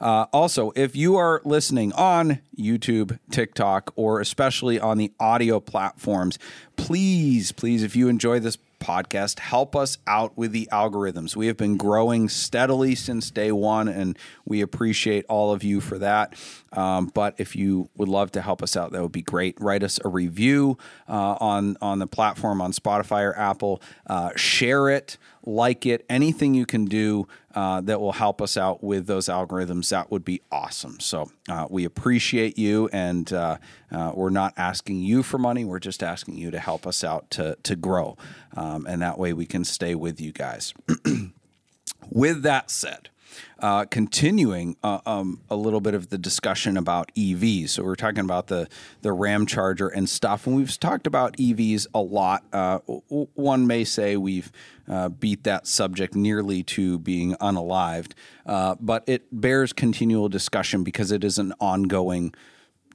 Uh, 0.01 0.27
also, 0.33 0.73
if 0.77 0.97
you 0.97 1.17
are 1.17 1.43
listening 1.45 1.93
on 1.93 2.41
YouTube, 2.59 3.19
TikTok, 3.31 3.93
or 3.97 4.21
especially 4.21 4.79
on 4.81 4.99
the 4.99 5.13
audio 5.19 5.61
platforms, 5.61 6.39
please, 6.77 7.53
please, 7.53 7.83
if 7.83 7.95
you 7.95 8.09
enjoy 8.09 8.41
this 8.41 8.59
podcast, 8.81 9.39
help 9.39 9.77
us 9.77 9.99
out 10.07 10.37
with 10.37 10.53
the 10.53 10.69
algorithms. 10.73 11.37
We 11.37 11.47
have 11.47 11.57
been 11.57 11.77
growing 11.77 12.29
steadily 12.29 12.95
since 12.95 13.31
day 13.31 13.53
one, 13.53 13.87
and 13.87 14.19
we 14.45 14.61
appreciate 14.61 15.25
all 15.29 15.53
of 15.53 15.63
you 15.63 15.81
for 15.81 15.99
that. 15.99 16.35
Um, 16.73 17.11
but 17.15 17.35
if 17.39 17.55
you 17.55 17.89
would 17.97 18.09
love 18.09 18.33
to 18.33 18.43
help 18.43 18.63
us 18.63 18.77
out, 18.77 18.93
that 18.93 19.03
would 19.03 19.13
be 19.13 19.23
great. 19.23 19.61
Write 19.61 19.83
us 19.83 20.01
a 20.05 20.09
review 20.09 20.79
uh, 21.09 21.37
on 21.41 21.77
on 21.81 21.99
the 21.99 22.07
platform 22.07 22.61
on 22.61 22.73
Spotify 22.73 23.23
or 23.23 23.39
Apple. 23.39 23.83
Uh, 24.07 24.31
share 24.35 24.89
it, 24.89 25.19
like 25.45 25.87
it, 25.87 26.05
anything 26.09 26.55
you 26.55 26.67
can 26.67 26.85
do 26.85 27.27
uh, 27.55 27.81
that 27.83 28.01
will 28.01 28.13
help 28.13 28.41
us 28.41 28.57
out 28.57 28.83
with 28.83 29.07
those 29.07 29.27
algorithms. 29.27 29.89
That 29.91 30.11
would 30.11 30.25
be 30.25 30.41
awesome. 30.51 31.01
So 31.01 31.31
uh, 31.49 31.67
we 31.69 31.85
appreciate 31.85 32.59
you, 32.59 32.89
and 32.93 33.33
uh, 33.33 33.59
uh, 33.91 34.13
we're 34.15 34.31
not 34.31 34.55
asking 34.57 35.01
you 35.01 35.23
for 35.23 35.39
money. 35.39 35.65
We're 35.65 35.81
just 35.81 36.03
asking 36.03 36.37
you 36.37 36.51
to 36.51 36.59
help 36.59 36.87
us 36.87 37.05
out 37.05 37.31
to 37.33 37.57
to 37.63 37.77
grow, 37.77 38.17
um, 38.57 38.87
and 38.87 39.03
that 39.03 39.19
way 39.19 39.33
we 39.33 39.47
can 39.47 39.65
stay 39.65 39.95
with 39.95 40.21
you 40.21 40.33
guys. 40.33 40.73
with 42.11 42.43
that 42.43 42.71
said, 42.71 43.10
uh, 43.59 43.85
continuing 43.87 44.77
uh, 44.83 45.01
um, 45.07 45.41
a 45.51 45.57
little 45.57 45.81
bit 45.81 45.95
of 45.95 46.09
the 46.11 46.19
discussion 46.19 46.77
about 46.77 47.13
EVs. 47.15 47.71
So 47.71 47.83
we're 47.83 47.95
talking 47.95 48.25
about 48.25 48.47
the 48.49 48.69
the 49.03 49.13
Ram 49.13 49.47
Charger 49.47 49.89
and 49.89 50.09
stuff, 50.09 50.47
and 50.47 50.57
we've 50.57 50.79
talked 50.79 51.07
about 51.07 51.37
EVs 51.37 51.87
a 51.95 52.01
lot. 52.01 52.45
Uh, 52.53 52.79
one 53.09 53.67
may 53.67 53.85
say 53.85 54.17
we've 54.17 54.51
uh, 54.89 55.09
beat 55.09 55.45
that 55.45 55.67
subject 55.67 56.15
nearly 56.15 56.63
to 56.65 56.99
being 56.99 57.35
unalived, 57.37 58.13
uh, 58.47 58.75
but 58.81 59.05
it 59.07 59.27
bears 59.33 59.73
continual 59.73 60.29
discussion 60.29 60.83
because 60.83 61.13
it 61.13 61.25
is 61.25 61.39
an 61.39 61.53
ongoing 61.61 62.35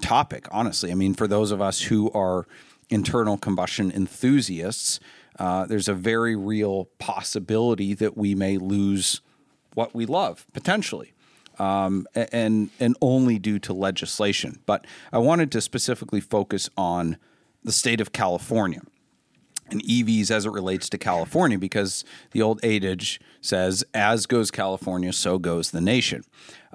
topic. 0.01 0.47
Honestly, 0.51 0.91
I 0.91 0.95
mean, 0.95 1.13
for 1.13 1.27
those 1.27 1.51
of 1.51 1.61
us 1.61 1.83
who 1.83 2.11
are 2.11 2.45
internal 2.89 3.37
combustion 3.37 3.91
enthusiasts, 3.91 4.99
uh, 5.39 5.65
there's 5.65 5.87
a 5.87 5.93
very 5.93 6.35
real 6.35 6.85
possibility 6.97 7.93
that 7.93 8.15
we 8.15 8.35
may 8.35 8.57
lose 8.57 9.21
what 9.75 9.93
we 9.93 10.05
love 10.05 10.45
potentially 10.53 11.13
um, 11.59 12.07
and 12.15 12.69
and 12.79 12.97
only 13.01 13.37
due 13.37 13.59
to 13.59 13.73
legislation 13.73 14.59
but 14.65 14.85
i 15.13 15.17
wanted 15.17 15.51
to 15.51 15.61
specifically 15.61 16.19
focus 16.19 16.69
on 16.75 17.17
the 17.63 17.71
state 17.71 18.01
of 18.01 18.11
california 18.11 18.81
and 19.69 19.81
EVs 19.83 20.29
as 20.29 20.45
it 20.45 20.51
relates 20.51 20.89
to 20.89 20.97
California 20.97 21.57
because 21.57 22.05
the 22.31 22.41
old 22.41 22.63
adage 22.63 23.19
says, 23.41 23.83
as 23.93 24.25
goes 24.25 24.51
California, 24.51 25.11
so 25.11 25.39
goes 25.39 25.71
the 25.71 25.81
nation. 25.81 26.23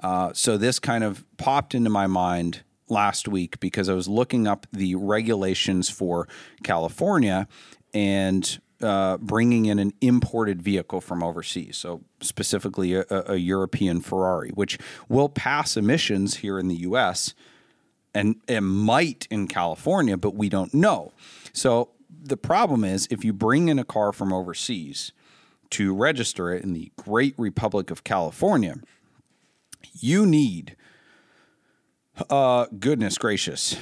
Uh, 0.03 0.31
so 0.33 0.57
this 0.57 0.79
kind 0.79 1.03
of 1.03 1.23
popped 1.37 1.73
into 1.73 1.89
my 1.89 2.07
mind 2.07 2.63
last 2.89 3.27
week 3.27 3.59
because 3.59 3.87
I 3.87 3.93
was 3.93 4.07
looking 4.07 4.47
up 4.47 4.67
the 4.71 4.95
regulations 4.95 5.89
for 5.89 6.27
California 6.63 7.47
and 7.93 8.59
uh, 8.81 9.17
bringing 9.17 9.65
in 9.65 9.79
an 9.79 9.93
imported 10.01 10.61
vehicle 10.61 11.01
from 11.01 11.23
overseas. 11.23 11.77
So 11.77 12.01
specifically 12.21 12.95
a, 12.95 13.05
a 13.09 13.37
European 13.37 14.01
Ferrari, 14.01 14.49
which 14.49 14.77
will 15.09 15.29
pass 15.29 15.77
emissions 15.77 16.37
here 16.37 16.59
in 16.59 16.67
the 16.67 16.75
U.S 16.75 17.33
and 18.13 18.35
it 18.47 18.61
might 18.61 19.27
in 19.29 19.47
California, 19.47 20.17
but 20.17 20.35
we 20.35 20.49
don't 20.49 20.73
know. 20.73 21.13
So 21.53 21.89
the 22.09 22.37
problem 22.37 22.83
is 22.83 23.07
if 23.09 23.23
you 23.23 23.33
bring 23.33 23.69
in 23.69 23.79
a 23.79 23.83
car 23.83 24.11
from 24.11 24.33
overseas 24.33 25.11
to 25.71 25.93
register 25.93 26.51
it 26.51 26.63
in 26.63 26.73
the 26.73 26.91
Great 26.97 27.33
Republic 27.37 27.91
of 27.91 28.03
California, 28.03 28.75
you 29.93 30.25
need, 30.25 30.75
uh, 32.29 32.65
goodness 32.77 33.17
gracious, 33.17 33.77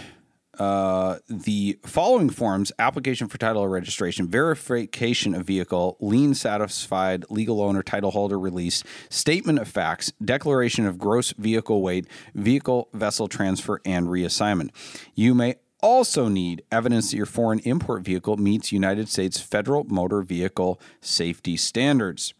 uh, 0.59 1.19
the 1.29 1.79
following 1.85 2.29
forms 2.29 2.71
application 2.77 3.27
for 3.27 3.37
title 3.37 3.61
or 3.61 3.69
registration, 3.69 4.27
verification 4.27 5.33
of 5.33 5.45
vehicle, 5.45 5.95
lien 6.01 6.33
satisfied, 6.33 7.23
legal 7.29 7.61
owner, 7.61 7.81
title 7.81 8.11
holder 8.11 8.37
release, 8.37 8.83
statement 9.09 9.57
of 9.57 9.67
facts, 9.67 10.11
declaration 10.23 10.85
of 10.85 10.97
gross 10.97 11.31
vehicle 11.33 11.81
weight, 11.81 12.05
vehicle 12.35 12.89
vessel 12.93 13.27
transfer, 13.27 13.79
and 13.85 14.07
reassignment. 14.07 14.69
You 15.15 15.33
may 15.33 15.55
also 15.81 16.27
need 16.27 16.63
evidence 16.71 17.11
that 17.11 17.17
your 17.17 17.25
foreign 17.25 17.59
import 17.59 18.03
vehicle 18.03 18.35
meets 18.35 18.73
United 18.73 19.07
States 19.07 19.39
federal 19.39 19.85
motor 19.85 20.21
vehicle 20.21 20.79
safety 20.99 21.55
standards. 21.55 22.33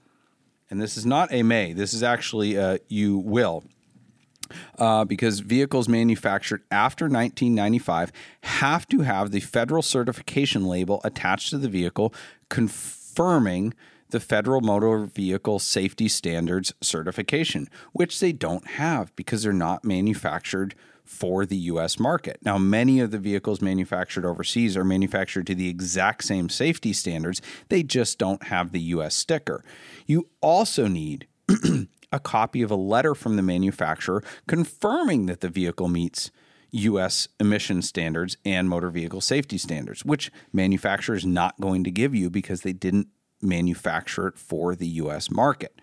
And 0.69 0.81
this 0.81 0.97
is 0.97 1.05
not 1.05 1.31
a 1.31 1.41
may, 1.41 1.71
this 1.71 1.93
is 1.93 2.03
actually 2.03 2.55
a 2.55 2.79
you 2.89 3.17
will 3.17 3.63
uh, 4.77 5.05
because 5.05 5.39
vehicles 5.39 5.87
manufactured 5.87 6.63
after 6.71 7.05
1995 7.05 8.11
have 8.43 8.87
to 8.87 9.01
have 9.01 9.31
the 9.31 9.39
federal 9.39 9.81
certification 9.81 10.65
label 10.65 11.01
attached 11.03 11.49
to 11.49 11.57
the 11.57 11.69
vehicle 11.69 12.13
confirming 12.49 13.73
the 14.09 14.19
federal 14.19 14.61
motor 14.61 15.05
vehicle 15.05 15.59
safety 15.59 16.07
standards 16.07 16.73
certification, 16.81 17.67
which 17.93 18.19
they 18.19 18.31
don't 18.31 18.65
have 18.67 19.15
because 19.15 19.43
they're 19.43 19.53
not 19.53 19.85
manufactured 19.85 20.75
for 21.09 21.43
the 21.43 21.57
US 21.57 21.99
market. 21.99 22.37
Now, 22.43 22.59
many 22.59 22.99
of 22.99 23.09
the 23.09 23.17
vehicles 23.17 23.61
manufactured 23.61 24.25
overseas 24.25 24.77
are 24.77 24.83
manufactured 24.83 25.47
to 25.47 25.55
the 25.55 25.67
exact 25.67 26.23
same 26.23 26.49
safety 26.49 26.93
standards, 26.93 27.41
they 27.69 27.81
just 27.81 28.19
don't 28.19 28.43
have 28.43 28.71
the 28.71 28.79
US 28.79 29.15
sticker. 29.15 29.63
You 30.05 30.27
also 30.39 30.87
need 30.87 31.27
a 32.11 32.19
copy 32.19 32.61
of 32.61 32.71
a 32.71 32.75
letter 32.75 33.13
from 33.13 33.35
the 33.35 33.41
manufacturer 33.41 34.23
confirming 34.47 35.25
that 35.27 35.41
the 35.41 35.49
vehicle 35.49 35.87
meets 35.87 36.31
US 36.71 37.27
emission 37.39 37.81
standards 37.81 38.37
and 38.45 38.69
motor 38.69 38.89
vehicle 38.89 39.21
safety 39.21 39.57
standards, 39.57 40.05
which 40.05 40.31
manufacturer 40.53 41.15
is 41.15 41.25
not 41.25 41.59
going 41.59 41.83
to 41.83 41.91
give 41.91 42.13
you 42.13 42.29
because 42.29 42.61
they 42.61 42.73
didn't 42.73 43.07
manufacture 43.41 44.27
it 44.27 44.37
for 44.37 44.75
the 44.75 44.87
US 44.87 45.31
market. 45.31 45.79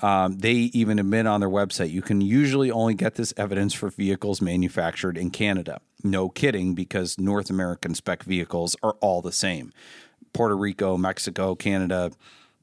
Um, 0.00 0.38
they 0.38 0.52
even 0.52 0.98
admit 0.98 1.26
on 1.26 1.40
their 1.40 1.48
website 1.48 1.90
you 1.90 2.02
can 2.02 2.20
usually 2.20 2.70
only 2.70 2.94
get 2.94 3.16
this 3.16 3.34
evidence 3.36 3.74
for 3.74 3.90
vehicles 3.90 4.40
manufactured 4.40 5.18
in 5.18 5.30
Canada. 5.30 5.80
No 6.04 6.28
kidding, 6.28 6.74
because 6.74 7.18
North 7.18 7.50
American 7.50 7.94
spec 7.94 8.22
vehicles 8.22 8.76
are 8.82 8.94
all 9.00 9.22
the 9.22 9.32
same. 9.32 9.72
Puerto 10.32 10.56
Rico, 10.56 10.96
Mexico, 10.96 11.54
Canada, 11.54 12.12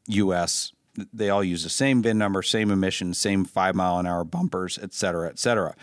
US, 0.07 0.71
they 1.13 1.29
all 1.29 1.43
use 1.43 1.63
the 1.63 1.69
same 1.69 2.01
VIN 2.01 2.17
number, 2.17 2.41
same 2.41 2.71
emissions, 2.71 3.17
same 3.17 3.45
five 3.45 3.75
mile 3.75 3.99
an 3.99 4.05
hour 4.05 4.23
bumpers, 4.23 4.79
et 4.81 4.93
cetera, 4.93 5.29
et 5.29 5.39
cetera. 5.39 5.75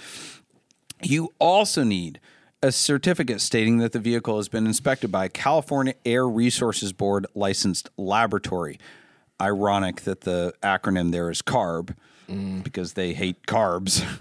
You 1.03 1.33
also 1.39 1.83
need 1.85 2.21
a 2.63 2.71
certificate 2.71 3.41
stating 3.41 3.79
that 3.79 3.93
the 3.93 3.99
vehicle 3.99 4.37
has 4.37 4.49
been 4.49 4.67
inspected 4.67 5.11
by 5.11 5.25
a 5.25 5.29
California 5.29 5.95
Air 6.07 6.29
Resources 6.29 6.93
Board 6.93 7.27
licensed 7.35 7.91
laboratory. 7.97 8.79
Ironic 9.41 10.03
that 10.03 10.21
the 10.21 10.55
acronym 10.63 11.11
there 11.11 11.29
is 11.29 11.43
CARB 11.43 11.97
because 12.63 12.93
they 12.93 13.13
hate 13.15 13.47
carbs. 13.47 14.05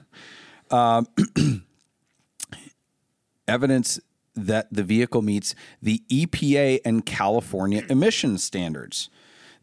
Um, 0.72 1.06
evidence 3.46 4.00
that 4.36 4.68
the 4.72 4.84
vehicle 4.84 5.22
meets 5.22 5.54
the 5.82 6.02
EPA 6.10 6.80
and 6.86 7.06
California 7.06 7.84
emission 7.90 8.38
standards. 8.38 9.10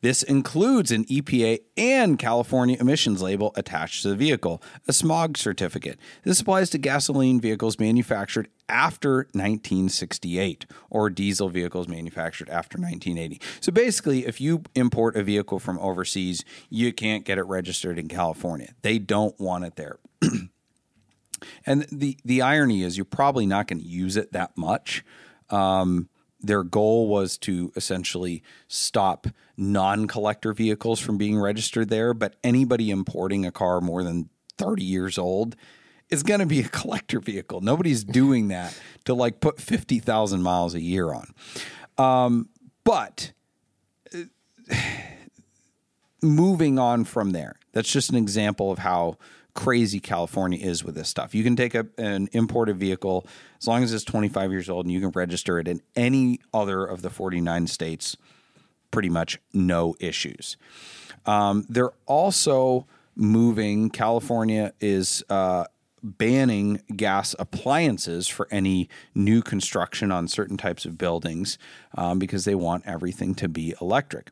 This 0.01 0.23
includes 0.23 0.91
an 0.93 1.05
EPA 1.07 1.61
and 1.77 2.19
California 2.19 2.77
emissions 2.79 3.21
label 3.21 3.53
attached 3.57 4.03
to 4.03 4.11
the 4.11 4.17
vehicle, 4.17 4.63
a 4.87 4.93
smog 4.93 5.37
certificate. 5.37 5.99
This 6.23 6.41
applies 6.41 6.71
to 6.71 6.79
gasoline 6.79 7.41
vehicles 7.41 7.79
manufactured 7.79 8.49
after 8.69 9.29
1968 9.33 10.67
or 10.91 11.11
diesel 11.11 11.49
vehicles 11.49 11.89
manufactured 11.89 12.49
after 12.49 12.79
1980. 12.79 13.41
So 13.61 13.73
basically, 13.73 14.27
if 14.27 14.41
you 14.41 14.63
import 14.75 15.17
a 15.17 15.23
vehicle 15.23 15.59
from 15.59 15.79
overseas, 15.79 16.45
you 16.71 16.93
can't 16.93 17.25
get 17.25 17.39
it 17.39 17.45
registered 17.45 17.99
in 17.99 18.09
California. 18.09 18.75
They 18.83 18.99
don't 18.99 19.39
want 19.41 19.65
it 19.65 19.77
there. 19.77 19.99
And 21.65 21.87
the 21.93 22.19
the 22.25 22.43
irony 22.43 22.83
is, 22.83 22.97
you're 22.97 23.05
probably 23.05 23.47
not 23.47 23.69
going 23.69 23.81
to 23.81 23.87
use 23.87 24.17
it 24.17 24.33
that 24.33 24.57
much. 24.57 25.05
Um, 25.51 26.09
their 26.41 26.63
goal 26.63 27.09
was 27.09 27.37
to 27.39 27.73
essentially 27.75 28.43
stop 28.69 29.27
non-collector 29.57 30.53
vehicles 30.53 31.01
from 31.01 31.19
being 31.19 31.39
registered 31.39 31.89
there, 31.89 32.15
but 32.15 32.37
anybody 32.45 32.91
importing 32.91 33.45
a 33.45 33.51
car 33.51 33.81
more 33.81 34.03
than 34.03 34.29
30 34.57 34.85
years 34.85 35.19
old 35.19 35.57
is 36.11 36.23
going 36.23 36.41
to 36.41 36.47
be 36.47 36.61
a 36.61 36.69
collector 36.69 37.21
vehicle. 37.21 37.61
Nobody's 37.61 38.05
doing 38.05 38.49
that 38.49 38.79
to 39.05 39.15
like 39.15 39.41
put 39.41 39.61
50,000 39.61 40.43
miles 40.43 40.75
a 40.75 40.81
year 40.81 41.13
on. 41.13 41.35
Um, 41.97 42.49
but 42.85 43.33
uh, 44.15 44.75
moving 46.23 46.79
on 46.79 47.05
from 47.05 47.31
there, 47.31 47.57
that's 47.73 47.91
just 47.91 48.11
an 48.11 48.17
example 48.17 48.71
of 48.71 48.79
how 48.79 49.19
crazy 49.59 49.99
California 49.99 50.65
is 50.65 50.85
with 50.85 50.95
this 50.95 51.09
stuff. 51.09 51.35
You 51.35 51.43
can 51.43 51.57
take 51.57 51.75
a, 51.75 51.85
an 51.99 52.29
imported 52.31 52.77
vehicle 52.77 53.27
as 53.61 53.67
long 53.67 53.83
as 53.83 53.93
it's 53.93 54.05
25 54.05 54.53
years 54.53 54.71
old 54.71 54.87
and 54.87 54.93
you 54.93 55.01
can 55.01 55.11
register 55.11 55.59
it 55.59 55.67
in 55.67 55.83
any 55.97 56.39
other 56.55 56.85
of 56.85 57.03
the 57.03 57.11
49 57.11 57.67
states, 57.67 58.17
pretty 58.93 59.09
much 59.09 59.41
no 59.53 59.97
issues. 59.99 60.57
Um, 61.27 61.67
they're 61.69 61.91
also 62.07 62.87
moving, 63.17 63.91
California 63.91 64.75
is 64.81 65.25
uh, 65.29 65.65
banning 66.03 66.81
gas 66.97 67.35
appliances 67.39 68.29
for 68.29 68.49
any 68.51 68.89
new 69.15 69.43
construction 69.43 70.11
on 70.11 70.29
certain 70.29 70.57
types 70.57 70.85
of 70.85 70.99
buildings 70.99 71.59
um, 71.97 72.19
because 72.19 72.45
they 72.45 72.55
want 72.55 72.85
everything 72.87 73.35
to 73.35 73.49
be 73.49 73.75
electric. 73.81 74.31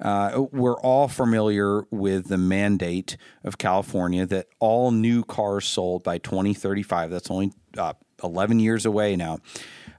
Uh, 0.00 0.44
we're 0.52 0.80
all 0.80 1.08
familiar 1.08 1.84
with 1.90 2.28
the 2.28 2.38
mandate 2.38 3.16
of 3.44 3.58
California 3.58 4.26
that 4.26 4.46
all 4.58 4.90
new 4.90 5.22
cars 5.22 5.66
sold 5.66 6.02
by 6.02 6.18
2035, 6.18 7.10
that's 7.10 7.30
only 7.30 7.52
uh, 7.76 7.94
11 8.22 8.60
years 8.60 8.86
away 8.86 9.16
now, 9.16 9.38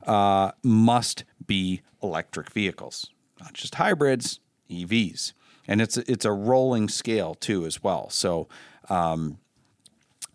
uh, 0.05 0.51
must 0.63 1.23
be 1.45 1.81
electric 2.01 2.51
vehicles, 2.51 3.11
not 3.39 3.53
just 3.53 3.75
hybrids, 3.75 4.39
EVs. 4.69 5.33
And 5.67 5.81
it's 5.81 5.97
it's 5.97 6.23
a 6.23 6.31
rolling 6.31 6.87
scale 6.87 7.35
too 7.35 7.65
as 7.65 7.83
well. 7.83 8.09
So 8.09 8.47
um, 8.89 9.37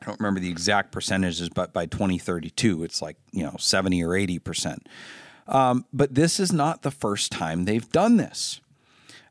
I 0.02 0.04
don't 0.04 0.18
remember 0.18 0.40
the 0.40 0.50
exact 0.50 0.90
percentages, 0.90 1.48
but 1.48 1.72
by 1.72 1.86
2032, 1.86 2.82
it's 2.82 3.00
like, 3.00 3.16
you 3.30 3.44
know, 3.44 3.54
70 3.56 4.02
or 4.02 4.10
80%. 4.10 4.78
Um, 5.46 5.84
but 5.92 6.14
this 6.14 6.40
is 6.40 6.52
not 6.52 6.82
the 6.82 6.90
first 6.90 7.30
time 7.30 7.64
they've 7.64 7.88
done 7.90 8.16
this. 8.16 8.60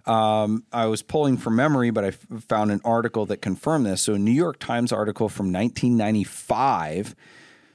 Um, 0.06 0.64
I 0.72 0.86
was 0.86 1.04
pulling 1.04 1.38
from 1.38 1.56
memory, 1.58 1.92
but 1.92 2.04
I 2.04 2.08
f- 2.08 2.26
found 2.48 2.72
an 2.72 2.82
article 2.84 3.26
that 3.28 3.38
confirmed 3.38 3.86
this. 3.86 4.02
So, 4.02 4.16
a 4.16 4.20
New 4.20 4.32
York 4.32 4.60
Times 4.60 4.92
article 4.92 5.30
from 5.30 5.52
1995 5.52 7.16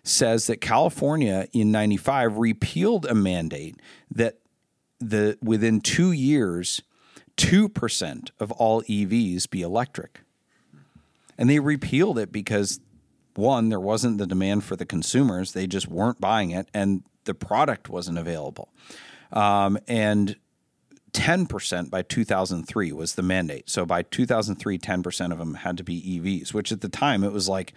says 0.02 0.46
that 0.48 0.60
California 0.60 1.46
in 1.52 1.70
95 1.70 2.36
repealed 2.38 3.06
a 3.06 3.14
mandate 3.14 3.80
that 4.10 4.38
the 4.98 5.38
within 5.40 5.80
two 5.80 6.10
years, 6.10 6.82
2% 7.36 8.30
of 8.40 8.50
all 8.52 8.82
EVs 8.82 9.48
be 9.48 9.62
electric. 9.62 10.20
And 11.38 11.50
they 11.50 11.60
repealed 11.60 12.18
it 12.18 12.32
because 12.32 12.80
one, 13.38 13.68
there 13.68 13.80
wasn't 13.80 14.18
the 14.18 14.26
demand 14.26 14.64
for 14.64 14.76
the 14.76 14.86
consumers; 14.86 15.52
they 15.52 15.66
just 15.66 15.88
weren't 15.88 16.20
buying 16.20 16.50
it, 16.50 16.68
and 16.74 17.02
the 17.24 17.34
product 17.34 17.88
wasn't 17.88 18.18
available. 18.18 18.68
Um, 19.32 19.78
and 19.86 20.36
10% 21.12 21.90
by 21.90 22.02
2003 22.02 22.92
was 22.92 23.14
the 23.14 23.22
mandate. 23.22 23.70
So 23.70 23.86
by 23.86 24.02
2003, 24.02 24.78
10% 24.78 25.32
of 25.32 25.38
them 25.38 25.54
had 25.54 25.76
to 25.78 25.84
be 25.84 26.20
EVs, 26.20 26.52
which 26.52 26.70
at 26.70 26.82
the 26.82 26.88
time 26.88 27.24
it 27.24 27.32
was 27.32 27.48
like 27.48 27.72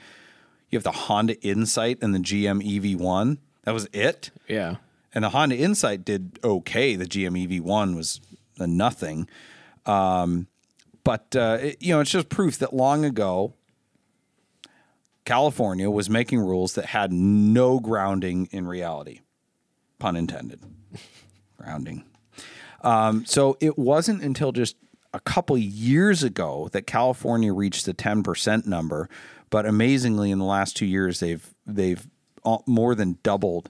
you 0.70 0.78
have 0.78 0.84
the 0.84 0.92
Honda 0.92 1.40
Insight 1.42 2.00
and 2.02 2.14
the 2.14 2.20
GM 2.20 2.62
EV1. 2.62 3.38
That 3.64 3.74
was 3.74 3.88
it. 3.94 4.32
Yeah. 4.48 4.76
And 5.14 5.24
the 5.24 5.30
Honda 5.30 5.58
Insight 5.58 6.06
did 6.06 6.40
okay. 6.44 6.96
The 6.96 7.06
GM 7.06 7.48
EV1 7.48 7.96
was 7.96 8.20
nothing. 8.60 9.28
Um, 9.86 10.48
but, 11.04 11.36
uh, 11.36 11.58
it, 11.62 11.82
you 11.82 11.94
know, 11.94 12.02
it's 12.02 12.12
just 12.12 12.30
proof 12.30 12.60
that 12.60 12.74
long 12.74 13.06
ago, 13.06 13.54
California 15.30 15.92
was 15.92 16.10
making 16.10 16.40
rules 16.40 16.74
that 16.74 16.86
had 16.86 17.14
no 17.14 17.80
grounding 17.80 18.48
in 18.52 18.66
reality. 18.66 19.20
Pun 20.00 20.16
intended. 20.16 20.60
grounding. 21.58 22.04
Um, 22.82 23.28
so 23.28 23.56
it 23.62 23.78
wasn't 23.78 24.24
until 24.24 24.52
just 24.52 24.76
a 25.14 25.20
couple 25.20 25.56
years 25.56 26.24
ago 26.24 26.68
that 26.72 26.88
California 26.88 27.54
reached 27.54 27.86
the 27.86 27.94
10% 27.94 28.66
number, 28.66 29.08
but 29.52 29.68
amazingly, 29.68 30.32
in 30.32 30.40
the 30.40 30.46
last 30.46 30.76
two 30.76 30.88
years, 30.88 31.20
they've 31.20 31.54
they've 31.64 32.08
more 32.66 32.96
than 32.96 33.20
doubled 33.22 33.70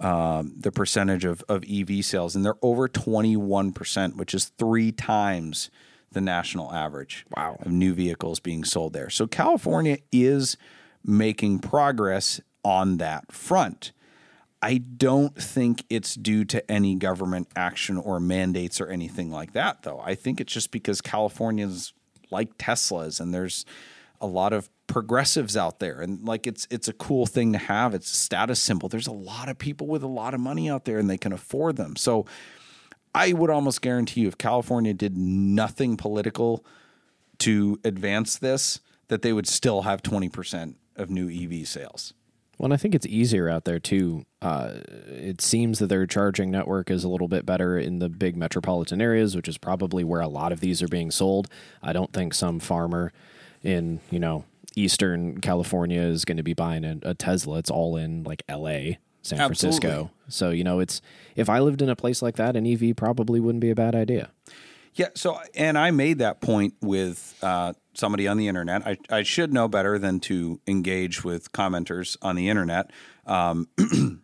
um, 0.00 0.54
the 0.58 0.72
percentage 0.72 1.26
of, 1.26 1.44
of 1.50 1.64
EV 1.70 2.02
sales, 2.02 2.34
and 2.34 2.46
they're 2.46 2.54
over 2.62 2.88
21%, 2.88 4.16
which 4.16 4.32
is 4.32 4.46
three 4.56 4.90
times 4.90 5.70
the 6.12 6.22
national 6.22 6.72
average 6.72 7.26
Wow. 7.36 7.58
of 7.60 7.70
new 7.72 7.92
vehicles 7.92 8.40
being 8.40 8.64
sold 8.64 8.94
there. 8.94 9.10
So 9.10 9.26
California 9.26 9.98
is 10.10 10.56
making 11.04 11.60
progress 11.60 12.40
on 12.64 12.96
that 12.98 13.30
front. 13.32 13.92
I 14.62 14.78
don't 14.78 15.36
think 15.36 15.84
it's 15.90 16.14
due 16.14 16.44
to 16.46 16.70
any 16.70 16.94
government 16.94 17.48
action 17.54 17.98
or 17.98 18.18
mandates 18.18 18.80
or 18.80 18.88
anything 18.88 19.30
like 19.30 19.52
that, 19.52 19.82
though. 19.82 20.00
I 20.00 20.14
think 20.14 20.40
it's 20.40 20.52
just 20.52 20.70
because 20.70 21.02
California's 21.02 21.92
like 22.30 22.56
Teslas 22.56 23.20
and 23.20 23.34
there's 23.34 23.66
a 24.20 24.26
lot 24.26 24.54
of 24.54 24.70
progressives 24.86 25.56
out 25.56 25.80
there 25.80 26.00
and 26.00 26.24
like 26.26 26.46
it's 26.46 26.66
it's 26.70 26.88
a 26.88 26.92
cool 26.92 27.24
thing 27.24 27.52
to 27.52 27.58
have 27.58 27.94
it's 27.94 28.12
a 28.12 28.16
status 28.16 28.60
symbol 28.60 28.86
there's 28.88 29.06
a 29.06 29.12
lot 29.12 29.48
of 29.48 29.56
people 29.56 29.86
with 29.86 30.02
a 30.02 30.08
lot 30.08 30.34
of 30.34 30.40
money 30.40 30.68
out 30.68 30.84
there 30.84 30.98
and 30.98 31.08
they 31.08 31.16
can 31.16 31.32
afford 31.32 31.76
them 31.76 31.96
so 31.96 32.26
i 33.14 33.32
would 33.32 33.48
almost 33.48 33.80
guarantee 33.80 34.20
you 34.20 34.28
if 34.28 34.36
california 34.36 34.92
did 34.92 35.16
nothing 35.16 35.96
political 35.96 36.64
to 37.38 37.80
advance 37.82 38.36
this 38.36 38.80
that 39.08 39.22
they 39.22 39.32
would 39.32 39.46
still 39.46 39.82
have 39.82 40.02
20% 40.02 40.74
of 40.96 41.10
new 41.10 41.28
ev 41.28 41.66
sales 41.66 42.14
Well, 42.58 42.66
and 42.66 42.74
I 42.74 42.76
think 42.76 42.94
it's 42.94 43.06
easier 43.06 43.48
out 43.48 43.64
there 43.64 43.78
too. 43.78 44.24
Uh, 44.40 44.74
it 45.08 45.40
seems 45.40 45.78
that 45.78 45.86
their 45.86 46.06
charging 46.06 46.50
network 46.50 46.90
is 46.90 47.04
a 47.04 47.08
little 47.08 47.28
bit 47.28 47.44
better 47.46 47.78
in 47.78 47.98
the 47.98 48.08
big 48.08 48.36
metropolitan 48.36 49.00
areas, 49.00 49.34
which 49.34 49.48
is 49.48 49.58
probably 49.58 50.04
where 50.04 50.20
a 50.20 50.28
lot 50.28 50.52
of 50.52 50.60
these 50.60 50.82
are 50.82 50.88
being 50.88 51.10
sold. 51.10 51.48
I 51.82 51.92
don't 51.92 52.12
think 52.12 52.34
some 52.34 52.60
farmer 52.60 53.12
in 53.62 54.00
you 54.10 54.20
know 54.20 54.44
Eastern 54.76 55.40
California 55.40 56.00
is 56.00 56.24
going 56.24 56.36
to 56.36 56.42
be 56.42 56.54
buying 56.54 56.84
a, 56.84 56.98
a 57.02 57.14
Tesla. 57.14 57.58
It's 57.58 57.70
all 57.70 57.96
in 57.96 58.22
like 58.24 58.42
L.A., 58.48 58.98
San 59.22 59.38
Francisco. 59.38 59.88
Absolutely. 59.88 60.10
So 60.28 60.50
you 60.50 60.64
know, 60.64 60.80
it's 60.80 61.00
if 61.34 61.48
I 61.48 61.60
lived 61.60 61.82
in 61.82 61.88
a 61.88 61.96
place 61.96 62.22
like 62.22 62.36
that, 62.36 62.56
an 62.56 62.66
EV 62.66 62.94
probably 62.96 63.40
wouldn't 63.40 63.62
be 63.62 63.70
a 63.70 63.74
bad 63.74 63.94
idea. 63.94 64.30
Yeah. 64.94 65.08
So, 65.14 65.38
and 65.54 65.76
I 65.76 65.90
made 65.90 66.18
that 66.18 66.40
point 66.40 66.74
with 66.80 67.36
uh, 67.42 67.72
somebody 67.94 68.28
on 68.28 68.36
the 68.36 68.48
internet. 68.48 68.86
I, 68.86 68.98
I 69.10 69.22
should 69.22 69.52
know 69.52 69.68
better 69.68 69.98
than 69.98 70.20
to 70.20 70.60
engage 70.66 71.24
with 71.24 71.52
commenters 71.52 72.16
on 72.22 72.36
the 72.36 72.48
internet. 72.48 72.90
Um, 73.26 73.68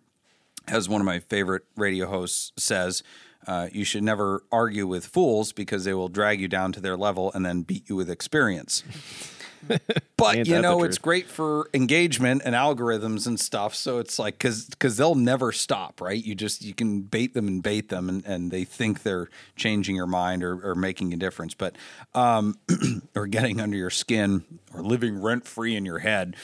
as 0.68 0.88
one 0.88 1.00
of 1.00 1.04
my 1.04 1.18
favorite 1.18 1.62
radio 1.76 2.06
hosts 2.06 2.52
says, 2.56 3.02
uh, 3.46 3.68
you 3.72 3.84
should 3.84 4.02
never 4.02 4.44
argue 4.52 4.86
with 4.86 5.06
fools 5.06 5.52
because 5.52 5.84
they 5.84 5.94
will 5.94 6.08
drag 6.08 6.40
you 6.40 6.48
down 6.48 6.72
to 6.72 6.80
their 6.80 6.96
level 6.96 7.32
and 7.34 7.44
then 7.44 7.62
beat 7.62 7.88
you 7.88 7.96
with 7.96 8.10
experience. 8.10 8.84
but 10.16 10.46
you 10.46 10.60
know, 10.60 10.82
it's 10.82 10.98
great 10.98 11.28
for 11.28 11.68
engagement 11.74 12.42
and 12.44 12.54
algorithms 12.54 13.26
and 13.26 13.38
stuff. 13.38 13.74
So 13.74 13.98
it's 13.98 14.18
like 14.18 14.38
because 14.38 14.66
because 14.66 14.96
they'll 14.96 15.14
never 15.14 15.52
stop, 15.52 16.00
right? 16.00 16.22
You 16.22 16.34
just 16.34 16.62
you 16.62 16.74
can 16.74 17.02
bait 17.02 17.34
them 17.34 17.46
and 17.48 17.62
bait 17.62 17.88
them, 17.88 18.08
and, 18.08 18.24
and 18.24 18.50
they 18.50 18.64
think 18.64 19.02
they're 19.02 19.28
changing 19.56 19.96
your 19.96 20.06
mind 20.06 20.42
or, 20.42 20.70
or 20.70 20.74
making 20.74 21.12
a 21.12 21.16
difference, 21.16 21.54
but 21.54 21.76
um, 22.14 22.58
or 23.14 23.26
getting 23.26 23.60
under 23.60 23.76
your 23.76 23.90
skin 23.90 24.44
or 24.74 24.82
living 24.82 25.20
rent 25.20 25.46
free 25.46 25.76
in 25.76 25.84
your 25.84 25.98
head. 25.98 26.36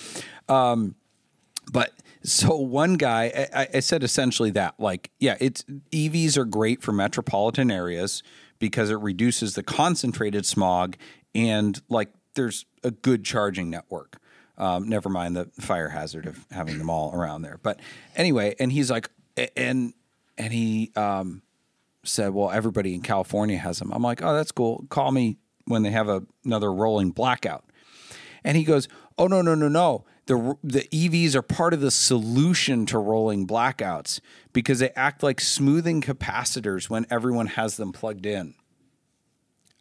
Um, 0.48 0.94
but 1.70 1.92
so 2.22 2.56
one 2.56 2.94
guy 2.94 3.48
I, 3.54 3.68
I 3.74 3.80
said 3.80 4.02
essentially 4.02 4.50
that 4.52 4.74
like 4.78 5.10
yeah 5.20 5.36
it's 5.40 5.62
evs 5.92 6.36
are 6.36 6.44
great 6.44 6.82
for 6.82 6.92
metropolitan 6.92 7.70
areas 7.70 8.22
because 8.58 8.90
it 8.90 8.96
reduces 8.96 9.54
the 9.54 9.62
concentrated 9.62 10.46
smog 10.46 10.96
and 11.34 11.80
like 11.88 12.08
there's 12.36 12.64
a 12.84 12.92
good 12.92 13.24
charging 13.24 13.68
network. 13.68 14.18
Um, 14.56 14.88
never 14.88 15.08
mind 15.08 15.36
the 15.36 15.50
fire 15.60 15.88
hazard 15.90 16.26
of 16.26 16.46
having 16.50 16.78
them 16.78 16.88
all 16.88 17.12
around 17.14 17.42
there. 17.42 17.58
But 17.62 17.80
anyway 18.14 18.54
and 18.58 18.70
he's 18.72 18.90
like 18.90 19.10
and 19.56 19.92
and 20.38 20.52
he 20.52 20.92
um, 20.96 21.42
said 22.04 22.32
well 22.32 22.50
everybody 22.50 22.94
in 22.94 23.02
california 23.02 23.58
has 23.58 23.78
them. 23.80 23.90
I'm 23.92 24.02
like 24.02 24.22
oh 24.22 24.34
that's 24.34 24.52
cool. 24.52 24.86
Call 24.88 25.10
me 25.10 25.38
when 25.66 25.82
they 25.82 25.90
have 25.90 26.08
a, 26.08 26.22
another 26.44 26.72
rolling 26.72 27.10
blackout. 27.10 27.64
And 28.44 28.56
he 28.56 28.62
goes, 28.62 28.86
"Oh 29.18 29.26
no, 29.26 29.42
no, 29.42 29.56
no, 29.56 29.68
no. 29.68 30.04
The 30.26 30.56
the 30.62 30.82
EVs 30.92 31.34
are 31.34 31.42
part 31.42 31.74
of 31.74 31.80
the 31.80 31.90
solution 31.90 32.86
to 32.86 32.98
rolling 32.98 33.46
blackouts 33.46 34.20
because 34.52 34.78
they 34.78 34.90
act 34.90 35.22
like 35.22 35.40
smoothing 35.40 36.00
capacitors 36.00 36.88
when 36.88 37.06
everyone 37.10 37.48
has 37.48 37.76
them 37.76 37.92
plugged 37.92 38.24
in, 38.24 38.54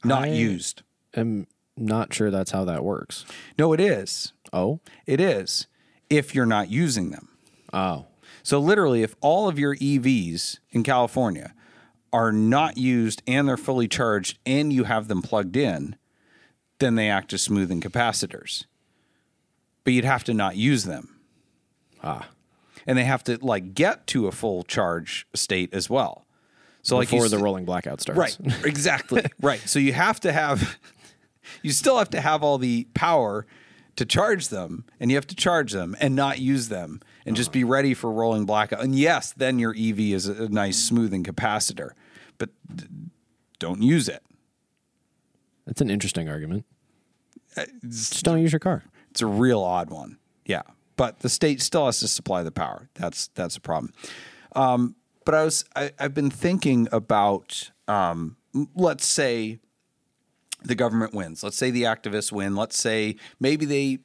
not 0.04 0.24
I- 0.24 0.28
used. 0.32 0.82
I'm 1.14 1.48
not 1.78 2.14
sure 2.14 2.32
that's 2.32 2.52
how 2.52 2.66
that 2.66 2.84
works. 2.84 3.26
No, 3.58 3.74
it 3.74 3.80
is. 3.80 4.34
Oh, 4.54 4.80
It 5.06 5.20
is 5.20 5.68
if 6.10 6.34
you're 6.36 6.46
not 6.46 6.70
using 6.70 7.10
them. 7.12 7.30
oh, 7.74 8.06
So 8.44 8.60
literally, 8.60 9.04
if 9.04 9.16
all 9.22 9.48
of 9.50 9.58
your 9.60 9.76
EVs 9.76 10.60
in 10.72 10.84
California 10.84 11.54
are 12.14 12.32
not 12.32 12.78
used 12.78 13.22
and 13.28 13.48
they're 13.48 13.58
fully 13.58 13.88
charged 13.88 14.38
and 14.46 14.72
you 14.72 14.84
have 14.86 15.08
them 15.10 15.22
plugged 15.22 15.58
in, 15.58 15.96
then 16.80 16.96
they 16.96 17.10
act 17.10 17.34
as 17.34 17.42
smoothing 17.42 17.82
capacitors. 17.82 18.66
But 19.84 19.94
you'd 19.94 20.06
have 20.06 20.24
to 20.26 20.34
not 20.34 20.56
use 20.56 20.84
them. 20.86 21.20
ah. 22.04 22.30
and 22.88 22.98
they 22.98 23.04
have 23.04 23.24
to 23.26 23.38
like 23.42 23.74
get 23.74 24.06
to 24.08 24.28
a 24.28 24.32
full 24.32 24.64
charge 24.64 25.26
state 25.34 25.74
as 25.74 25.90
well. 25.90 26.26
So 26.84 26.98
like 26.98 27.08
you 27.12 27.18
Before 27.18 27.26
the 27.30 27.38
st- 27.38 27.42
rolling 27.44 27.66
blackout 27.66 28.00
starts. 28.00 28.18
right, 28.40 28.66
exactly, 28.66 29.26
right. 29.42 29.60
So 29.62 29.80
you 29.80 29.92
have 29.94 30.20
to 30.20 30.32
have, 30.32 30.78
you 31.62 31.72
still 31.72 31.98
have 31.98 32.10
to 32.12 32.22
have 32.22 32.44
all 32.44 32.58
the 32.58 32.88
power 32.94 33.46
to 33.96 34.06
charge 34.06 34.50
them, 34.50 34.86
and 35.00 35.10
you 35.10 35.18
have 35.18 35.28
to 35.28 35.36
charge 35.36 35.72
them 35.72 35.96
and 36.00 36.16
not 36.16 36.40
use 36.40 36.68
them, 36.68 37.02
and 37.26 37.36
just 37.36 37.52
be 37.52 37.64
ready 37.64 37.94
for 37.94 38.12
rolling 38.12 38.46
blackout. 38.46 38.84
And 38.84 38.96
yes, 38.96 39.34
then 39.34 39.58
your 39.58 39.74
EV 39.78 40.00
is 40.00 40.28
a, 40.28 40.50
nice 40.50 40.78
smoothing 40.78 41.24
capacitor, 41.24 41.92
but 42.38 42.50
d- 42.74 42.86
don't 43.60 43.82
use 43.82 44.10
it. 44.10 44.22
That's 45.66 45.82
an 45.82 45.90
interesting 45.90 46.30
argument. 46.30 46.66
Uh, 47.58 47.66
Just 47.88 48.24
don't 48.24 48.42
use 48.42 48.52
your 48.52 48.60
car. 48.60 48.84
It's 49.12 49.22
a 49.22 49.26
real 49.28 49.62
odd 49.62 49.90
one. 49.90 50.18
Yeah. 50.46 50.64
But 50.98 51.20
the 51.20 51.30
state 51.30 51.62
still 51.62 51.86
has 51.86 52.00
to 52.02 52.08
supply 52.08 52.44
the 52.44 52.52
power. 52.52 52.90
That's 52.96 53.28
that's 53.30 53.58
a 53.58 53.62
problem. 53.62 53.94
Um, 54.56 54.96
but 55.26 55.36
I 55.36 55.44
was 55.44 55.66
I, 55.76 55.92
I've 56.00 56.14
been 56.14 56.30
thinking 56.30 56.88
about 56.92 57.72
um, 57.88 58.38
let's 58.76 59.06
say 59.06 59.60
the 60.66 60.76
government 60.76 61.14
wins. 61.14 61.44
Let's 61.44 61.58
say 61.58 61.72
the 61.72 61.84
activists 61.84 62.32
win. 62.32 62.56
Let's 62.56 62.78
say 62.78 63.16
maybe 63.40 63.66
they 63.66 64.00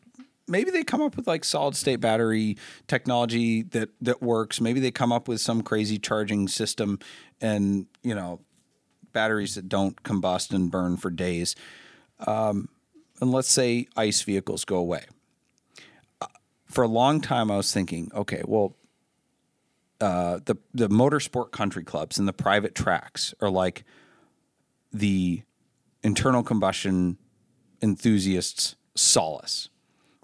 maybe 0.46 0.70
they 0.70 0.82
come 0.82 1.00
up 1.00 1.16
with 1.16 1.26
like 1.26 1.44
solid 1.44 1.76
state 1.76 2.00
battery 2.00 2.56
technology 2.86 3.62
that 3.62 3.90
that 4.00 4.22
works. 4.22 4.60
Maybe 4.60 4.80
they 4.80 4.90
come 4.90 5.12
up 5.12 5.28
with 5.28 5.40
some 5.40 5.62
crazy 5.62 5.98
charging 5.98 6.48
system 6.48 6.98
and 7.40 7.86
you 8.02 8.14
know 8.14 8.40
batteries 9.12 9.54
that 9.54 9.68
don't 9.68 10.00
combust 10.02 10.52
and 10.52 10.70
burn 10.70 10.96
for 10.96 11.10
days. 11.10 11.56
Um, 12.26 12.68
and 13.20 13.32
let's 13.32 13.50
say 13.50 13.86
ICE 13.96 14.22
vehicles 14.22 14.64
go 14.64 14.76
away. 14.76 15.04
Uh, 16.20 16.26
For 16.66 16.84
a 16.84 16.88
long 16.88 17.20
time, 17.20 17.50
I 17.50 17.56
was 17.56 17.72
thinking, 17.72 18.10
okay, 18.14 18.42
well, 18.46 18.76
uh, 20.00 20.40
the 20.44 20.56
the 20.74 20.88
motorsport 20.88 21.50
country 21.50 21.84
clubs 21.84 22.18
and 22.18 22.26
the 22.28 22.32
private 22.32 22.74
tracks 22.74 23.34
are 23.40 23.50
like 23.50 23.84
the 24.92 25.42
internal 26.02 26.42
combustion 26.42 27.18
enthusiasts' 27.82 28.76
solace, 28.94 29.68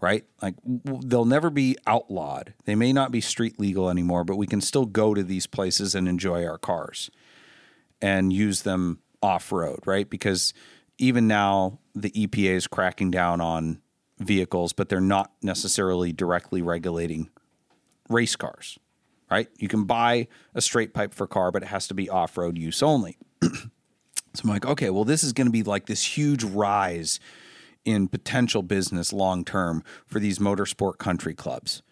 right? 0.01 0.25
Like 0.43 0.55
w- 0.63 1.01
they'll 1.05 1.25
never 1.25 1.51
be 1.51 1.77
outlawed. 1.87 2.55
They 2.65 2.75
may 2.75 2.93
not 2.93 3.13
be 3.13 3.21
street 3.21 3.59
legal 3.59 3.91
anymore, 3.91 4.25
but 4.25 4.37
we 4.37 4.47
can 4.47 4.61
still 4.61 4.87
go 4.87 5.15
to 5.15 5.23
these 5.23 5.47
places 5.47 5.95
and 5.95 6.09
enjoy 6.09 6.45
our 6.45 6.59
cars 6.59 7.11
and 8.01 8.33
use 8.33 8.63
them 8.63 9.01
off 9.23 9.51
road, 9.53 9.81
right? 9.87 10.09
Because 10.09 10.53
even 10.99 11.27
now 11.27 11.79
the 11.95 12.11
EPA 12.11 12.51
is 12.51 12.67
cracking 12.67 13.11
down 13.11 13.41
on 13.41 13.81
vehicles, 14.19 14.73
but 14.73 14.89
they're 14.89 15.01
not 15.01 15.33
necessarily 15.43 16.13
directly 16.13 16.63
regulating 16.63 17.31
race 18.09 18.37
cars, 18.37 18.79
right? 19.31 19.49
You 19.59 19.69
can 19.69 19.85
buy 19.85 20.29
a 20.55 20.61
straight 20.61 20.95
pipe 20.95 21.13
for 21.13 21.27
car, 21.27 21.51
but 21.51 21.63
it 21.63 21.67
has 21.67 21.89
to 21.89 21.95
be 21.95 22.09
off 22.09 22.39
road 22.39 22.57
use 22.57 22.83
only. 22.83 23.19
So 24.37 24.43
I'm 24.45 24.51
like, 24.51 24.67
okay, 24.67 24.91
well, 24.91 25.05
this 25.05 25.25
is 25.25 25.33
going 25.33 25.47
to 25.47 25.53
be 25.53 25.63
like 25.63 25.87
this 25.87 26.17
huge 26.17 26.45
rise 26.45 27.19
in 27.85 28.09
potential 28.09 28.63
business 28.63 29.13
long 29.13 29.45
term 29.45 29.83
for 30.07 30.19
these 30.21 30.39
motorsport 30.39 30.99
country 30.99 31.35
clubs. 31.35 31.83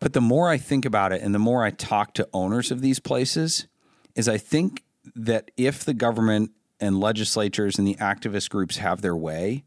But 0.00 0.12
the 0.12 0.20
more 0.20 0.48
I 0.48 0.58
think 0.58 0.84
about 0.84 1.12
it 1.12 1.22
and 1.22 1.34
the 1.34 1.40
more 1.40 1.64
I 1.64 1.70
talk 1.70 2.14
to 2.14 2.28
owners 2.32 2.70
of 2.70 2.80
these 2.80 3.00
places, 3.00 3.66
is 4.14 4.28
I 4.28 4.38
think 4.38 4.84
that 5.14 5.50
if 5.56 5.84
the 5.84 5.94
government 5.94 6.52
and 6.80 7.00
legislatures 7.00 7.78
and 7.78 7.88
the 7.88 7.96
activist 7.96 8.50
groups 8.50 8.76
have 8.76 9.00
their 9.00 9.16
way, 9.16 9.64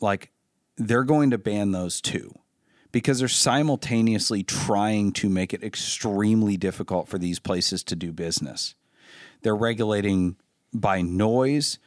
like 0.00 0.30
they're 0.76 1.04
going 1.04 1.30
to 1.30 1.38
ban 1.38 1.72
those 1.72 2.00
too 2.00 2.34
because 2.92 3.18
they're 3.18 3.28
simultaneously 3.28 4.44
trying 4.44 5.12
to 5.12 5.28
make 5.28 5.52
it 5.52 5.64
extremely 5.64 6.56
difficult 6.56 7.08
for 7.08 7.18
these 7.18 7.40
places 7.40 7.82
to 7.82 7.96
do 7.96 8.12
business. 8.12 8.76
They're 9.42 9.56
regulating 9.56 10.36
by 10.74 11.00
noise. 11.02 11.78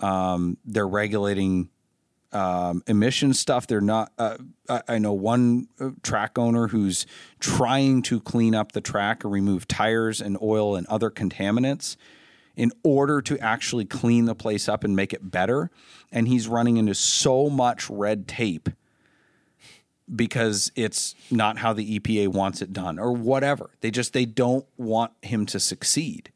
Um, 0.00 0.56
they're 0.64 0.88
regulating 0.88 1.68
um, 2.32 2.82
emission 2.86 3.34
stuff. 3.34 3.66
They're 3.66 3.80
not. 3.80 4.12
Uh, 4.18 4.36
I, 4.88 4.98
know 4.98 5.12
one 5.12 5.68
uh, 5.80 5.90
track 6.02 6.38
owner 6.38 6.68
who's 6.68 7.06
trying 7.40 8.02
to 8.02 8.20
clean 8.20 8.54
up 8.54 8.72
the 8.72 8.80
track 8.80 9.24
or 9.24 9.28
remove 9.28 9.66
tires 9.68 10.20
and 10.20 10.36
oil 10.42 10.76
and 10.76 10.86
other 10.88 11.10
contaminants 11.10 11.96
in 12.56 12.72
order 12.82 13.20
to 13.22 13.38
actually 13.38 13.84
clean 13.84 14.24
the 14.24 14.34
place 14.34 14.68
up 14.68 14.82
and 14.82 14.96
make 14.96 15.12
it 15.12 15.30
better. 15.30 15.70
And 16.10 16.26
he's 16.26 16.48
running 16.48 16.78
into 16.78 16.94
so 16.94 17.48
much 17.48 17.88
red 17.88 18.26
tape 18.26 18.68
because 20.14 20.70
it's 20.74 21.14
not 21.30 21.58
how 21.58 21.72
the 21.72 21.98
EPA 21.98 22.28
wants 22.28 22.62
it 22.62 22.72
done 22.72 22.98
or 22.98 23.12
whatever. 23.12 23.70
They 23.80 23.90
just 23.90 24.12
they 24.12 24.24
don't 24.24 24.66
want 24.76 25.12
him 25.22 25.46
to 25.46 25.60
succeed. 25.60 26.30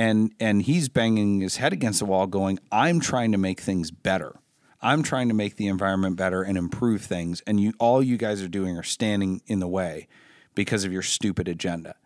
And 0.00 0.32
and 0.40 0.62
he's 0.62 0.88
banging 0.88 1.40
his 1.40 1.56
head 1.56 1.72
against 1.74 1.98
the 1.98 2.06
wall 2.06 2.26
going, 2.26 2.58
"I'm 2.72 3.00
trying 3.00 3.32
to 3.32 3.38
make 3.38 3.60
things 3.60 3.90
better. 3.90 4.36
I'm 4.80 5.02
trying 5.02 5.28
to 5.28 5.34
make 5.34 5.56
the 5.56 5.66
environment 5.66 6.16
better 6.16 6.42
and 6.42 6.56
improve 6.56 7.02
things 7.02 7.42
and 7.46 7.60
you 7.60 7.74
all 7.78 8.02
you 8.02 8.16
guys 8.16 8.40
are 8.42 8.48
doing 8.48 8.78
are 8.78 8.82
standing 8.82 9.42
in 9.46 9.60
the 9.60 9.68
way 9.68 10.08
because 10.54 10.84
of 10.84 10.92
your 10.92 11.02
stupid 11.02 11.48
agenda." 11.48 11.96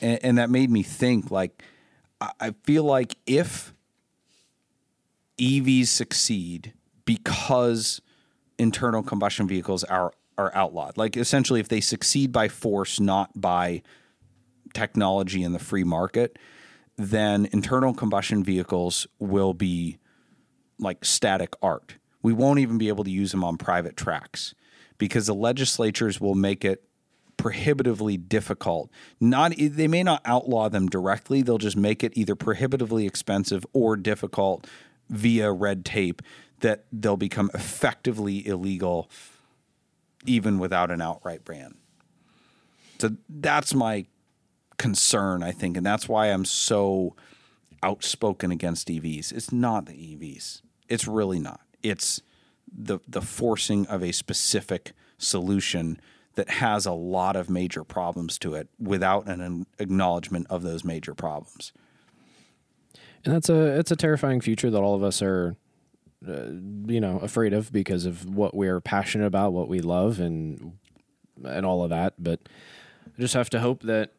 And, 0.00 0.18
and 0.24 0.38
that 0.38 0.50
made 0.50 0.70
me 0.70 0.82
think 0.82 1.30
like 1.30 1.62
I- 2.20 2.32
I 2.40 2.54
feel 2.64 2.82
like 2.84 3.14
if 3.24 3.72
EVs 5.38 5.88
succeed 5.88 6.72
because 7.04 8.00
internal 8.58 9.02
combustion 9.02 9.46
vehicles 9.46 9.84
are 9.84 10.12
are 10.36 10.50
outlawed. 10.56 10.96
Like 10.96 11.16
essentially 11.16 11.60
if 11.60 11.68
they 11.68 11.80
succeed 11.80 12.32
by 12.32 12.48
force 12.48 12.98
not 12.98 13.30
by 13.40 13.82
technology 14.74 15.42
in 15.42 15.52
the 15.52 15.58
free 15.58 15.84
market, 15.84 16.36
then 17.00 17.48
internal 17.52 17.94
combustion 17.94 18.44
vehicles 18.44 19.06
will 19.18 19.54
be 19.54 19.98
like 20.78 21.04
static 21.04 21.54
art. 21.62 21.96
We 22.22 22.32
won't 22.32 22.58
even 22.58 22.76
be 22.76 22.88
able 22.88 23.04
to 23.04 23.10
use 23.10 23.30
them 23.30 23.42
on 23.42 23.56
private 23.56 23.96
tracks 23.96 24.54
because 24.98 25.26
the 25.26 25.34
legislatures 25.34 26.20
will 26.20 26.34
make 26.34 26.64
it 26.64 26.84
prohibitively 27.38 28.18
difficult. 28.18 28.90
Not 29.18 29.54
they 29.56 29.88
may 29.88 30.02
not 30.02 30.20
outlaw 30.26 30.68
them 30.68 30.88
directly, 30.88 31.40
they'll 31.40 31.56
just 31.56 31.76
make 31.76 32.04
it 32.04 32.12
either 32.14 32.36
prohibitively 32.36 33.06
expensive 33.06 33.64
or 33.72 33.96
difficult 33.96 34.66
via 35.08 35.50
red 35.50 35.84
tape 35.86 36.20
that 36.60 36.84
they'll 36.92 37.16
become 37.16 37.50
effectively 37.54 38.46
illegal 38.46 39.10
even 40.26 40.58
without 40.58 40.90
an 40.90 41.00
outright 41.00 41.46
ban. 41.46 41.76
So 42.98 43.16
that's 43.26 43.74
my 43.74 44.04
concern, 44.80 45.42
I 45.42 45.52
think, 45.52 45.76
and 45.76 45.84
that's 45.84 46.08
why 46.08 46.28
I'm 46.28 46.46
so 46.46 47.14
outspoken 47.82 48.50
against 48.50 48.88
EVs. 48.88 49.30
It's 49.30 49.52
not 49.52 49.84
the 49.84 49.92
EVs. 49.92 50.62
It's 50.88 51.06
really 51.06 51.38
not. 51.38 51.60
It's 51.82 52.22
the 52.72 52.98
the 53.06 53.20
forcing 53.20 53.86
of 53.88 54.02
a 54.02 54.12
specific 54.12 54.92
solution 55.18 56.00
that 56.36 56.48
has 56.48 56.86
a 56.86 56.92
lot 56.92 57.36
of 57.36 57.50
major 57.50 57.84
problems 57.84 58.38
to 58.38 58.54
it 58.54 58.68
without 58.78 59.26
an 59.26 59.66
acknowledgement 59.78 60.46
of 60.48 60.62
those 60.62 60.82
major 60.82 61.14
problems. 61.14 61.72
And 63.24 63.34
that's 63.34 63.50
a 63.50 63.78
it's 63.78 63.90
a 63.90 63.96
terrifying 63.96 64.40
future 64.40 64.70
that 64.70 64.80
all 64.80 64.94
of 64.94 65.02
us 65.02 65.20
are, 65.20 65.56
uh, 66.26 66.44
you 66.86 67.02
know, 67.02 67.18
afraid 67.18 67.52
of 67.52 67.70
because 67.70 68.06
of 68.06 68.24
what 68.34 68.54
we're 68.54 68.80
passionate 68.80 69.26
about, 69.26 69.52
what 69.52 69.68
we 69.68 69.80
love, 69.80 70.20
and 70.20 70.78
and 71.44 71.66
all 71.66 71.84
of 71.84 71.90
that. 71.90 72.14
But 72.18 72.40
I 73.06 73.20
just 73.20 73.34
have 73.34 73.50
to 73.50 73.60
hope 73.60 73.82
that. 73.82 74.12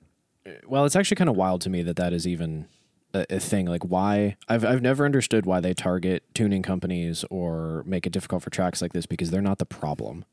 Well, 0.65 0.85
it's 0.85 0.95
actually 0.95 1.15
kind 1.15 1.29
of 1.29 1.35
wild 1.35 1.61
to 1.61 1.69
me 1.69 1.83
that 1.83 1.95
that 1.97 2.13
is 2.13 2.27
even 2.27 2.67
a, 3.13 3.25
a 3.29 3.39
thing. 3.39 3.67
Like, 3.67 3.83
why? 3.83 4.37
I've 4.47 4.65
I've 4.65 4.81
never 4.81 5.05
understood 5.05 5.45
why 5.45 5.59
they 5.59 5.73
target 5.73 6.23
tuning 6.33 6.61
companies 6.63 7.23
or 7.29 7.83
make 7.85 8.07
it 8.07 8.11
difficult 8.13 8.43
for 8.43 8.49
tracks 8.49 8.81
like 8.81 8.93
this 8.93 9.05
because 9.05 9.29
they're 9.31 9.41
not 9.41 9.59
the 9.59 9.65
problem. 9.65 10.25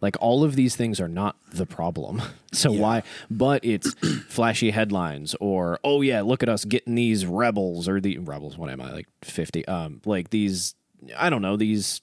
Like 0.00 0.16
all 0.20 0.42
of 0.42 0.56
these 0.56 0.74
things 0.74 1.00
are 1.00 1.08
not 1.08 1.36
the 1.50 1.66
problem. 1.66 2.20
So 2.54 2.70
why? 2.70 3.02
But 3.30 3.64
it's 3.64 3.94
flashy 4.28 4.72
headlines 4.72 5.34
or 5.40 5.80
oh 5.82 6.02
yeah, 6.02 6.20
look 6.20 6.42
at 6.42 6.50
us 6.50 6.66
getting 6.66 6.96
these 6.96 7.24
rebels 7.24 7.88
or 7.88 7.98
the 7.98 8.18
rebels. 8.18 8.58
What 8.58 8.68
am 8.68 8.82
I 8.82 8.92
like 8.92 9.08
fifty? 9.22 9.66
Um, 9.66 10.02
like 10.04 10.28
these. 10.28 10.74
I 11.16 11.30
don't 11.30 11.40
know 11.40 11.56
these. 11.56 12.02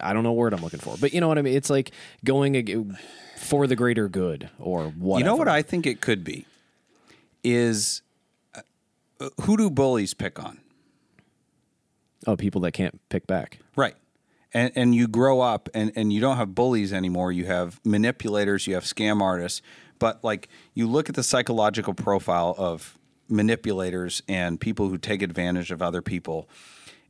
I 0.00 0.12
don't 0.12 0.22
know 0.22 0.30
what 0.30 0.38
word 0.38 0.54
I'm 0.54 0.62
looking 0.62 0.78
for, 0.78 0.94
but 1.00 1.12
you 1.12 1.20
know 1.20 1.26
what 1.26 1.36
I 1.36 1.42
mean. 1.42 1.56
It's 1.56 1.68
like 1.68 1.90
going 2.24 2.54
for 3.38 3.66
the 3.66 3.76
greater 3.76 4.08
good 4.08 4.50
or 4.58 4.84
what. 4.84 5.18
You 5.18 5.24
know 5.24 5.36
what 5.36 5.48
I 5.48 5.62
think 5.62 5.86
it 5.86 6.00
could 6.00 6.24
be 6.24 6.46
is 7.44 8.02
uh, 8.54 9.30
who 9.42 9.56
do 9.56 9.70
bullies 9.70 10.14
pick 10.14 10.42
on? 10.42 10.60
Oh, 12.26 12.36
people 12.36 12.60
that 12.62 12.72
can't 12.72 13.00
pick 13.08 13.26
back. 13.26 13.60
Right. 13.76 13.94
And 14.52 14.72
and 14.74 14.94
you 14.94 15.08
grow 15.08 15.40
up 15.40 15.68
and, 15.74 15.92
and 15.94 16.12
you 16.12 16.20
don't 16.20 16.36
have 16.36 16.54
bullies 16.54 16.92
anymore. 16.92 17.32
You 17.32 17.46
have 17.46 17.80
manipulators, 17.84 18.66
you 18.66 18.74
have 18.74 18.84
scam 18.84 19.20
artists. 19.20 19.62
But 19.98 20.22
like 20.24 20.48
you 20.74 20.86
look 20.86 21.08
at 21.08 21.14
the 21.14 21.22
psychological 21.22 21.94
profile 21.94 22.54
of 22.58 22.98
manipulators 23.28 24.22
and 24.28 24.60
people 24.60 24.88
who 24.88 24.98
take 24.98 25.22
advantage 25.22 25.70
of 25.70 25.82
other 25.82 26.02
people 26.02 26.48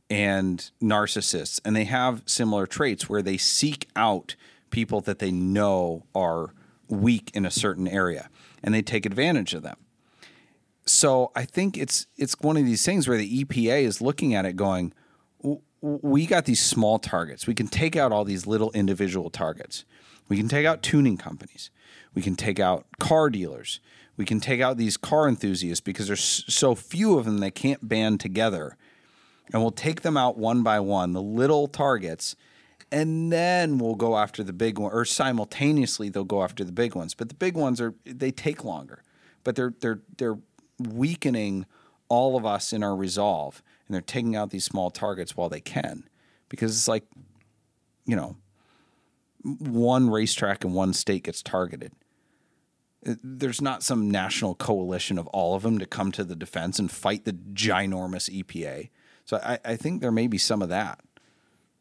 and 0.09 0.71
narcissists, 0.81 1.61
and 1.63 1.75
they 1.75 1.85
have 1.85 2.23
similar 2.25 2.65
traits 2.65 3.07
where 3.07 3.21
they 3.21 3.37
seek 3.37 3.87
out 3.95 4.35
people 4.71 5.01
that 5.01 5.19
they 5.19 5.31
know 5.31 6.05
are 6.15 6.53
weak 6.87 7.31
in 7.33 7.45
a 7.45 7.51
certain 7.51 7.87
area 7.87 8.29
and 8.63 8.73
they 8.73 8.81
take 8.81 9.05
advantage 9.05 9.53
of 9.53 9.63
them. 9.63 9.77
So 10.85 11.31
I 11.35 11.45
think 11.45 11.77
it's 11.77 12.07
it's 12.17 12.35
one 12.41 12.57
of 12.57 12.65
these 12.65 12.83
things 12.83 13.07
where 13.07 13.17
the 13.17 13.43
EPA 13.43 13.83
is 13.83 14.01
looking 14.01 14.33
at 14.33 14.45
it 14.45 14.55
going, 14.55 14.93
"W- 15.41 15.61
w- 15.81 15.99
we 16.01 16.25
got 16.25 16.45
these 16.45 16.59
small 16.59 16.97
targets. 16.97 17.45
We 17.45 17.53
can 17.53 17.67
take 17.67 17.95
out 17.95 18.11
all 18.11 18.25
these 18.25 18.47
little 18.47 18.71
individual 18.71 19.29
targets. 19.29 19.85
We 20.27 20.37
can 20.37 20.47
take 20.47 20.65
out 20.65 20.81
tuning 20.81 21.17
companies. 21.17 21.69
We 22.15 22.21
can 22.23 22.35
take 22.35 22.59
out 22.59 22.85
car 22.99 23.29
dealers. 23.29 23.79
We 24.17 24.25
can 24.25 24.39
take 24.39 24.61
out 24.61 24.77
these 24.77 24.97
car 24.97 25.27
enthusiasts 25.29 25.81
because 25.81 26.07
there's 26.07 26.43
so 26.47 26.75
few 26.75 27.17
of 27.17 27.25
them 27.25 27.37
they 27.37 27.51
can't 27.51 27.87
band 27.87 28.19
together. 28.19 28.75
And 29.53 29.61
we'll 29.61 29.71
take 29.71 30.01
them 30.01 30.17
out 30.17 30.37
one 30.37 30.61
by 30.61 30.79
one, 30.79 31.13
the 31.13 31.21
little 31.21 31.67
targets, 31.67 32.35
and 32.91 33.31
then 33.31 33.77
we'll 33.77 33.95
go 33.95 34.17
after 34.17 34.43
the 34.43 34.53
big 34.53 34.79
one 34.79 34.91
or 34.91 35.05
simultaneously 35.05 36.09
they'll 36.09 36.23
go 36.23 36.43
after 36.43 36.63
the 36.63 36.71
big 36.71 36.95
ones. 36.95 37.13
But 37.13 37.29
the 37.29 37.35
big 37.35 37.55
ones 37.55 37.79
are 37.79 37.93
they 38.05 38.31
take 38.31 38.63
longer. 38.63 39.03
But 39.43 39.55
they're 39.55 39.73
they're 39.79 40.01
they're 40.17 40.37
weakening 40.79 41.65
all 42.07 42.37
of 42.37 42.45
us 42.45 42.73
in 42.73 42.83
our 42.83 42.95
resolve 42.95 43.61
and 43.87 43.93
they're 43.93 44.01
taking 44.01 44.35
out 44.35 44.49
these 44.49 44.65
small 44.65 44.89
targets 44.89 45.35
while 45.35 45.49
they 45.49 45.61
can 45.61 46.07
because 46.47 46.75
it's 46.75 46.87
like 46.87 47.05
you 48.05 48.15
know 48.15 48.35
one 49.43 50.09
racetrack 50.09 50.63
in 50.63 50.73
one 50.73 50.93
state 50.93 51.23
gets 51.23 51.43
targeted 51.43 51.91
uh, 53.05 53.15
there's 53.23 53.61
not 53.61 53.83
some 53.83 54.09
national 54.09 54.55
coalition 54.55 55.17
of 55.17 55.27
all 55.27 55.55
of 55.55 55.63
them 55.63 55.77
to 55.79 55.85
come 55.85 56.11
to 56.11 56.23
the 56.23 56.35
defense 56.35 56.79
and 56.79 56.91
fight 56.91 57.25
the 57.25 57.33
ginormous 57.33 58.29
epa 58.43 58.89
so 59.25 59.37
i, 59.43 59.59
I 59.63 59.75
think 59.75 60.01
there 60.01 60.11
may 60.11 60.27
be 60.27 60.37
some 60.37 60.61
of 60.61 60.69
that 60.69 60.99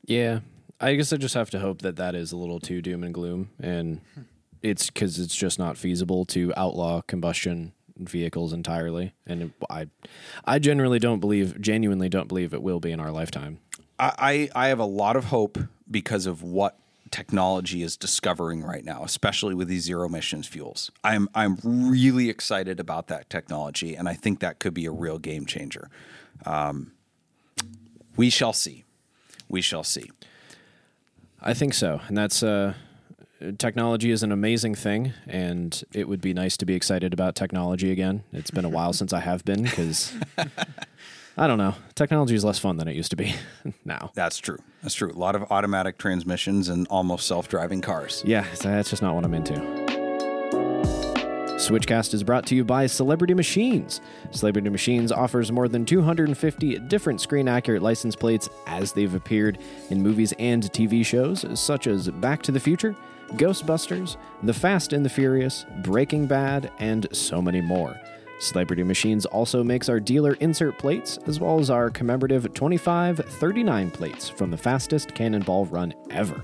Yeah, 0.06 0.40
I 0.80 0.94
guess 0.94 1.12
I 1.12 1.16
just 1.16 1.34
have 1.34 1.50
to 1.50 1.58
hope 1.58 1.82
that 1.82 1.96
that 1.96 2.14
is 2.14 2.32
a 2.32 2.36
little 2.36 2.60
too 2.60 2.80
doom 2.80 3.02
and 3.02 3.12
gloom, 3.12 3.50
and 3.60 4.00
it's 4.62 4.90
because 4.90 5.18
it's 5.18 5.34
just 5.34 5.58
not 5.58 5.76
feasible 5.76 6.24
to 6.26 6.52
outlaw 6.56 7.00
combustion 7.02 7.72
vehicles 7.96 8.52
entirely. 8.52 9.12
And 9.26 9.52
I, 9.68 9.88
I 10.44 10.58
generally 10.58 10.98
don't 10.98 11.18
believe, 11.20 11.60
genuinely 11.60 12.08
don't 12.08 12.28
believe 12.28 12.54
it 12.54 12.62
will 12.62 12.78
be 12.80 12.92
in 12.92 13.00
our 13.00 13.10
lifetime. 13.10 13.58
I, 13.98 14.48
I 14.54 14.68
have 14.68 14.78
a 14.78 14.84
lot 14.84 15.16
of 15.16 15.24
hope 15.24 15.58
because 15.90 16.26
of 16.26 16.42
what 16.42 16.78
technology 17.10 17.82
is 17.82 17.96
discovering 17.96 18.62
right 18.62 18.84
now, 18.84 19.02
especially 19.02 19.54
with 19.54 19.66
these 19.66 19.82
zero 19.82 20.06
emissions 20.06 20.46
fuels. 20.46 20.90
I'm 21.02 21.28
I'm 21.34 21.58
really 21.64 22.28
excited 22.28 22.78
about 22.78 23.08
that 23.08 23.28
technology, 23.28 23.96
and 23.96 24.08
I 24.08 24.14
think 24.14 24.40
that 24.40 24.60
could 24.60 24.74
be 24.74 24.86
a 24.86 24.92
real 24.92 25.18
game 25.18 25.46
changer. 25.46 25.90
Um, 26.46 26.92
we 28.16 28.30
shall 28.30 28.52
see. 28.52 28.84
We 29.48 29.62
shall 29.62 29.84
see. 29.84 30.10
I 31.40 31.54
think 31.54 31.74
so, 31.74 32.00
and 32.08 32.16
that's 32.16 32.42
uh, 32.42 32.74
technology 33.58 34.10
is 34.10 34.22
an 34.22 34.32
amazing 34.32 34.74
thing, 34.74 35.12
and 35.26 35.82
it 35.92 36.08
would 36.08 36.20
be 36.20 36.34
nice 36.34 36.56
to 36.58 36.66
be 36.66 36.74
excited 36.74 37.12
about 37.12 37.34
technology 37.34 37.92
again. 37.92 38.24
It's 38.32 38.50
been 38.50 38.64
a 38.64 38.68
while 38.68 38.92
since 38.92 39.12
I 39.12 39.20
have 39.20 39.44
been 39.44 39.62
because 39.62 40.12
I 41.36 41.46
don't 41.46 41.58
know, 41.58 41.74
technology 41.94 42.34
is 42.34 42.44
less 42.44 42.58
fun 42.58 42.76
than 42.76 42.88
it 42.88 42.96
used 42.96 43.10
to 43.10 43.16
be 43.16 43.34
now. 43.84 44.10
That's 44.14 44.38
true. 44.38 44.58
That's 44.82 44.94
true. 44.94 45.12
A 45.12 45.18
lot 45.18 45.36
of 45.36 45.44
automatic 45.50 45.98
transmissions 45.98 46.68
and 46.68 46.86
almost 46.88 47.26
self-driving 47.26 47.80
cars. 47.80 48.22
Yeah, 48.26 48.44
that's 48.60 48.90
just 48.90 49.02
not 49.02 49.14
what 49.14 49.24
I'm 49.24 49.34
into. 49.34 49.77
Switchcast 51.68 52.14
is 52.14 52.24
brought 52.24 52.46
to 52.46 52.54
you 52.54 52.64
by 52.64 52.86
Celebrity 52.86 53.34
Machines. 53.34 54.00
Celebrity 54.30 54.70
Machines 54.70 55.12
offers 55.12 55.52
more 55.52 55.68
than 55.68 55.84
250 55.84 56.78
different 56.78 57.20
screen 57.20 57.46
accurate 57.46 57.82
license 57.82 58.16
plates 58.16 58.48
as 58.66 58.92
they've 58.92 59.14
appeared 59.14 59.58
in 59.90 60.02
movies 60.02 60.32
and 60.38 60.62
TV 60.72 61.04
shows 61.04 61.44
such 61.60 61.86
as 61.86 62.08
Back 62.08 62.40
to 62.44 62.52
the 62.52 62.58
Future, 62.58 62.96
Ghostbusters, 63.32 64.16
The 64.42 64.54
Fast 64.54 64.94
and 64.94 65.04
the 65.04 65.10
Furious, 65.10 65.66
Breaking 65.82 66.26
Bad, 66.26 66.72
and 66.78 67.06
so 67.14 67.42
many 67.42 67.60
more. 67.60 68.00
Celebrity 68.38 68.82
Machines 68.82 69.26
also 69.26 69.62
makes 69.62 69.90
our 69.90 70.00
dealer 70.00 70.38
insert 70.40 70.78
plates 70.78 71.18
as 71.26 71.38
well 71.38 71.60
as 71.60 71.68
our 71.68 71.90
commemorative 71.90 72.54
2539 72.54 73.90
plates 73.90 74.26
from 74.26 74.50
the 74.50 74.56
fastest 74.56 75.14
cannonball 75.14 75.66
run 75.66 75.92
ever. 76.12 76.42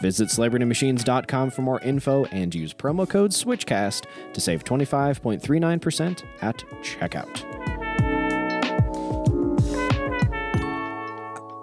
Visit 0.00 0.28
celebritymachines.com 0.28 1.50
for 1.50 1.62
more 1.62 1.80
info 1.80 2.24
and 2.26 2.54
use 2.54 2.72
promo 2.72 3.08
code 3.08 3.32
SWITCHCAST 3.32 4.04
to 4.32 4.40
save 4.40 4.64
25.39% 4.64 6.22
at 6.40 6.56
checkout. 6.82 7.44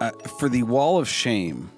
Uh, 0.00 0.10
for 0.38 0.48
the 0.48 0.62
wall 0.62 0.98
of 0.98 1.08
shame, 1.08 1.70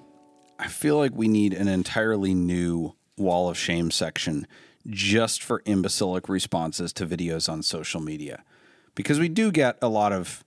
I 0.57 0.67
feel 0.67 0.97
like 0.97 1.13
we 1.15 1.29
need 1.29 1.53
an 1.53 1.69
entirely 1.69 2.33
new 2.33 2.95
wall 3.17 3.49
of 3.49 3.57
shame 3.57 3.91
section 3.91 4.45
just 4.87 5.41
for 5.41 5.61
imbecilic 5.65 6.27
responses 6.27 6.91
to 6.93 7.05
videos 7.05 7.47
on 7.47 7.63
social 7.63 8.01
media. 8.01 8.43
Because 8.95 9.19
we 9.19 9.29
do 9.29 9.51
get 9.51 9.77
a 9.81 9.87
lot 9.87 10.11
of 10.11 10.43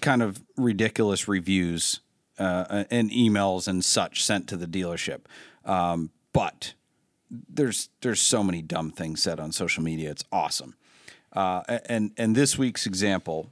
kind 0.00 0.22
of 0.22 0.42
ridiculous 0.56 1.26
reviews 1.26 2.00
uh, 2.38 2.84
and 2.90 3.10
emails 3.10 3.68
and 3.68 3.84
such 3.84 4.24
sent 4.24 4.48
to 4.48 4.56
the 4.56 4.66
dealership. 4.66 5.20
Um, 5.64 6.10
but 6.32 6.74
there's 7.30 7.88
there's 8.02 8.20
so 8.20 8.42
many 8.42 8.62
dumb 8.62 8.90
things 8.90 9.22
said 9.22 9.40
on 9.40 9.52
social 9.52 9.82
media. 9.82 10.10
It's 10.10 10.24
awesome. 10.30 10.74
Uh, 11.32 11.62
and 11.86 12.12
and 12.16 12.34
this 12.36 12.56
week's 12.56 12.86
example 12.86 13.50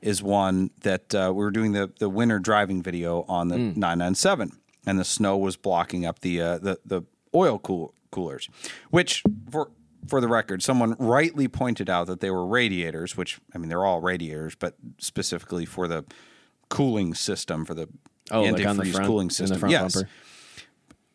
is 0.00 0.22
one 0.22 0.70
that 0.80 1.14
uh, 1.14 1.32
we 1.34 1.44
were 1.44 1.50
doing 1.50 1.72
the 1.72 1.92
the 1.98 2.08
winter 2.08 2.38
driving 2.38 2.82
video 2.82 3.24
on 3.28 3.48
the 3.48 3.58
997, 3.58 4.52
and 4.86 4.98
the 4.98 5.04
snow 5.04 5.36
was 5.36 5.56
blocking 5.56 6.04
up 6.04 6.20
the 6.20 6.40
uh, 6.40 6.58
the 6.58 6.78
the 6.84 7.02
oil 7.34 7.58
cool, 7.58 7.94
coolers, 8.10 8.48
which 8.90 9.22
for 9.50 9.70
for 10.08 10.20
the 10.20 10.28
record, 10.28 10.62
someone 10.62 10.96
rightly 10.98 11.46
pointed 11.46 11.88
out 11.88 12.08
that 12.08 12.20
they 12.20 12.30
were 12.30 12.44
radiators, 12.44 13.16
which 13.16 13.38
I 13.54 13.58
mean 13.58 13.68
they're 13.68 13.84
all 13.84 14.00
radiators, 14.00 14.54
but 14.54 14.74
specifically 14.98 15.64
for 15.64 15.86
the 15.86 16.04
cooling 16.68 17.12
system 17.12 17.64
for 17.64 17.74
the 17.74 17.88
Oh, 18.30 18.42
like 18.42 18.64
on 18.66 18.76
the 18.76 18.84
front, 18.86 19.06
cooling 19.06 19.30
system. 19.30 19.58
front 19.58 19.72
yes. 19.72 19.94
bumper. 19.94 20.08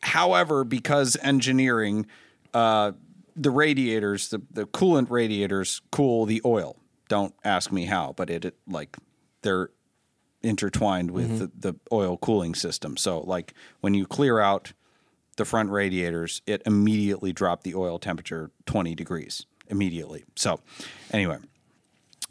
However, 0.02 0.64
because 0.64 1.18
engineering, 1.22 2.06
uh, 2.54 2.92
the 3.36 3.52
radiators, 3.52 4.30
the, 4.30 4.42
the 4.52 4.66
coolant 4.66 5.10
radiators 5.10 5.82
cool 5.92 6.26
the 6.26 6.42
oil. 6.46 6.78
Don't 7.08 7.34
ask 7.44 7.72
me 7.72 7.86
how, 7.86 8.14
but 8.18 8.30
it, 8.30 8.46
it 8.46 8.56
like 8.68 8.98
they're 9.42 9.70
intertwined 10.42 11.12
with 11.12 11.40
the, 11.40 11.52
the 11.72 11.80
oil 11.92 12.18
cooling 12.18 12.56
system. 12.56 12.98
So 12.98 13.20
like 13.20 13.54
when 13.82 13.94
you 13.94 14.06
clear 14.06 14.40
out 14.40 14.74
the 15.38 15.46
front 15.46 15.70
radiators, 15.70 16.42
it 16.46 16.62
immediately 16.66 17.32
dropped 17.32 17.64
the 17.64 17.76
oil 17.76 18.00
temperature 18.00 18.52
20 18.66 18.96
degrees 18.96 19.46
immediately. 19.68 20.26
So 20.36 20.60
anyway, 21.12 21.38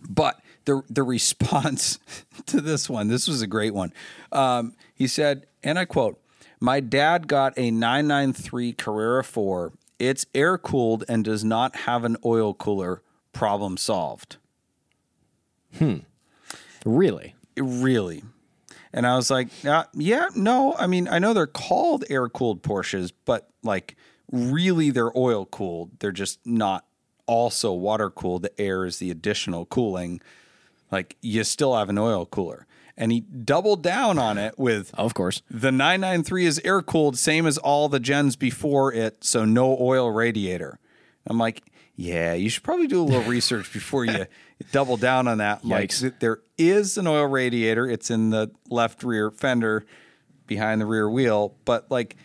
but 0.09 0.41
the 0.67 0.83
the 0.91 1.03
response 1.03 1.99
to 2.47 2.61
this 2.61 2.89
one, 2.89 3.09
this 3.09 3.27
was 3.27 3.43
a 3.43 3.47
great 3.47 3.75
one. 3.75 3.93
Um, 4.31 4.75
he 4.95 5.07
said, 5.07 5.47
and 5.65 5.79
I 5.79 5.87
quote, 5.87 6.21
"My 6.61 6.81
dad 6.81 7.27
got 7.27 7.55
a 7.57 7.71
993 7.71 8.75
Carrera 8.75 9.25
4. 9.25 9.73
It's 9.99 10.27
air 10.35 10.59
cooled 10.59 11.05
and 11.09 11.25
does 11.25 11.43
not 11.43 11.75
have 11.77 12.05
an 12.05 12.19
oil 12.25 12.53
cooler. 12.53 13.03
Problem 13.33 13.77
solved." 13.77 14.37
Hmm. 15.79 15.99
Really? 16.85 17.35
Really. 17.57 18.23
And 18.93 19.07
I 19.07 19.17
was 19.17 19.31
like, 19.31 19.49
uh, 19.65 19.85
yeah, 19.93 20.29
no. 20.35 20.75
I 20.79 20.87
mean, 20.87 21.09
I 21.09 21.19
know 21.19 21.35
they're 21.35 21.47
called 21.47 22.05
air 22.09 22.29
cooled 22.29 22.63
Porsches, 22.63 23.13
but 23.25 23.51
like 23.63 23.97
really 24.31 24.91
they're 24.91 25.17
oil 25.17 25.45
cooled. 25.47 25.99
They're 25.99 26.13
just 26.13 26.39
not 26.47 26.87
also 27.27 27.73
water 27.73 28.09
cooled. 28.09 28.43
The 28.43 28.61
air 28.61 28.87
is 28.87 28.99
the 28.99 29.11
additional 29.11 29.67
cooling. 29.67 30.21
Like 30.91 31.17
you 31.21 31.45
still 31.45 31.75
have 31.77 31.89
an 31.89 31.99
oil 31.99 32.27
cooler. 32.27 32.67
And 32.99 33.13
he 33.13 33.21
doubled 33.21 33.83
down 33.83 34.19
on 34.19 34.39
it 34.39 34.59
with 34.59 34.91
Of 34.95 35.13
course. 35.13 35.43
the 35.51 35.71
993 35.71 36.47
is 36.47 36.59
air 36.65 36.81
cooled, 36.81 37.19
same 37.19 37.47
as 37.47 37.59
all 37.59 37.91
the 37.91 38.01
gens 38.01 38.37
before 38.37 38.91
it, 38.93 39.23
so 39.23 39.45
no 39.45 39.77
oil 39.79 40.11
radiator. 40.11 40.79
I'm 41.27 41.37
like, 41.37 41.63
yeah, 41.95 42.33
you 42.33 42.49
should 42.49 42.63
probably 42.63 42.87
do 42.87 43.03
a 43.03 43.05
little 43.05 43.23
research 43.31 43.71
before 43.71 44.07
you 44.07 44.25
double 44.73 44.97
down 44.97 45.29
on 45.29 45.39
that. 45.39 45.63
Like, 45.63 45.91
Yikes. 45.91 46.01
th- 46.01 46.15
there 46.21 46.41
is 46.57 46.97
an 46.97 47.07
oil 47.07 47.27
radiator. 47.27 47.87
It's 47.87 48.11
in 48.11 48.31
the 48.31 48.51
left 48.71 49.03
rear 49.03 49.31
fender 49.31 49.85
behind 50.47 50.81
the 50.81 50.87
rear 50.87 51.11
wheel, 51.11 51.55
but 51.67 51.91
like, 51.91 52.17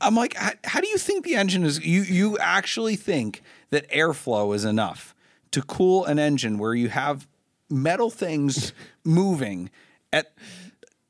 I'm 0.00 0.16
like, 0.16 0.34
how, 0.34 0.50
how 0.64 0.80
do 0.80 0.88
you 0.88 0.98
think 0.98 1.24
the 1.24 1.34
engine 1.36 1.62
is? 1.64 1.84
You 1.84 2.02
you 2.02 2.38
actually 2.38 2.96
think 2.96 3.42
that 3.70 3.88
airflow 3.90 4.52
is 4.54 4.64
enough 4.64 5.14
to 5.52 5.62
cool 5.62 6.04
an 6.06 6.18
engine 6.18 6.58
where 6.58 6.74
you 6.74 6.88
have 6.88 7.28
metal 7.72 8.10
things 8.10 8.72
moving 9.04 9.70
at 10.12 10.32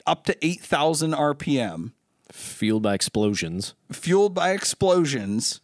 up 0.07 0.25
to 0.27 0.37
eight 0.47 0.61
thousand 0.61 1.13
RPM, 1.13 1.93
Fueled 2.31 2.83
by 2.83 2.95
explosions. 2.95 3.75
fueled 3.91 4.35
by 4.35 4.53
explosions? 4.53 5.61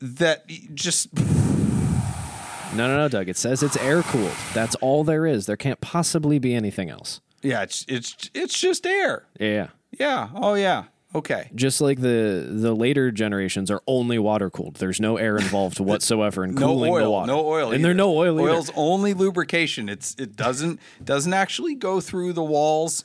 That 0.00 0.46
just 0.74 1.14
No, 1.14 2.88
no, 2.88 2.96
no, 2.96 3.08
Doug. 3.08 3.28
It 3.28 3.36
says 3.36 3.62
it's 3.62 3.76
air 3.76 4.02
cooled. 4.02 4.32
That's 4.52 4.74
all 4.76 5.04
there 5.04 5.26
is. 5.26 5.46
There 5.46 5.56
can't 5.56 5.80
possibly 5.80 6.38
be 6.38 6.54
anything 6.54 6.90
else. 6.90 7.20
yeah, 7.42 7.62
it's 7.62 7.84
it's 7.88 8.30
it's 8.34 8.58
just 8.60 8.86
air. 8.86 9.26
Yeah. 9.38 9.68
Yeah. 9.98 10.28
Oh 10.34 10.54
yeah. 10.54 10.84
Okay. 11.14 11.48
Just 11.54 11.80
like 11.80 12.00
the 12.00 12.46
the 12.50 12.74
later 12.74 13.10
generations 13.12 13.70
are 13.70 13.80
only 13.86 14.18
water 14.18 14.50
cooled. 14.50 14.76
There's 14.76 15.00
no 15.00 15.16
air 15.16 15.36
involved 15.36 15.78
whatsoever 15.90 16.44
in 16.44 16.54
No 16.54 16.66
cooling 16.66 16.92
oil. 16.92 17.04
the 17.04 17.10
water. 17.10 17.26
No 17.28 17.46
oil. 17.46 17.72
And 17.72 17.84
there's 17.84 17.96
no 17.96 18.16
oil 18.16 18.40
either. 18.40 18.50
Oil's 18.50 18.70
only 18.74 19.14
lubrication. 19.14 19.88
It's 19.88 20.16
it 20.18 20.34
doesn't 20.36 20.80
doesn't 21.04 21.32
actually 21.32 21.74
go 21.76 22.00
through 22.00 22.32
the 22.32 22.42
walls 22.42 23.04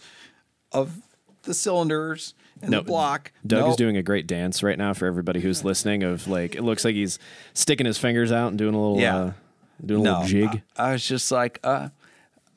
of 0.72 1.02
the 1.44 1.54
cylinders 1.54 2.34
and 2.62 2.72
No, 2.72 2.80
the 2.80 2.84
block. 2.86 3.32
Doug 3.46 3.70
is 3.70 3.76
doing 3.76 3.96
a 3.96 4.04
great 4.04 4.28
dance 4.28 4.62
right 4.64 4.78
now 4.78 4.94
for 4.94 5.06
everybody 5.06 5.40
who's 5.40 5.64
listening. 5.64 6.04
Of 6.04 6.28
like, 6.28 6.56
it 6.56 6.64
looks 6.64 6.84
like 6.84 6.96
he's 6.96 7.20
sticking 7.54 7.86
his 7.86 7.98
fingers 7.98 8.32
out 8.32 8.50
and 8.50 8.58
doing 8.58 8.74
a 8.76 8.82
little, 8.82 9.00
Yeah. 9.00 9.18
uh, 9.18 9.34
doing 9.86 10.02
a 10.02 10.04
no, 10.04 10.12
little 10.22 10.28
jig. 10.28 10.62
I, 10.76 10.90
I 10.90 10.92
was 10.94 11.08
just 11.08 11.32
like, 11.32 11.60
uh, 11.64 11.90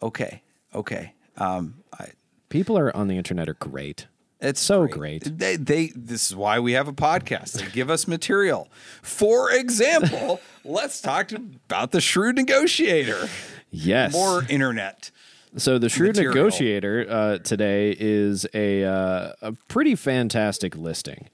okay, 0.02 0.42
okay. 0.74 1.12
Um, 1.36 1.74
I, 1.98 2.08
People 2.48 2.76
are 2.76 2.94
on 2.96 3.06
the 3.08 3.16
internet 3.16 3.48
are 3.48 3.54
great. 3.54 4.06
It's 4.42 4.60
So 4.60 4.86
great. 4.86 5.38
They, 5.38 5.56
they. 5.56 5.92
This 5.94 6.30
is 6.30 6.36
why 6.36 6.58
we 6.58 6.72
have 6.72 6.88
a 6.88 6.92
podcast. 6.92 7.52
They 7.52 7.70
give 7.70 7.88
us 7.90 8.06
material. 8.06 8.68
For 9.02 9.50
example, 9.52 10.40
let's 10.64 11.00
talk 11.00 11.30
about 11.32 11.92
the 11.92 12.00
Shrewd 12.00 12.36
Negotiator. 12.36 13.28
Yes. 13.70 14.12
More 14.12 14.44
internet. 14.50 15.10
So 15.56 15.78
the 15.78 15.88
shrewd 15.90 16.16
material. 16.16 16.34
negotiator 16.34 17.06
uh, 17.10 17.38
today 17.38 17.94
is 17.98 18.46
a 18.54 18.84
uh, 18.84 19.32
a 19.42 19.52
pretty 19.68 19.94
fantastic 19.94 20.76
listing. 20.76 21.28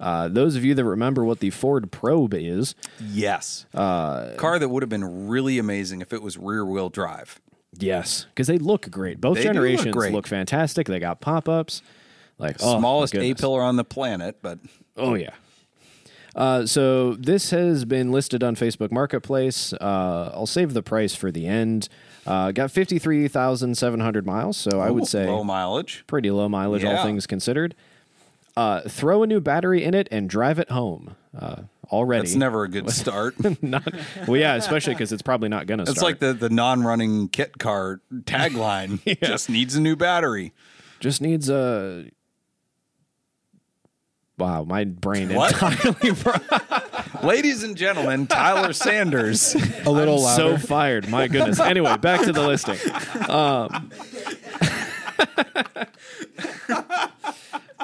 Uh, 0.00 0.28
those 0.28 0.54
of 0.56 0.64
you 0.64 0.74
that 0.74 0.84
remember 0.84 1.24
what 1.24 1.38
the 1.40 1.50
Ford 1.50 1.90
Probe 1.92 2.34
is, 2.34 2.74
Yes. 3.00 3.64
Uh, 3.74 4.30
Car 4.36 4.58
that 4.58 4.68
would 4.68 4.82
have 4.82 4.90
been 4.90 5.28
really 5.28 5.58
amazing 5.58 6.00
if 6.00 6.12
it 6.12 6.20
was 6.22 6.36
rear 6.36 6.64
wheel 6.64 6.88
drive. 6.88 7.40
yes, 7.78 8.26
because 8.34 8.46
they 8.48 8.58
look 8.58 8.90
great. 8.90 9.20
Both 9.20 9.36
They 9.36 9.42
do 9.42 9.48
look 9.48 9.54
generations 9.54 9.92
great. 9.94 10.12
look 10.12 10.26
fantastic. 10.26 10.86
They 10.88 10.98
got 10.98 11.20
pop 11.20 11.48
ups, 11.48 11.80
like 12.38 12.56
oh, 12.60 12.78
Smallest 12.78 13.14
A 13.14 13.34
pillar 13.34 13.62
on 13.62 13.76
the 13.76 13.84
planet, 13.84 14.38
but 14.42 14.58
Oh 14.96 15.14
yeah. 15.14 15.30
Uh, 16.36 16.66
so 16.66 17.14
this 17.14 17.50
has 17.50 17.84
been 17.84 18.10
listed 18.10 18.42
on 18.42 18.56
Facebook 18.56 18.90
Marketplace. 18.90 19.72
Uh, 19.74 20.32
I'll 20.34 20.46
save 20.46 20.74
the 20.74 20.82
price 20.82 21.14
for 21.14 21.30
the 21.30 21.46
end. 21.46 21.88
Uh, 22.26 22.50
got 22.50 22.70
fifty 22.72 22.98
three 22.98 23.28
thousand 23.28 23.76
seven 23.78 24.00
hundred 24.00 24.26
miles, 24.26 24.56
so 24.56 24.80
I 24.80 24.90
would 24.90 25.06
say 25.06 25.26
low 25.26 25.44
mileage. 25.44 26.02
pretty 26.08 26.30
low 26.30 26.48
mileage, 26.48 26.82
all 26.84 27.02
things 27.04 27.26
considered. 27.26 27.74
Uh, 28.56 28.80
throw 28.82 29.22
a 29.22 29.26
new 29.26 29.40
battery 29.40 29.82
in 29.84 29.94
it 29.94 30.08
and 30.10 30.28
drive 30.28 30.58
it 30.58 30.70
home. 30.70 31.16
Uh, 31.36 31.62
already, 31.90 32.22
That's 32.22 32.36
never 32.36 32.62
a 32.64 32.68
good 32.68 32.88
start. 33.02 33.34
not, 33.62 33.82
well, 34.28 34.36
yeah, 34.36 34.54
especially 34.54 34.94
because 34.94 35.12
it's 35.12 35.22
probably 35.22 35.48
not 35.48 35.66
going 35.66 35.78
to 35.78 35.82
It's 35.82 35.92
start. 35.98 36.04
like 36.04 36.18
the, 36.20 36.32
the 36.32 36.50
non-running 36.50 37.28
kit 37.30 37.58
car 37.58 38.00
tagline. 38.12 39.00
Just 39.24 39.50
needs 39.50 39.74
a 39.74 39.80
new 39.80 39.96
battery. 39.96 40.52
just 41.00 41.20
needs 41.20 41.48
a. 41.48 42.06
Wow, 44.36 44.64
my 44.64 44.84
brain 44.84 45.32
What? 45.32 45.52
entirely 45.52 46.10
broke. 46.22 47.22
Ladies 47.22 47.62
and 47.62 47.76
gentlemen, 47.76 48.26
Tyler 48.26 48.72
Sanders. 48.72 49.54
A 49.86 49.90
little 49.90 50.18
so 50.18 50.56
fired. 50.58 51.08
My 51.08 51.28
goodness. 51.28 51.60
Anyway, 51.60 51.96
back 51.98 52.22
to 52.22 52.32
the 52.32 52.42
listing. 52.46 52.76
Um, 53.30 53.90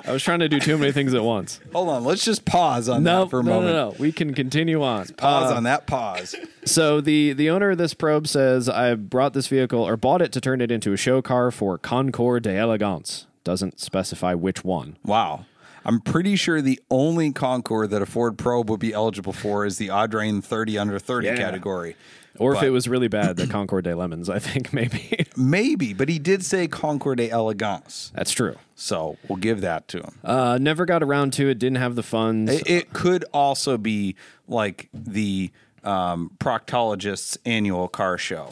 I 0.02 0.12
was 0.12 0.22
trying 0.24 0.40
to 0.40 0.48
do 0.48 0.58
too 0.58 0.76
many 0.76 0.90
things 0.92 1.14
at 1.14 1.22
once. 1.22 1.60
Hold 1.72 1.88
on, 1.88 2.04
let's 2.04 2.24
just 2.24 2.44
pause 2.44 2.88
on 2.88 3.04
No, 3.04 3.24
that 3.24 3.30
for 3.30 3.40
a 3.40 3.42
no, 3.44 3.50
moment. 3.52 3.74
no, 3.74 3.90
no. 3.90 3.96
We 3.98 4.10
can 4.10 4.34
continue 4.34 4.82
on. 4.82 5.06
Pause 5.08 5.52
Uh, 5.52 5.56
on 5.56 5.62
that 5.64 5.86
pause. 5.86 6.34
So 6.64 7.00
the 7.00 7.32
the 7.32 7.48
owner 7.50 7.70
of 7.70 7.78
this 7.78 7.94
probe 7.94 8.26
says 8.26 8.68
I 8.68 8.94
brought 8.94 9.34
this 9.34 9.46
vehicle 9.46 9.80
or 9.86 9.96
bought 9.96 10.20
it 10.22 10.32
to 10.32 10.40
turn 10.40 10.60
it 10.60 10.70
into 10.72 10.92
a 10.92 10.96
show 10.96 11.22
car 11.22 11.50
for 11.52 11.78
Concours 11.78 12.42
d'Elegance. 12.42 13.26
Doesn't 13.44 13.78
specify 13.78 14.34
which 14.34 14.64
one. 14.64 14.96
Wow. 15.04 15.44
I'm 15.84 16.00
pretty 16.00 16.36
sure 16.36 16.60
the 16.60 16.80
only 16.90 17.32
Concours 17.32 17.88
that 17.90 18.02
a 18.02 18.06
Ford 18.06 18.36
Probe 18.38 18.68
would 18.70 18.80
be 18.80 18.92
eligible 18.92 19.32
for 19.32 19.64
is 19.66 19.78
the 19.78 19.88
Audrain 19.88 20.42
30 20.42 20.78
under 20.78 20.98
30 20.98 21.26
Yeah. 21.26 21.36
category. 21.36 21.96
Or 22.38 22.54
if 22.54 22.62
it 22.62 22.70
was 22.70 22.88
really 22.88 23.08
bad, 23.08 23.36
the 23.36 23.46
Concours 23.46 23.82
d'LeMons, 23.82 24.30
I 24.30 24.38
think 24.38 24.72
maybe. 24.72 25.26
Maybe, 25.36 25.92
but 25.92 26.08
he 26.08 26.18
did 26.18 26.42
say 26.44 26.68
Concours 26.68 27.16
d'Elegance. 27.16 28.12
That's 28.14 28.30
true. 28.30 28.56
So 28.76 29.18
we'll 29.28 29.36
give 29.36 29.60
that 29.60 29.88
to 29.88 29.98
him. 29.98 30.14
Uh, 30.24 30.56
never 30.60 30.86
got 30.86 31.02
around 31.02 31.32
to 31.34 31.48
it, 31.50 31.58
didn't 31.58 31.76
have 31.78 31.96
the 31.96 32.02
funds. 32.02 32.50
It, 32.52 32.70
it 32.70 32.92
could 32.94 33.24
also 33.34 33.76
be 33.76 34.16
like 34.48 34.88
the 34.94 35.50
um, 35.84 36.30
proctologist's 36.38 37.36
annual 37.44 37.88
car 37.88 38.16
show. 38.16 38.50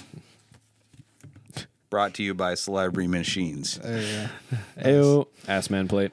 Brought 1.90 2.14
to 2.14 2.22
you 2.22 2.34
by 2.34 2.54
Celebrity 2.54 3.06
Machines 3.08 3.78
There 3.78 4.00
you 4.02 4.28
go. 4.50 4.58
Ayo, 4.82 5.26
ass 5.48 5.70
man 5.70 5.88
plate. 5.88 6.12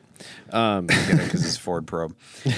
Um, 0.52 0.88
because 0.88 1.46
it's 1.46 1.58
Ford 1.58 1.86
Probe. 1.88 2.16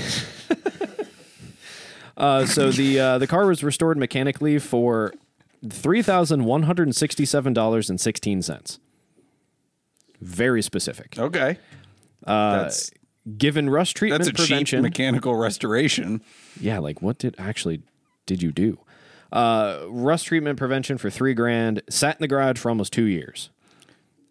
Uh, 2.18 2.48
so 2.48 2.72
the 2.72 3.00
uh, 3.00 3.18
the 3.20 3.28
car 3.28 3.46
was 3.46 3.64
restored 3.64 3.96
mechanically 3.96 4.58
for 4.58 5.14
three 5.70 6.02
thousand 6.02 6.46
one 6.46 6.64
hundred 6.64 6.88
and 6.88 6.96
sixty 6.96 7.26
seven 7.26 7.54
dollars 7.54 7.92
and 7.92 8.02
sixteen 8.02 8.42
cents. 8.42 8.80
Very 10.20 10.64
specific. 10.64 11.16
Okay, 11.20 11.60
that's 12.26 12.90
Given 13.38 13.70
rust 13.70 13.96
treatment 13.98 14.24
that's 14.24 14.42
a 14.42 14.48
cheap 14.48 14.80
mechanical 14.82 15.36
restoration. 15.36 16.22
yeah, 16.60 16.80
like 16.80 17.02
what 17.04 17.20
did 17.20 17.36
actually 17.38 17.82
did 18.26 18.42
you 18.42 18.52
do? 18.52 18.80
Uh, 19.32 19.80
rust 19.88 20.28
treatment 20.28 20.58
prevention 20.58 20.98
for 20.98 21.10
three 21.10 21.34
grand. 21.34 21.82
Sat 21.90 22.18
in 22.18 22.22
the 22.22 22.28
garage 22.28 22.58
for 22.58 22.70
almost 22.70 22.94
two 22.94 23.06
years. 23.06 23.50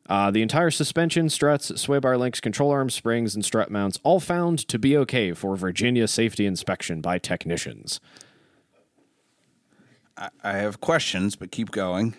Uh, 0.09 0.31
the 0.31 0.43
entire 0.43 0.71
suspension, 0.71 1.29
struts, 1.29 1.81
sway 1.81 1.99
bar 1.99 2.17
links, 2.17 2.41
control 2.41 2.71
arms, 2.71 2.95
springs, 2.95 3.35
and 3.35 3.45
strut 3.45 3.71
mounts 3.71 3.99
all 4.05 4.21
found 4.21 4.59
to 4.69 4.79
be 4.79 4.97
okay 4.97 5.33
for 5.33 5.57
Virginia 5.57 6.07
safety 6.07 6.47
inspection 6.47 7.01
by 7.01 7.19
technicians. 7.19 8.01
I 10.43 10.53
have 10.57 10.81
questions, 10.81 11.37
but 11.37 11.51
keep 11.51 11.71
going. 11.71 12.15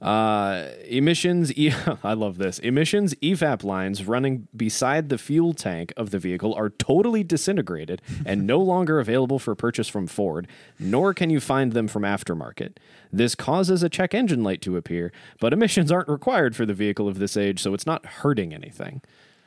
Uh, 0.00 0.68
emissions, 0.86 1.52
e- 1.56 1.72
I 2.04 2.12
love 2.12 2.38
this. 2.38 2.60
Emissions 2.60 3.14
EVAP 3.16 3.64
lines 3.64 4.04
running 4.06 4.46
beside 4.56 5.08
the 5.08 5.18
fuel 5.18 5.52
tank 5.52 5.92
of 5.96 6.10
the 6.10 6.18
vehicle 6.20 6.54
are 6.54 6.70
totally 6.70 7.24
disintegrated 7.24 8.02
and 8.24 8.46
no 8.46 8.58
longer 8.72 9.00
available 9.00 9.40
for 9.40 9.56
purchase 9.56 9.88
from 9.88 10.06
Ford, 10.06 10.46
nor 10.78 11.12
can 11.12 11.28
you 11.28 11.40
find 11.40 11.72
them 11.72 11.88
from 11.88 12.02
aftermarket. 12.04 12.76
This 13.12 13.34
causes 13.34 13.82
a 13.82 13.88
check 13.88 14.14
engine 14.14 14.44
light 14.44 14.62
to 14.62 14.76
appear, 14.76 15.10
but 15.40 15.52
emissions 15.52 15.90
aren't 15.90 16.08
required 16.08 16.54
for 16.54 16.64
the 16.64 16.74
vehicle 16.74 17.08
of 17.08 17.18
this 17.18 17.36
age, 17.36 17.60
so 17.60 17.74
it's 17.74 17.86
not 17.86 18.06
hurting 18.06 18.54
anything. 18.54 19.02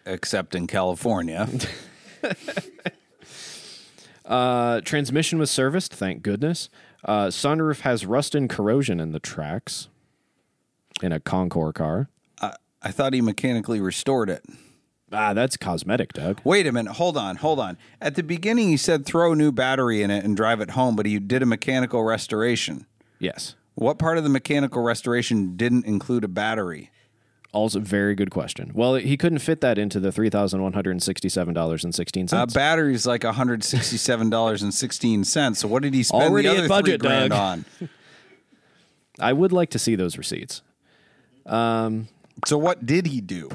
Except 0.06 0.56
in 0.56 0.68
California. 0.68 1.47
Uh, 4.26 4.80
transmission 4.82 5.38
was 5.38 5.51
serviced, 5.51 5.93
thank 5.93 6.22
goodness. 6.24 6.70
Uh, 7.04 7.28
sunroof 7.28 7.82
has 7.82 8.06
rust 8.06 8.34
and 8.34 8.49
corrosion 8.49 8.99
in 8.99 9.12
the 9.12 9.20
tracks 9.20 9.89
in 11.01 11.12
a 11.12 11.20
Concours 11.20 11.74
car. 11.74 12.10
I, 12.39 12.56
I 12.82 12.91
thought 12.91 13.14
he 13.14 13.22
mechanically 13.22 13.82
restored 13.82 14.30
it. 14.30 14.45
Ah, 15.12 15.34
that's 15.34 15.58
cosmetic, 15.58 16.14
Doug. 16.14 16.41
Wait 16.43 16.66
a 16.66 16.72
minute. 16.72 16.93
Hold 16.93 17.18
on. 17.18 17.36
Hold 17.36 17.60
on. 17.60 17.78
At 18.01 18.16
the 18.16 18.24
beginning, 18.24 18.70
he 18.70 18.78
said 18.78 19.06
throw 19.06 19.34
a 19.34 19.36
new 19.36 19.51
battery 19.51 20.01
in 20.01 20.10
it 20.10 20.24
and 20.24 20.36
drive 20.36 20.60
it 20.60 20.72
home, 20.72 20.95
but 20.95 21.06
he 21.06 21.20
did 21.20 21.43
a 21.43 21.45
mechanical 21.45 22.04
restoration. 22.04 22.88
Yes. 23.20 23.56
What 23.76 23.99
part 23.99 24.18
of 24.18 24.24
the 24.24 24.30
mechanical 24.30 24.82
restoration 24.82 25.56
didn't 25.56 25.86
include 25.86 26.24
a 26.24 26.28
battery? 26.28 26.89
Also, 27.54 27.80
very 27.80 28.16
good 28.16 28.32
question. 28.32 28.72
Well, 28.74 28.95
he 28.95 29.16
couldn't 29.16 29.39
fit 29.39 29.62
that 29.62 29.78
into 29.78 29.99
the 29.99 30.12
three 30.12 30.30
thousand 30.30 30.62
one 30.64 30.74
hundred 30.74 31.01
sixty-seven 31.04 31.54
dollars 31.54 31.84
and 31.84 31.93
sixteen 31.93 32.26
A 32.26 32.30
cents. 32.30 32.54
Uh, 32.56 32.58
battery's 32.60 33.06
like 33.06 33.24
one 33.24 33.34
hundred 33.36 33.64
sixty-seven 33.64 34.30
dollars 34.32 34.64
and 34.64 34.74
sixteen 34.74 35.24
cents. 35.24 35.60
So 35.60 35.68
what 35.68 35.84
did 35.84 35.93
he 35.93 36.01
spend 36.01 36.24
Already 36.24 36.47
the 36.47 36.58
other 36.58 36.68
budget, 36.68 36.99
three 37.01 37.08
grand 37.08 37.30
Doug. 37.30 37.39
on? 37.39 37.66
I 39.20 39.34
would 39.34 39.51
like 39.51 39.70
to 39.70 39.80
see 39.80 39.95
those 39.95 40.18
receipts. 40.18 40.64
Um, 41.45 42.08
so 42.47 42.58
what 42.58 42.86
did 42.86 43.06
he 43.06 43.22
do? 43.22 43.49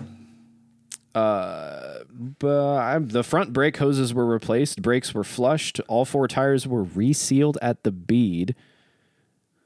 Uh, 1.15 2.05
but 2.39 2.77
I'm, 2.79 3.09
the 3.09 3.25
front 3.25 3.53
brake 3.53 3.79
hoses 3.79 4.15
were 4.15 4.27
replaced, 4.27 4.81
brakes 4.83 5.13
were 5.13 5.25
flushed, 5.25 5.81
all 5.89 6.05
four 6.05 6.29
tires 6.29 6.67
were 6.69 6.85
resealed 6.85 7.59
at 7.61 7.83
the 7.83 7.91
bead. 7.91 8.55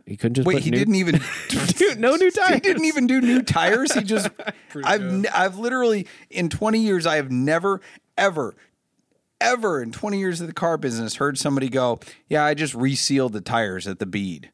He 0.06 0.16
couldn't 0.16 0.34
just 0.34 0.46
Wait, 0.46 0.62
he 0.62 0.70
new- 0.70 0.78
didn't 0.78 0.96
even. 0.96 1.20
Dude, 1.48 1.98
no 2.00 2.16
new 2.16 2.30
tires. 2.32 2.54
He 2.54 2.60
didn't 2.60 2.84
even 2.84 3.06
do 3.06 3.20
new 3.20 3.42
tires. 3.42 3.92
He 3.94 4.02
just. 4.02 4.28
I've 4.84 5.00
n- 5.02 5.26
I've 5.32 5.58
literally 5.58 6.06
in 6.30 6.48
20 6.48 6.78
years 6.80 7.06
I 7.06 7.16
have 7.16 7.30
never 7.30 7.80
ever 8.18 8.54
ever 9.40 9.82
in 9.82 9.90
20 9.90 10.18
years 10.18 10.40
of 10.40 10.46
the 10.46 10.52
car 10.52 10.76
business 10.76 11.16
heard 11.16 11.38
somebody 11.38 11.68
go, 11.68 12.00
"Yeah, 12.28 12.44
I 12.44 12.54
just 12.54 12.74
resealed 12.74 13.32
the 13.32 13.40
tires 13.40 13.86
at 13.86 13.98
the 14.00 14.06
bead." 14.06 14.50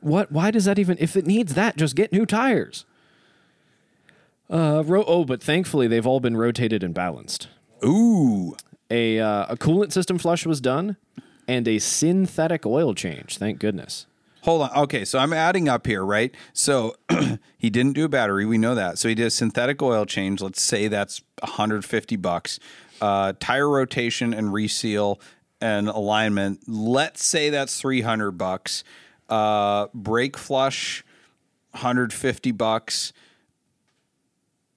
What? 0.00 0.30
Why 0.30 0.50
does 0.50 0.64
that 0.66 0.78
even? 0.78 0.96
If 1.00 1.16
it 1.16 1.26
needs 1.26 1.54
that, 1.54 1.76
just 1.76 1.96
get 1.96 2.12
new 2.12 2.26
tires. 2.26 2.84
Uh, 4.50 4.82
ro- 4.86 5.04
oh, 5.06 5.24
but 5.24 5.42
thankfully 5.42 5.86
they've 5.88 6.06
all 6.06 6.20
been 6.20 6.36
rotated 6.36 6.82
and 6.82 6.94
balanced. 6.94 7.48
Ooh. 7.84 8.56
A 8.90 9.18
uh, 9.20 9.46
a 9.50 9.56
coolant 9.56 9.92
system 9.92 10.16
flush 10.18 10.46
was 10.46 10.60
done, 10.60 10.96
and 11.46 11.68
a 11.68 11.78
synthetic 11.78 12.64
oil 12.64 12.94
change. 12.94 13.36
Thank 13.36 13.58
goodness. 13.58 14.06
Hold 14.48 14.62
on. 14.62 14.70
Okay, 14.84 15.04
so 15.04 15.18
I'm 15.18 15.34
adding 15.34 15.68
up 15.68 15.86
here, 15.86 16.02
right? 16.02 16.34
So 16.54 16.96
he 17.58 17.68
didn't 17.68 17.92
do 17.92 18.06
a 18.06 18.08
battery. 18.08 18.46
We 18.46 18.56
know 18.56 18.74
that. 18.74 18.98
So 18.98 19.06
he 19.10 19.14
did 19.14 19.26
a 19.26 19.30
synthetic 19.30 19.82
oil 19.82 20.06
change. 20.06 20.40
Let's 20.40 20.62
say 20.62 20.88
that's 20.88 21.20
150 21.42 22.16
bucks. 22.16 22.58
Uh, 22.98 23.34
tire 23.38 23.68
rotation 23.68 24.32
and 24.32 24.50
reseal 24.50 25.20
and 25.60 25.86
alignment. 25.86 26.60
Let's 26.66 27.22
say 27.22 27.50
that's 27.50 27.78
300 27.78 28.38
bucks. 28.38 28.84
Uh, 29.28 29.88
brake 29.92 30.38
flush, 30.38 31.04
150 31.72 32.50
bucks. 32.52 33.12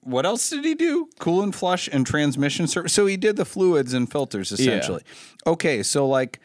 What 0.00 0.26
else 0.26 0.50
did 0.50 0.66
he 0.66 0.74
do? 0.74 1.08
Coolant 1.18 1.54
flush 1.54 1.88
and 1.90 2.06
transmission 2.06 2.66
service. 2.66 2.92
So 2.92 3.06
he 3.06 3.16
did 3.16 3.36
the 3.36 3.46
fluids 3.46 3.94
and 3.94 4.12
filters 4.12 4.52
essentially. 4.52 5.02
Okay, 5.46 5.82
so 5.82 6.06
like 6.06 6.40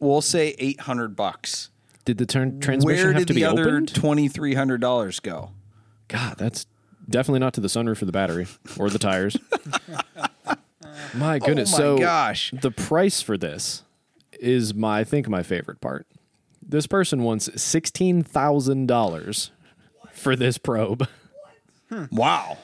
we'll 0.00 0.20
say 0.20 0.56
800 0.58 1.14
bucks. 1.14 1.70
Did 2.04 2.18
the 2.18 2.26
turn 2.26 2.60
transmission 2.60 3.04
Where 3.04 3.12
have 3.12 3.20
did 3.22 3.28
to 3.28 3.34
the 3.34 3.40
be 3.40 3.44
other 3.44 3.62
opened? 3.70 3.94
twenty 3.94 4.28
three 4.28 4.54
hundred 4.54 4.80
dollars 4.80 5.20
go? 5.20 5.50
God, 6.08 6.36
that's 6.38 6.66
definitely 7.08 7.40
not 7.40 7.54
to 7.54 7.60
the 7.60 7.68
sunroof 7.68 8.02
or 8.02 8.04
the 8.06 8.12
battery 8.12 8.46
or 8.78 8.90
the 8.90 8.98
tires. 8.98 9.36
my 11.14 11.36
oh 11.36 11.38
goodness. 11.38 11.72
Oh 11.74 11.76
my 11.76 11.78
so 11.78 11.98
gosh. 11.98 12.52
the 12.60 12.70
price 12.70 13.22
for 13.22 13.38
this 13.38 13.82
is 14.40 14.74
my 14.74 15.00
I 15.00 15.04
think 15.04 15.28
my 15.28 15.42
favorite 15.42 15.80
part. 15.80 16.06
This 16.60 16.86
person 16.86 17.22
wants 17.22 17.48
sixteen 17.60 18.22
thousand 18.22 18.86
dollars 18.86 19.50
for 20.12 20.34
this 20.36 20.58
probe. 20.58 21.08
Hmm. 21.88 22.04
Wow. 22.10 22.58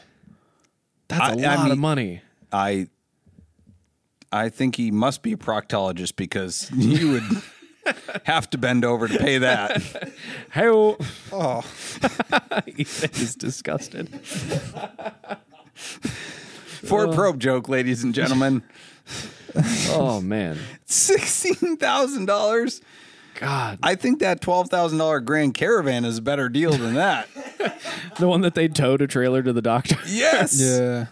That's 1.08 1.20
a 1.20 1.24
I 1.24 1.34
lot 1.56 1.62
mean- 1.64 1.72
of 1.72 1.78
money. 1.78 2.22
I 2.52 2.88
I 4.32 4.48
think 4.48 4.76
he 4.76 4.90
must 4.90 5.22
be 5.22 5.32
a 5.32 5.36
proctologist 5.36 6.16
because 6.16 6.70
you 6.72 7.12
would 7.12 7.22
have 8.24 8.48
to 8.50 8.58
bend 8.58 8.84
over 8.84 9.08
to 9.08 9.18
pay 9.18 9.38
that. 9.38 9.82
Hey, 10.50 10.68
oh, 10.68 10.96
oh. 11.32 11.58
Ethan 12.66 13.10
is 13.22 13.34
disgusted. 13.34 14.08
Ford 15.74 17.10
uh. 17.10 17.14
probe 17.14 17.38
joke, 17.38 17.68
ladies 17.68 18.02
and 18.02 18.14
gentlemen. 18.14 18.62
Oh 19.90 20.20
man, 20.20 20.58
Sixteen 20.84 21.78
thousand 21.78 22.26
dollars. 22.26 22.82
God, 23.34 23.78
I 23.82 23.94
think 23.94 24.18
that 24.18 24.42
twelve 24.42 24.68
thousand 24.68 24.98
dollar 24.98 25.20
Grand 25.20 25.54
Caravan 25.54 26.04
is 26.04 26.18
a 26.18 26.22
better 26.22 26.50
deal 26.50 26.72
than 26.72 26.94
that. 26.94 27.28
the 28.18 28.28
one 28.28 28.42
that 28.42 28.54
they 28.54 28.68
towed 28.68 29.00
a 29.00 29.06
trailer 29.06 29.42
to 29.42 29.52
the 29.52 29.62
doctor. 29.62 29.96
Yes. 30.06 30.60
Yeah. 30.60 31.06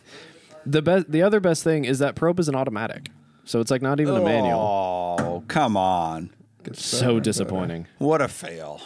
The 0.67 0.83
best, 0.83 1.11
the 1.11 1.23
other 1.23 1.41
best 1.41 1.65
thing 1.65 1.87
is 1.87 2.01
that 2.01 2.15
probe 2.15 2.39
is 2.39 2.49
an 2.49 2.55
automatic, 2.55 3.09
so 3.45 3.61
it's 3.61 3.71
like 3.71 3.83
not 3.83 4.01
even 4.01 4.17
a 4.17 4.21
manual. 4.21 5.17
Oh, 5.19 5.45
come 5.49 5.77
on. 5.77 6.31
So 6.75 7.21
disappointing. 7.21 7.87
What 7.99 8.21
a 8.21 8.29
fail. 8.29 8.81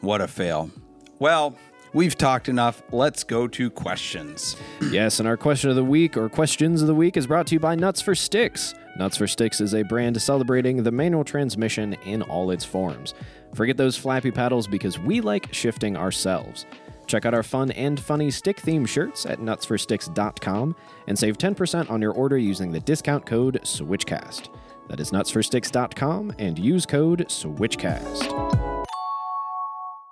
What 0.00 0.20
a 0.20 0.28
fail. 0.28 0.70
Well, 1.18 1.56
we've 1.92 2.16
talked 2.16 2.48
enough. 2.48 2.82
Let's 2.92 3.24
go 3.24 3.48
to 3.48 3.70
questions. 3.70 4.56
Yes, 4.90 5.18
and 5.18 5.28
our 5.28 5.36
question 5.36 5.70
of 5.70 5.76
the 5.76 5.84
week 5.84 6.16
or 6.16 6.28
questions 6.28 6.82
of 6.82 6.88
the 6.88 6.94
week 6.94 7.16
is 7.16 7.26
brought 7.26 7.46
to 7.48 7.54
you 7.54 7.60
by 7.60 7.74
Nuts 7.74 8.00
for 8.00 8.14
Sticks. 8.14 8.74
Nuts 8.98 9.16
for 9.16 9.26
Sticks 9.26 9.60
is 9.60 9.74
a 9.74 9.82
brand 9.82 10.20
celebrating 10.20 10.82
the 10.82 10.90
manual 10.90 11.24
transmission 11.24 11.94
in 12.04 12.22
all 12.22 12.50
its 12.50 12.64
forms. 12.64 13.14
Forget 13.54 13.76
those 13.76 13.96
flappy 13.96 14.30
paddles 14.30 14.66
because 14.66 14.98
we 14.98 15.20
like 15.20 15.52
shifting 15.52 15.96
ourselves. 15.96 16.66
Check 17.06 17.24
out 17.24 17.34
our 17.34 17.42
fun 17.42 17.70
and 17.72 17.98
funny 17.98 18.30
stick 18.30 18.60
themed 18.60 18.88
shirts 18.88 19.26
at 19.26 19.38
nutsforsticks.com 19.38 20.74
and 21.06 21.18
save 21.18 21.38
10% 21.38 21.90
on 21.90 22.02
your 22.02 22.12
order 22.12 22.36
using 22.36 22.72
the 22.72 22.80
discount 22.80 23.24
code 23.24 23.60
SWITCHCAST. 23.62 24.48
That 24.88 25.00
is 25.00 25.10
nutsforsticks.com 25.10 26.34
and 26.38 26.58
use 26.58 26.86
code 26.86 27.26
SWITCHCAST. 27.28 28.84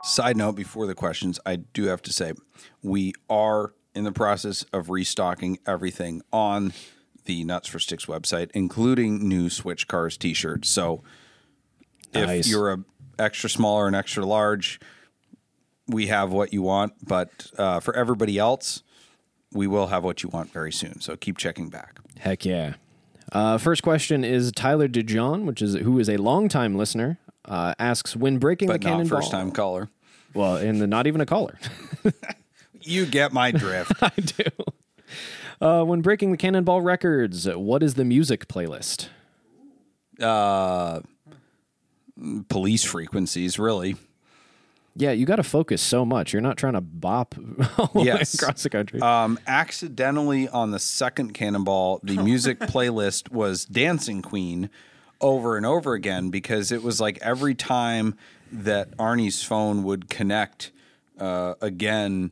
Side 0.02 0.36
note 0.36 0.54
before 0.56 0.86
the 0.86 0.94
questions, 0.94 1.40
I 1.46 1.56
do 1.56 1.84
have 1.84 2.02
to 2.02 2.12
say 2.12 2.32
we 2.82 3.14
are 3.30 3.72
in 3.94 4.04
the 4.04 4.12
process 4.12 4.64
of 4.72 4.90
restocking 4.90 5.58
everything 5.66 6.20
on 6.32 6.72
the 7.24 7.44
Nuts 7.44 7.68
for 7.68 7.78
Sticks 7.78 8.04
website, 8.06 8.50
including 8.52 9.26
new 9.26 9.48
Switch 9.48 9.88
Cars 9.88 10.18
t-shirts. 10.18 10.68
So 10.68 11.02
if 12.12 12.26
Nice. 12.26 12.50
you're 12.50 12.72
a 12.72 12.84
extra 13.18 13.48
small 13.48 13.76
or 13.76 13.88
an 13.88 13.94
extra 13.94 14.26
large, 14.26 14.78
we 15.86 16.08
have 16.08 16.32
what 16.32 16.52
you 16.52 16.60
want. 16.62 16.92
But 17.06 17.46
uh, 17.56 17.80
for 17.80 17.96
everybody 17.96 18.38
else, 18.38 18.82
we 19.52 19.66
will 19.66 19.86
have 19.86 20.04
what 20.04 20.22
you 20.22 20.28
want 20.28 20.52
very 20.52 20.72
soon. 20.72 21.00
So 21.00 21.16
keep 21.16 21.38
checking 21.38 21.70
back. 21.70 21.98
Heck 22.18 22.44
yeah. 22.44 22.74
Uh, 23.32 23.58
first 23.58 23.82
question 23.82 24.24
is 24.24 24.52
Tyler 24.52 24.88
DeJohn, 24.88 25.44
which 25.44 25.60
is 25.62 25.74
who 25.74 25.98
is 25.98 26.08
a 26.08 26.16
longtime 26.16 26.76
listener, 26.76 27.18
uh, 27.46 27.74
asks 27.78 28.14
when 28.14 28.38
breaking 28.38 28.68
But 28.68 28.80
the 28.80 28.88
not 28.88 28.92
cannonball. 28.96 29.18
first 29.20 29.30
time 29.30 29.50
caller. 29.50 29.88
Well, 30.34 30.56
and 30.56 30.80
the, 30.80 30.86
not 30.86 31.06
even 31.06 31.20
a 31.20 31.26
caller. 31.26 31.58
You 32.86 33.06
get 33.06 33.32
my 33.32 33.50
drift. 33.50 33.92
I 34.02 34.10
do. 34.18 34.44
Uh, 35.58 35.84
when 35.84 36.02
breaking 36.02 36.32
the 36.32 36.36
cannonball 36.36 36.82
records, 36.82 37.48
what 37.48 37.82
is 37.82 37.94
the 37.94 38.04
music 38.04 38.46
playlist? 38.46 39.08
Police 42.48 42.84
frequencies, 42.84 43.58
really. 43.58 43.96
Yeah, 44.96 45.10
you 45.10 45.26
got 45.26 45.36
to 45.36 45.42
focus 45.42 45.82
so 45.82 46.04
much. 46.04 46.32
You're 46.32 46.42
not 46.42 46.56
trying 46.56 46.74
to 46.74 46.80
bop 46.80 47.34
Yes. 47.96 48.34
across 48.34 48.62
the 48.62 48.70
country. 48.70 49.00
Um, 49.00 49.38
accidentally 49.46 50.48
on 50.48 50.70
the 50.70 50.78
second 50.78 51.34
Cannonball, 51.34 52.00
the 52.04 52.16
music 52.22 52.60
playlist 52.60 53.30
was 53.32 53.64
Dancing 53.64 54.22
Queen 54.22 54.70
over 55.20 55.56
and 55.56 55.66
over 55.66 55.94
again 55.94 56.30
because 56.30 56.70
it 56.70 56.82
was 56.82 57.00
like 57.00 57.18
every 57.22 57.54
time 57.56 58.16
that 58.52 58.96
Arnie's 58.96 59.42
phone 59.42 59.82
would 59.82 60.08
connect 60.08 60.70
uh, 61.18 61.54
again 61.60 62.30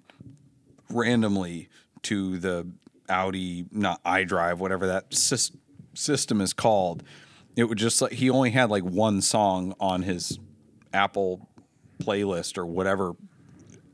randomly 0.88 1.68
to 2.02 2.38
the 2.38 2.66
Audi, 3.08 3.66
not 3.72 4.02
iDrive, 4.04 4.58
whatever 4.58 4.86
that 4.86 5.10
sys- 5.10 5.56
system 5.94 6.40
is 6.40 6.52
called, 6.52 7.02
it 7.56 7.64
would 7.64 7.78
just 7.78 8.00
like 8.00 8.12
he 8.12 8.30
only 8.30 8.50
had 8.50 8.70
like 8.70 8.82
one 8.84 9.20
song 9.20 9.74
on 9.80 10.02
his 10.02 10.38
Apple 10.92 11.48
playlist 11.98 12.56
or 12.58 12.64
whatever 12.66 13.12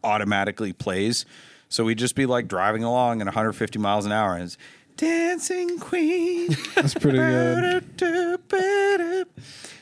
automatically 0.04 0.72
plays. 0.72 1.24
So 1.68 1.84
we'd 1.84 1.98
just 1.98 2.14
be 2.14 2.26
like 2.26 2.48
driving 2.48 2.82
along 2.84 3.20
at 3.20 3.26
150 3.26 3.78
miles 3.78 4.06
an 4.06 4.12
hour 4.12 4.34
and 4.34 4.44
it's 4.44 4.56
Dancing 4.96 5.78
Queen. 5.78 6.56
That's 6.74 6.94
pretty 6.94 7.18
good. 7.18 7.84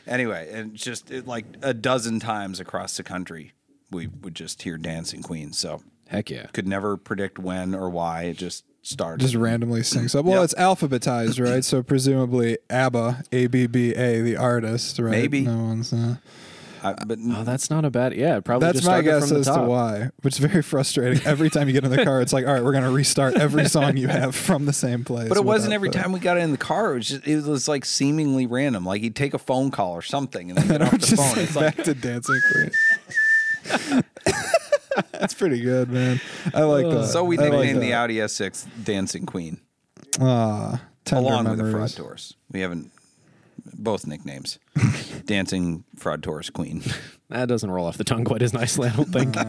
anyway, 0.06 0.50
and 0.52 0.74
just 0.74 1.10
it, 1.10 1.26
like 1.26 1.44
a 1.62 1.72
dozen 1.74 2.20
times 2.20 2.60
across 2.60 2.96
the 2.96 3.02
country, 3.02 3.52
we 3.90 4.06
would 4.08 4.34
just 4.34 4.62
hear 4.62 4.76
Dancing 4.78 5.22
Queen. 5.22 5.52
So 5.52 5.82
Heck 6.08 6.30
yeah. 6.30 6.46
could 6.52 6.66
never 6.68 6.96
predict 6.96 7.38
when 7.38 7.74
or 7.74 7.88
why 7.88 8.24
it 8.24 8.36
just 8.36 8.64
started. 8.82 9.20
Just 9.20 9.34
randomly 9.34 9.80
syncs 9.80 10.14
up. 10.18 10.24
Well, 10.24 10.36
Yep. 10.40 10.44
it's 10.44 10.54
alphabetized, 10.54 11.44
right? 11.44 11.64
So 11.64 11.82
presumably 11.82 12.58
ABBA, 12.70 13.24
A 13.32 13.46
B 13.46 13.66
B 13.66 13.92
A, 13.94 14.20
the 14.22 14.36
artist, 14.36 14.98
right? 14.98 15.10
Maybe. 15.12 15.42
No 15.42 15.56
one's. 15.64 15.92
Uh, 15.92 16.16
I, 16.98 17.04
but 17.04 17.18
Oh, 17.22 17.44
that's 17.44 17.70
not 17.70 17.84
a 17.84 17.90
bad. 17.90 18.14
Yeah, 18.14 18.40
probably 18.40 18.66
that's 18.66 18.78
just 18.80 18.88
my 18.88 19.00
guess 19.02 19.28
from 19.28 19.42
the 19.42 19.50
as 19.50 19.56
to 19.56 19.62
why, 19.62 20.10
which 20.22 20.34
is 20.34 20.38
very 20.46 20.62
frustrating. 20.62 21.24
Every 21.26 21.50
time 21.50 21.66
you 21.68 21.72
get 21.72 21.84
in 21.84 21.90
the 21.90 22.04
car, 22.04 22.20
it's 22.20 22.32
like, 22.32 22.46
all 22.46 22.52
right, 22.54 22.62
we're 22.64 22.72
going 22.72 22.84
to 22.84 22.90
restart 22.90 23.34
every 23.36 23.64
song 23.68 23.96
you 23.96 24.08
have 24.08 24.34
from 24.34 24.66
the 24.66 24.72
same 24.72 25.04
place. 25.04 25.28
but 25.28 25.36
it 25.38 25.44
wasn't 25.44 25.72
every 25.72 25.88
the- 25.90 25.98
time 25.98 26.12
we 26.12 26.20
got 26.20 26.36
in 26.38 26.50
the 26.52 26.58
car. 26.58 26.92
It 26.92 26.96
was 26.98 27.08
just 27.08 27.26
it 27.26 27.42
was 27.44 27.68
like 27.68 27.84
seemingly 27.84 28.46
random. 28.46 28.84
Like 28.84 29.00
he'd 29.02 29.16
take 29.16 29.34
a 29.34 29.38
phone 29.38 29.70
call 29.70 29.92
or 29.92 30.02
something, 30.02 30.50
and 30.50 30.58
then 30.58 30.70
And 30.70 30.78
get 30.78 30.82
off 30.82 30.90
the 30.92 30.98
just 31.06 31.16
phone. 31.16 31.34
think 31.34 31.46
It's 31.48 31.56
like 31.56 31.76
back 31.76 31.84
to 31.84 31.94
Dancing 31.94 32.40
Queen. 32.52 34.02
That's 35.12 35.34
pretty 35.34 35.60
good, 35.60 35.90
man. 35.90 36.20
I 36.54 36.62
like 36.62 36.86
that. 36.88 37.06
So 37.08 37.24
we 37.24 37.38
I 37.38 37.48
like 37.48 37.74
the. 37.78 37.92
Audi 37.92 38.16
S6 38.16 38.66
Dancing 38.84 39.26
Queen, 39.26 39.58
Ah, 40.20 40.80
tender 41.04 41.28
along 41.28 41.48
with 41.48 41.58
the 41.58 41.70
front 41.70 41.96
doors. 41.96 42.34
We 42.50 42.60
haven't 42.60 42.90
both 43.78 44.06
nicknames. 44.06 44.58
Dancing 45.24 45.84
Fraud 45.96 46.22
Taurus 46.22 46.50
Queen. 46.50 46.82
That 47.28 47.48
doesn't 47.48 47.70
roll 47.70 47.86
off 47.86 47.98
the 47.98 48.04
tongue 48.04 48.24
quite 48.24 48.42
as 48.42 48.52
nicely, 48.52 48.88
I 48.88 48.96
don't 48.96 49.12
think. 49.12 49.36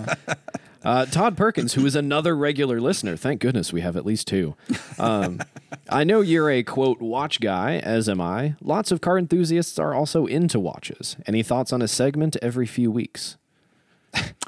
Uh, 0.83 1.05
Todd 1.05 1.35
Perkins, 1.35 1.73
who 1.73 1.85
is 1.85 1.95
another 1.95 2.33
regular 2.33 2.79
listener, 2.79 3.17
thank 3.17 3.41
goodness 3.41 3.73
we 3.73 3.81
have 3.81 3.97
at 3.97 4.05
least 4.05 4.25
two. 4.25 4.55
Um, 4.97 5.41
I 5.89 6.05
know 6.05 6.21
you're 6.21 6.49
a 6.49 6.63
quote 6.63 7.01
watch 7.01 7.41
guy, 7.41 7.79
as 7.79 8.07
am 8.07 8.21
I. 8.21 8.55
Lots 8.61 8.91
of 8.91 9.01
car 9.01 9.17
enthusiasts 9.17 9.79
are 9.79 9.93
also 9.93 10.27
into 10.27 10.61
watches. 10.61 11.17
Any 11.25 11.43
thoughts 11.43 11.73
on 11.73 11.81
a 11.81 11.89
segment 11.89 12.37
every 12.41 12.67
few 12.67 12.89
weeks? 12.89 13.35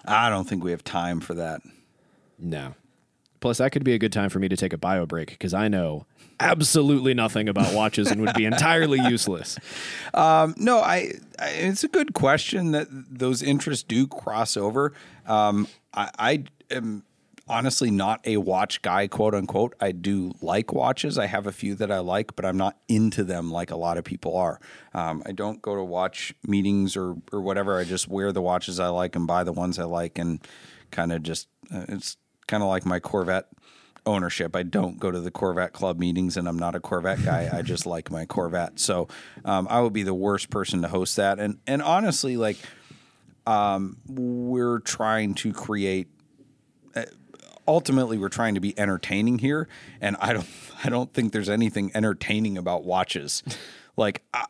I 0.05 0.29
don't 0.29 0.47
think 0.47 0.63
we 0.63 0.71
have 0.71 0.83
time 0.83 1.19
for 1.19 1.33
that. 1.33 1.61
No. 2.37 2.75
Plus, 3.41 3.57
that 3.57 3.71
could 3.71 3.83
be 3.83 3.93
a 3.93 3.99
good 3.99 4.13
time 4.13 4.29
for 4.29 4.39
me 4.39 4.47
to 4.47 4.55
take 4.55 4.71
a 4.71 4.77
bio 4.77 5.05
break 5.05 5.31
because 5.31 5.53
I 5.53 5.67
know 5.67 6.05
absolutely 6.39 7.13
nothing 7.13 7.49
about 7.49 7.73
watches 7.73 8.11
and 8.11 8.21
would 8.21 8.35
be 8.35 8.45
entirely 8.45 8.99
useless. 8.99 9.57
No, 10.13 10.79
I, 10.79 11.13
I. 11.39 11.49
It's 11.49 11.83
a 11.83 11.87
good 11.87 12.13
question 12.13 12.71
that 12.71 12.87
those 12.91 13.41
interests 13.41 13.83
do 13.83 14.07
cross 14.07 14.57
over. 14.57 14.93
Um, 15.25 15.67
I, 15.93 16.09
I 16.17 16.43
am 16.71 17.03
honestly 17.47 17.89
not 17.89 18.21
a 18.25 18.37
watch 18.37 18.81
guy, 18.81 19.07
quote 19.07 19.33
unquote. 19.33 19.73
I 19.81 19.91
do 19.91 20.33
like 20.41 20.71
watches. 20.71 21.17
I 21.17 21.25
have 21.25 21.47
a 21.47 21.51
few 21.51 21.75
that 21.75 21.91
I 21.91 21.99
like, 21.99 22.35
but 22.35 22.45
I'm 22.45 22.57
not 22.57 22.77
into 22.87 23.23
them 23.23 23.51
like 23.51 23.71
a 23.71 23.75
lot 23.75 23.97
of 23.97 24.03
people 24.03 24.37
are. 24.37 24.59
Um, 24.93 25.23
I 25.25 25.31
don't 25.31 25.61
go 25.61 25.75
to 25.75 25.83
watch 25.83 26.33
meetings 26.45 26.95
or 26.95 27.15
or 27.31 27.41
whatever. 27.41 27.79
I 27.79 27.83
just 27.83 28.07
wear 28.07 28.31
the 28.31 28.41
watches 28.41 28.79
I 28.79 28.87
like 28.89 29.15
and 29.15 29.25
buy 29.27 29.43
the 29.43 29.53
ones 29.53 29.79
I 29.79 29.85
like, 29.85 30.17
and 30.17 30.39
kind 30.91 31.11
of 31.11 31.23
just 31.23 31.47
uh, 31.73 31.85
it's 31.89 32.17
kind 32.47 32.63
of 32.63 32.69
like 32.69 32.85
my 32.85 32.99
Corvette 32.99 33.47
ownership. 34.05 34.55
I 34.55 34.63
don't 34.63 34.99
go 34.99 35.11
to 35.11 35.19
the 35.19 35.31
Corvette 35.31 35.73
club 35.73 35.99
meetings 35.99 36.37
and 36.37 36.47
I'm 36.47 36.57
not 36.57 36.75
a 36.75 36.79
Corvette 36.79 37.23
guy. 37.23 37.49
I 37.51 37.61
just 37.61 37.85
like 37.85 38.11
my 38.11 38.25
Corvette. 38.25 38.79
So 38.79 39.07
um, 39.45 39.67
I 39.69 39.81
would 39.81 39.93
be 39.93 40.03
the 40.03 40.13
worst 40.13 40.49
person 40.49 40.81
to 40.81 40.87
host 40.87 41.15
that. 41.17 41.39
And 41.39 41.59
and 41.67 41.81
honestly, 41.81 42.37
like 42.37 42.57
um, 43.45 43.97
we're 44.07 44.79
trying 44.79 45.33
to 45.35 45.53
create 45.53 46.07
uh, 46.95 47.05
ultimately 47.67 48.17
we're 48.17 48.29
trying 48.29 48.55
to 48.55 48.61
be 48.61 48.77
entertaining 48.77 49.39
here 49.39 49.67
and 50.01 50.17
I 50.19 50.33
don't 50.33 50.47
I 50.83 50.89
don't 50.89 51.13
think 51.13 51.33
there's 51.33 51.49
anything 51.49 51.91
entertaining 51.93 52.57
about 52.57 52.83
watches. 52.83 53.43
Like 53.97 54.23
I, 54.33 54.45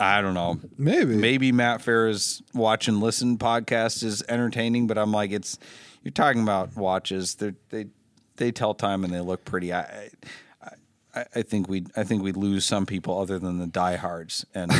I 0.00 0.22
don't 0.22 0.34
know. 0.34 0.58
Maybe. 0.78 1.14
Maybe 1.14 1.52
Matt 1.52 1.80
Farah's 1.80 2.42
watch 2.54 2.88
and 2.88 3.00
listen 3.00 3.36
podcast 3.36 4.02
is 4.02 4.22
entertaining, 4.28 4.86
but 4.86 4.96
I'm 4.96 5.12
like, 5.12 5.30
it's 5.30 5.58
you're 6.02 6.12
talking 6.12 6.42
about 6.42 6.74
watches. 6.76 7.34
They 7.34 7.52
they 7.68 7.86
they 8.40 8.50
tell 8.50 8.74
time 8.74 9.04
and 9.04 9.12
they 9.12 9.20
look 9.20 9.44
pretty. 9.44 9.72
I, 9.72 10.10
I 11.14 11.24
I 11.34 11.42
think 11.42 11.68
we 11.68 11.84
I 11.96 12.04
think 12.04 12.22
we 12.22 12.32
lose 12.32 12.64
some 12.64 12.86
people 12.86 13.20
other 13.20 13.38
than 13.38 13.58
the 13.58 13.66
diehards, 13.66 14.44
and 14.54 14.72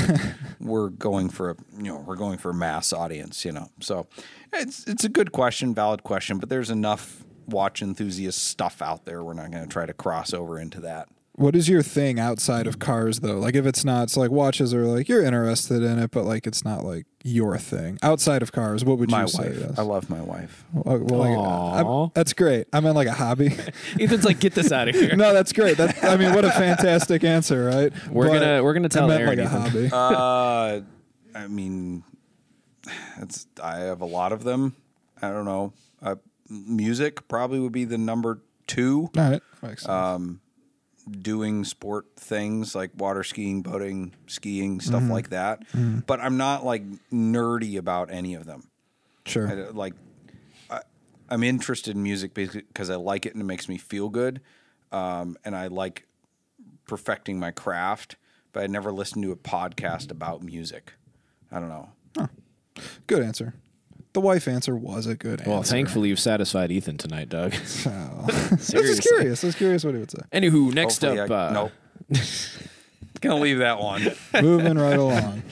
we're 0.60 0.88
going 0.88 1.28
for 1.28 1.50
a 1.50 1.56
you 1.76 1.84
know 1.84 2.04
we're 2.06 2.16
going 2.16 2.38
for 2.38 2.50
a 2.50 2.54
mass 2.54 2.92
audience. 2.92 3.44
You 3.44 3.52
know, 3.52 3.70
so 3.80 4.06
it's 4.52 4.86
it's 4.86 5.04
a 5.04 5.08
good 5.08 5.30
question, 5.30 5.74
valid 5.74 6.02
question, 6.02 6.38
but 6.38 6.48
there's 6.48 6.70
enough 6.70 7.24
watch 7.46 7.82
enthusiast 7.82 8.42
stuff 8.42 8.80
out 8.80 9.04
there. 9.04 9.22
We're 9.22 9.34
not 9.34 9.50
going 9.50 9.64
to 9.64 9.70
try 9.70 9.86
to 9.86 9.92
cross 9.92 10.32
over 10.32 10.58
into 10.58 10.80
that. 10.80 11.08
What 11.40 11.56
is 11.56 11.70
your 11.70 11.82
thing 11.82 12.20
outside 12.20 12.66
of 12.66 12.78
cars 12.78 13.20
though? 13.20 13.38
Like 13.38 13.54
if 13.54 13.64
it's 13.64 13.82
not, 13.82 14.02
it's 14.04 14.16
like 14.18 14.30
watches 14.30 14.74
are 14.74 14.84
like 14.84 15.08
you're 15.08 15.22
interested 15.24 15.82
in 15.82 15.98
it, 15.98 16.10
but 16.10 16.24
like 16.24 16.46
it's 16.46 16.66
not 16.66 16.84
like 16.84 17.06
your 17.24 17.56
thing. 17.56 17.98
Outside 18.02 18.42
of 18.42 18.52
cars, 18.52 18.84
what 18.84 18.98
would 18.98 19.10
My 19.10 19.22
you 19.22 19.28
say? 19.28 19.48
wife, 19.48 19.56
Yes? 19.58 19.78
I 19.78 19.82
love 19.82 20.10
my 20.10 20.20
wife. 20.20 20.64
Well, 20.74 20.98
well, 20.98 21.18
like, 21.20 21.38
Aw. 21.38 21.74
I'm- 22.02 22.10
that's 22.14 22.34
great. 22.34 22.66
I 22.74 22.80
meant 22.80 22.94
like 22.94 23.08
a 23.08 23.12
hobby. 23.14 23.46
Ethan's 23.98 24.26
like, 24.26 24.38
get 24.38 24.54
this 24.54 24.70
out 24.70 24.88
of 24.88 24.94
here. 24.94 25.16
no, 25.16 25.32
that's 25.32 25.54
great. 25.54 25.78
That 25.78 26.04
I 26.04 26.18
mean, 26.18 26.34
what 26.34 26.44
a 26.44 26.50
fantastic 26.50 27.24
answer, 27.24 27.64
right? 27.64 27.90
We're 28.10 28.26
gonna- 28.28 28.62
we're 28.62 28.74
gonna 28.74 28.90
tell 28.90 29.04
I 29.04 29.08
meant 29.18 29.22
Aaron, 29.22 29.38
like 29.38 29.46
a 29.46 29.48
hobby. 29.48 29.90
Uh, 29.92 30.80
I 31.34 31.46
mean, 31.48 32.04
it's 33.18 33.46
I 33.62 33.76
have 33.78 34.02
a 34.02 34.06
lot 34.06 34.32
of 34.32 34.44
them. 34.44 34.76
I 35.22 35.30
don't 35.30 35.46
know. 35.46 35.72
Uh, 36.02 36.16
music 36.50 37.26
probably 37.28 37.60
would 37.60 37.72
be 37.72 37.84
the 37.86 37.96
number 37.98 38.40
two. 38.66 39.08
All 39.16 39.30
right, 39.30 39.42
makes 39.62 39.82
sense. 39.84 39.88
uh, 39.88 40.18
Doing 41.10 41.64
sport 41.64 42.06
things 42.16 42.74
like 42.74 42.90
water 42.96 43.24
skiing, 43.24 43.62
boating, 43.62 44.14
skiing, 44.26 44.80
stuff 44.80 45.02
Mm-hmm. 45.02 45.10
like 45.12 45.30
that. 45.30 45.62
But 46.06 46.20
I'm 46.20 46.36
not 46.36 46.64
like 46.64 46.84
nerdy 47.12 47.76
about 47.78 48.10
any 48.10 48.34
of 48.34 48.46
them. 48.46 48.68
sure. 49.26 49.48
I, 49.48 49.54
like 49.70 49.94
I, 50.70 50.80
I'm 51.28 51.42
interested 51.42 51.96
in 51.96 52.02
music 52.02 52.32
because 52.34 52.90
I 52.90 52.96
like 52.96 53.26
it 53.26 53.32
and 53.34 53.40
it 53.42 53.46
makes 53.46 53.68
me 53.68 53.76
feel 53.78 54.08
good, 54.08 54.40
um, 54.92 55.36
and 55.44 55.56
I 55.56 55.66
like 55.68 56.06
perfecting 56.86 57.38
my 57.40 57.50
craft. 57.50 58.16
But 58.52 58.64
I 58.64 58.66
never 58.66 58.90
listened 58.92 59.22
to 59.24 59.32
a 59.32 59.36
podcast 59.36 60.10
about 60.10 60.42
music. 60.42 60.92
I 61.52 61.60
don't 61.60 61.68
know. 61.68 61.88
Good 63.06 63.22
answer. 63.22 63.54
The 64.12 64.20
wife 64.20 64.48
answer 64.48 64.74
was 64.74 65.06
a 65.06 65.14
good 65.14 65.40
answer. 65.40 65.50
Well, 65.50 65.62
thankfully 65.62 66.08
you've 66.08 66.18
satisfied 66.20 66.72
Ethan 66.72 66.98
tonight, 66.98 67.28
Doug. 67.28 67.54
So, 67.64 67.90
I 67.90 68.26
was 68.52 68.68
just 68.70 69.02
curious. 69.02 69.44
I 69.44 69.48
was 69.48 69.54
curious 69.54 69.84
what 69.84 69.94
he 69.94 70.00
would 70.00 70.10
say. 70.10 70.18
Anywho, 70.32 70.72
next 70.74 71.00
Hopefully 71.00 71.20
up, 71.20 71.30
I, 71.30 71.46
uh, 71.46 71.52
nope. 71.52 72.20
Gonna 73.20 73.40
leave 73.40 73.58
that 73.58 73.78
one. 73.78 74.12
Moving 74.40 74.78
right 74.78 74.98
along. 74.98 75.42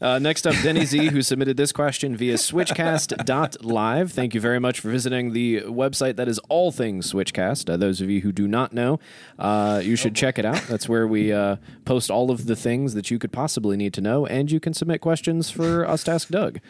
Uh, 0.00 0.18
next 0.18 0.46
up, 0.46 0.54
Denny 0.62 0.84
Z, 0.84 1.06
who 1.06 1.22
submitted 1.22 1.56
this 1.56 1.72
question 1.72 2.16
via 2.16 2.34
switchcast.live. 2.34 4.12
Thank 4.12 4.34
you 4.34 4.40
very 4.40 4.60
much 4.60 4.80
for 4.80 4.90
visiting 4.90 5.32
the 5.32 5.62
website 5.62 6.16
that 6.16 6.28
is 6.28 6.38
all 6.50 6.70
things 6.70 7.12
Switchcast. 7.12 7.72
Uh, 7.72 7.76
those 7.78 8.00
of 8.02 8.10
you 8.10 8.20
who 8.20 8.30
do 8.32 8.46
not 8.46 8.74
know, 8.74 9.00
uh, 9.38 9.80
you 9.82 9.96
should 9.96 10.14
check 10.14 10.38
it 10.38 10.44
out. 10.44 10.60
That's 10.68 10.88
where 10.88 11.06
we 11.06 11.32
uh, 11.32 11.56
post 11.86 12.10
all 12.10 12.30
of 12.30 12.46
the 12.46 12.56
things 12.56 12.92
that 12.92 13.10
you 13.10 13.18
could 13.18 13.32
possibly 13.32 13.76
need 13.76 13.94
to 13.94 14.02
know, 14.02 14.26
and 14.26 14.50
you 14.50 14.60
can 14.60 14.74
submit 14.74 15.00
questions 15.00 15.48
for 15.48 15.88
us 15.88 16.04
to 16.04 16.12
ask 16.12 16.28
Doug. 16.28 16.60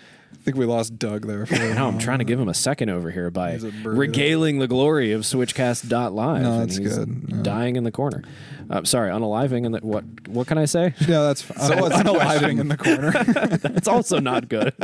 I 0.41 0.43
think 0.47 0.57
we 0.57 0.65
lost 0.67 0.99
Doug 0.99 1.27
there. 1.27 1.45
For 1.47 1.55
a 1.61 1.75
Now 1.75 1.89
I'm 1.89 1.99
trying 1.99 2.19
to 2.19 2.25
give 2.25 2.39
him 2.39 2.49
a 2.49 2.55
second 2.55 2.89
over 2.91 3.11
here 3.11 3.31
by 3.31 3.53
He's 3.53 3.65
a 3.65 3.71
burrito. 3.71 3.97
regaling 3.99 4.59
the 4.59 4.69
glory 4.69 5.13
of 5.13 5.23
Switchcast.live. 5.23 6.43
No, 6.43 6.61
and 6.61 6.71
he's 6.71 6.79
good. 6.79 7.29
No. 7.31 7.43
Dying 7.43 7.77
in 7.77 7.85
the 7.85 7.91
corner. 7.93 8.23
Uh, 8.71 8.85
sorry, 8.85 9.11
unaliving 9.11 9.65
in 9.65 9.73
the 9.73 9.79
what? 9.81 10.05
What 10.29 10.47
can 10.47 10.59
I 10.59 10.65
say? 10.65 10.95
Yeah, 11.01 11.23
that's 11.23 11.43
fine. 11.43 11.57
So 11.69 11.81
what's 11.81 11.97
unaliving 11.97 12.61
in 12.61 12.69
the 12.69 12.77
corner. 12.77 13.11
That's 13.57 13.89
also 13.89 14.19
not 14.21 14.49
good. 14.49 14.75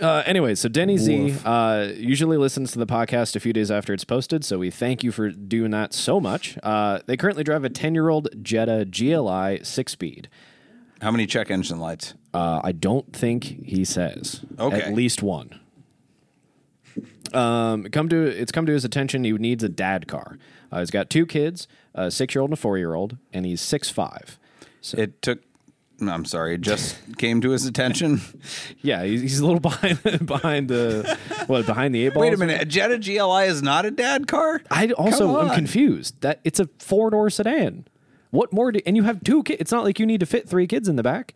Uh, 0.00 0.22
anyway, 0.24 0.54
so 0.54 0.68
Denny 0.68 0.96
Z 0.96 1.34
uh, 1.44 1.88
usually 1.96 2.36
listens 2.38 2.72
to 2.72 2.78
the 2.78 2.86
podcast 2.86 3.36
a 3.36 3.40
few 3.40 3.52
days 3.52 3.70
after 3.70 3.92
it's 3.92 4.04
posted, 4.04 4.44
so 4.44 4.58
we 4.58 4.70
thank 4.70 5.02
you 5.04 5.12
for 5.12 5.30
doing 5.30 5.72
that 5.72 5.92
so 5.92 6.20
much. 6.20 6.56
Uh, 6.62 7.00
they 7.06 7.16
currently 7.16 7.44
drive 7.44 7.64
a 7.64 7.68
10 7.68 7.94
year 7.94 8.08
old 8.08 8.28
Jetta 8.42 8.86
GLI 8.90 9.62
six 9.64 9.92
speed. 9.92 10.28
How 11.00 11.10
many 11.10 11.26
check 11.26 11.50
engine 11.50 11.78
lights? 11.80 12.14
Uh, 12.34 12.60
I 12.62 12.72
don't 12.72 13.12
think 13.14 13.44
he 13.44 13.84
says. 13.84 14.42
Okay. 14.58 14.80
At 14.82 14.92
least 14.94 15.22
one. 15.22 15.58
Um, 17.32 17.84
come 17.84 18.08
to 18.08 18.26
it's 18.26 18.50
come 18.52 18.66
to 18.66 18.72
his 18.72 18.84
attention. 18.84 19.24
He 19.24 19.32
needs 19.32 19.62
a 19.62 19.68
dad 19.68 20.08
car. 20.08 20.38
Uh, 20.72 20.80
he's 20.80 20.90
got 20.90 21.10
two 21.10 21.26
kids, 21.26 21.68
a 21.94 22.10
six 22.10 22.34
year 22.34 22.42
old 22.42 22.50
and 22.50 22.58
a 22.58 22.60
four 22.60 22.76
year 22.76 22.94
old, 22.94 23.16
and 23.32 23.46
he's 23.46 23.60
six 23.60 23.88
five. 23.88 24.38
It 24.94 25.22
took. 25.22 25.40
I'm 26.00 26.24
sorry. 26.24 26.54
It 26.54 26.62
just 26.62 26.96
came 27.18 27.40
to 27.42 27.50
his 27.50 27.66
attention. 27.66 28.20
Yeah, 28.82 29.04
he's, 29.04 29.20
he's 29.20 29.38
a 29.40 29.44
little 29.46 29.60
behind 29.70 30.26
behind 30.26 30.68
the 30.68 31.18
what 31.46 31.66
behind 31.66 31.94
the 31.94 32.06
eight 32.06 32.14
ball. 32.14 32.22
Wait 32.22 32.32
a 32.32 32.36
minute. 32.38 32.62
A 32.62 32.64
Jetta 32.64 32.98
GLI 32.98 33.44
is 33.46 33.62
not 33.62 33.84
a 33.84 33.90
dad 33.90 34.26
car. 34.26 34.62
I 34.70 34.90
also 34.92 35.26
Come 35.26 35.44
am 35.44 35.50
on. 35.50 35.54
confused 35.54 36.20
that 36.22 36.40
it's 36.44 36.58
a 36.58 36.68
four 36.78 37.10
door 37.10 37.28
sedan. 37.30 37.86
What 38.30 38.52
more? 38.52 38.72
Do, 38.72 38.80
and 38.86 38.96
you 38.96 39.02
have 39.04 39.22
two 39.24 39.42
kids. 39.42 39.60
It's 39.60 39.72
not 39.72 39.84
like 39.84 39.98
you 39.98 40.06
need 40.06 40.20
to 40.20 40.26
fit 40.26 40.48
three 40.48 40.66
kids 40.66 40.88
in 40.88 40.96
the 40.96 41.02
back. 41.02 41.34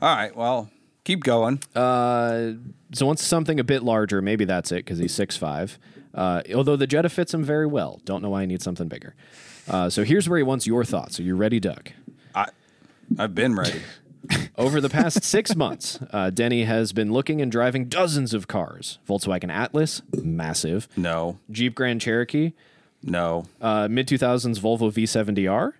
All 0.00 0.14
right. 0.14 0.34
Well, 0.34 0.70
keep 1.04 1.22
going. 1.22 1.60
Uh, 1.74 2.52
so 2.92 3.06
once 3.06 3.22
something 3.22 3.60
a 3.60 3.64
bit 3.64 3.82
larger, 3.82 4.20
maybe 4.20 4.44
that's 4.44 4.72
it 4.72 4.84
because 4.84 4.98
he's 4.98 5.12
six 5.14 5.36
five. 5.36 5.78
Uh, 6.14 6.42
although 6.54 6.76
the 6.76 6.86
Jetta 6.86 7.08
fits 7.08 7.32
him 7.32 7.42
very 7.42 7.66
well. 7.66 8.00
Don't 8.04 8.22
know 8.22 8.30
why 8.30 8.42
he 8.42 8.46
needs 8.46 8.64
something 8.64 8.88
bigger. 8.88 9.14
Uh, 9.68 9.88
so 9.88 10.04
here's 10.04 10.28
where 10.28 10.38
he 10.38 10.42
wants 10.42 10.66
your 10.66 10.84
thoughts. 10.84 11.18
Are 11.20 11.22
you 11.22 11.36
ready, 11.36 11.60
Doug? 11.60 11.90
I, 12.34 12.46
I've 13.18 13.34
been 13.34 13.54
ready. 13.54 13.80
Over 14.58 14.80
the 14.80 14.88
past 14.90 15.24
six 15.24 15.56
months, 15.56 15.98
uh, 16.12 16.30
Denny 16.30 16.64
has 16.64 16.92
been 16.92 17.12
looking 17.12 17.40
and 17.40 17.50
driving 17.50 17.86
dozens 17.88 18.34
of 18.34 18.46
cars: 18.46 18.98
Volkswagen 19.08 19.50
Atlas, 19.50 20.02
massive; 20.22 20.88
No. 20.96 21.38
Jeep 21.50 21.74
Grand 21.74 22.00
Cherokee, 22.00 22.52
No. 23.02 23.44
uh, 23.60 23.88
mid 23.90 24.06
2000s 24.08 24.58
Volvo 24.60 24.90
V70R, 24.92 25.72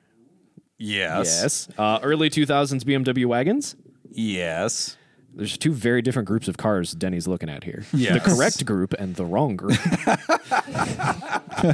Yes. 0.78 1.40
yes, 1.42 1.68
uh, 1.78 2.00
early 2.02 2.28
2000s 2.30 2.82
BMW 2.82 3.26
wagons. 3.26 3.76
Yes. 4.10 4.96
There's 5.34 5.56
two 5.56 5.72
very 5.72 6.02
different 6.02 6.28
groups 6.28 6.46
of 6.48 6.56
cars 6.58 6.92
Denny's 6.92 7.26
looking 7.26 7.48
at 7.48 7.64
here. 7.64 7.84
Yes. 7.94 8.12
The 8.14 8.20
correct 8.34 8.66
group 8.66 8.92
and 8.98 9.14
the 9.16 9.24
wrong 9.24 9.56
group. 9.56 9.78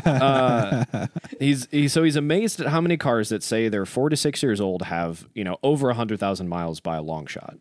uh, 0.07 0.85
he's, 1.41 1.67
so 1.93 2.03
he's 2.05 2.17
amazed 2.17 2.61
at 2.61 2.69
how 2.69 2.81
many 2.81 2.97
cars 2.97 3.29
that 3.31 3.43
say 3.43 3.69
they're 3.69 3.87
four 3.87 4.09
to 4.11 4.17
six 4.17 4.43
years 4.43 4.61
old 4.61 4.83
have 4.83 5.27
you 5.35 5.43
know 5.45 5.57
over 5.63 5.93
hundred 5.93 6.21
thousand 6.21 6.49
miles 6.49 6.81
by 6.81 6.97
a 6.97 7.03
long 7.03 7.27
shot. 7.27 7.57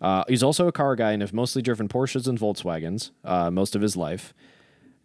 Uh, 0.00 0.24
he's 0.28 0.42
also 0.42 0.66
a 0.66 0.72
car 0.72 0.96
guy 0.96 1.12
and 1.12 1.20
have 1.20 1.32
mostly 1.32 1.60
driven 1.62 1.88
Porsches 1.88 2.26
and 2.26 2.38
Volkswagens 2.38 3.10
uh, 3.24 3.50
most 3.50 3.74
of 3.76 3.82
his 3.82 3.96
life. 3.96 4.32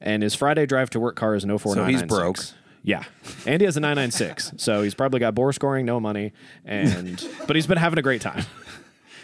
And 0.01 0.21
his 0.23 0.35
Friday 0.35 0.65
drive 0.65 0.89
to 0.91 0.99
work 0.99 1.15
car 1.15 1.35
is 1.35 1.45
no 1.45 1.55
oh 1.55 1.57
four 1.57 1.73
So 1.73 1.85
he's 1.85 2.03
broke. 2.03 2.37
Yeah, 2.83 3.03
and 3.47 3.61
he 3.61 3.65
has 3.65 3.77
a 3.77 3.79
nine 3.79 3.95
nine 3.95 4.11
six. 4.11 4.51
So 4.57 4.83
he's 4.83 4.93
probably 4.93 5.19
got 5.19 5.33
bore 5.33 5.51
scoring, 5.53 5.85
no 5.85 5.99
money, 5.99 6.33
and 6.63 7.27
but 7.47 7.55
he's 7.55 7.65
been 7.67 7.77
having 7.79 7.97
a 7.97 8.03
great 8.03 8.21
time. 8.21 8.45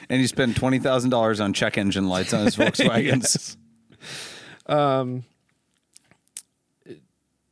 And 0.10 0.20
he 0.20 0.28
spent 0.28 0.56
twenty 0.58 0.80
thousand 0.80 1.10
dollars 1.12 1.40
on 1.40 1.54
check 1.54 1.78
engine 1.78 2.08
lights 2.10 2.34
on 2.34 2.46
his 2.46 2.56
Volkswagens. 2.58 3.56
Um, 4.66 5.24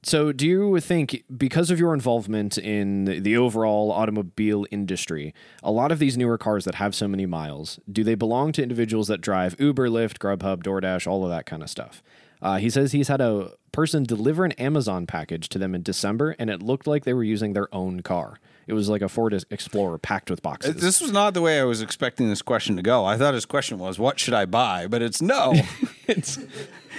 so, 0.02 0.32
do 0.32 0.48
you 0.48 0.80
think, 0.80 1.26
because 1.38 1.70
of 1.70 1.80
your 1.80 1.94
involvement 1.94 2.58
in 2.58 3.04
the- 3.06 3.20
the 3.20 3.36
overall 3.36 3.92
automobile 3.92 4.66
industry, 4.72 5.34
a 5.62 5.72
lot 5.72 5.92
of 5.92 6.00
these 6.00 6.18
newer 6.18 6.38
cars 6.38 6.64
that 6.66 6.76
have 6.76 6.96
so 6.96 7.08
many 7.08 7.26
miles, 7.26 7.80
do 7.92 8.04
they 8.06 8.16
belong 8.16 8.54
to 8.54 8.64
individuals 8.64 9.10
that 9.10 9.20
drive 9.20 9.56
Uber, 9.60 9.90
Lyft, 9.90 10.18
Grubhub, 10.18 10.64
DoorDash, 10.64 11.06
all 11.06 11.26
of 11.26 11.30
that 11.30 11.46
kind 11.46 11.62
of 11.62 11.70
stuff? 11.70 12.02
Uh, 12.42 12.58
he 12.58 12.70
says 12.70 12.92
he's 12.92 13.08
had 13.10 13.22
a 13.22 13.52
person 13.72 14.04
deliver 14.04 14.46
an 14.46 14.52
Amazon 14.54 15.06
package 15.06 15.50
to 15.50 15.60
them 15.60 15.76
in 15.76 15.84
December, 15.84 16.36
and 16.40 16.50
it 16.50 16.62
looked 16.64 16.88
like 16.88 17.04
they 17.04 17.14
were 17.14 17.24
using 17.24 17.54
their 17.54 17.74
own 17.74 18.02
car. 18.02 18.40
It 18.68 18.74
was 18.74 18.88
like 18.88 19.02
a 19.02 19.10
Ford 19.10 19.34
Explorer 19.50 19.98
packed 19.98 20.30
with 20.30 20.44
boxes. 20.44 20.76
This 20.76 21.02
was 21.02 21.12
not 21.12 21.34
the 21.34 21.42
way 21.42 21.60
I 21.60 21.64
was 21.64 21.82
expecting 21.82 22.30
this 22.30 22.42
question 22.44 22.76
to 22.76 22.84
go. 22.84 23.04
I 23.04 23.18
thought 23.18 23.34
his 23.34 23.46
question 23.46 23.80
was, 23.80 23.98
"What 23.98 24.20
should 24.20 24.34
I 24.36 24.46
buy?" 24.46 24.86
But 24.88 25.02
it's 25.02 25.22
no. 25.22 25.54
It's- 26.08 26.40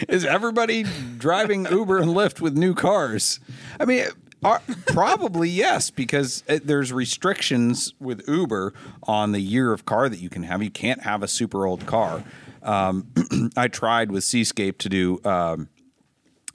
Is 0.09 0.25
everybody 0.25 0.85
driving 1.19 1.67
Uber 1.67 1.99
and 1.99 2.11
Lyft 2.13 2.41
with 2.41 2.57
new 2.57 2.75
cars? 2.75 3.39
I 3.79 3.85
mean, 3.85 4.07
are, 4.43 4.63
probably 4.87 5.49
yes, 5.49 5.91
because 5.91 6.43
it, 6.49 6.67
there's 6.67 6.93
restrictions 6.93 7.93
with 8.01 8.27
Uber 8.29 8.73
on 9.03 9.33
the 9.33 9.41
year 9.41 9.73
of 9.73 9.85
car 9.85 10.09
that 10.09 10.19
you 10.21 10.29
can 10.31 10.45
have. 10.45 10.63
You 10.63 10.71
can't 10.71 11.03
have 11.03 11.23
a 11.23 11.29
super 11.29 11.67
old 11.67 11.87
car. 11.87 12.25
Um, 12.63 13.09
I 13.57 13.69
tried 13.69 14.11
with 14.13 14.25
Seascape 14.25 14.79
to 14.79 14.89
do. 14.89 15.21
Um, 15.25 15.69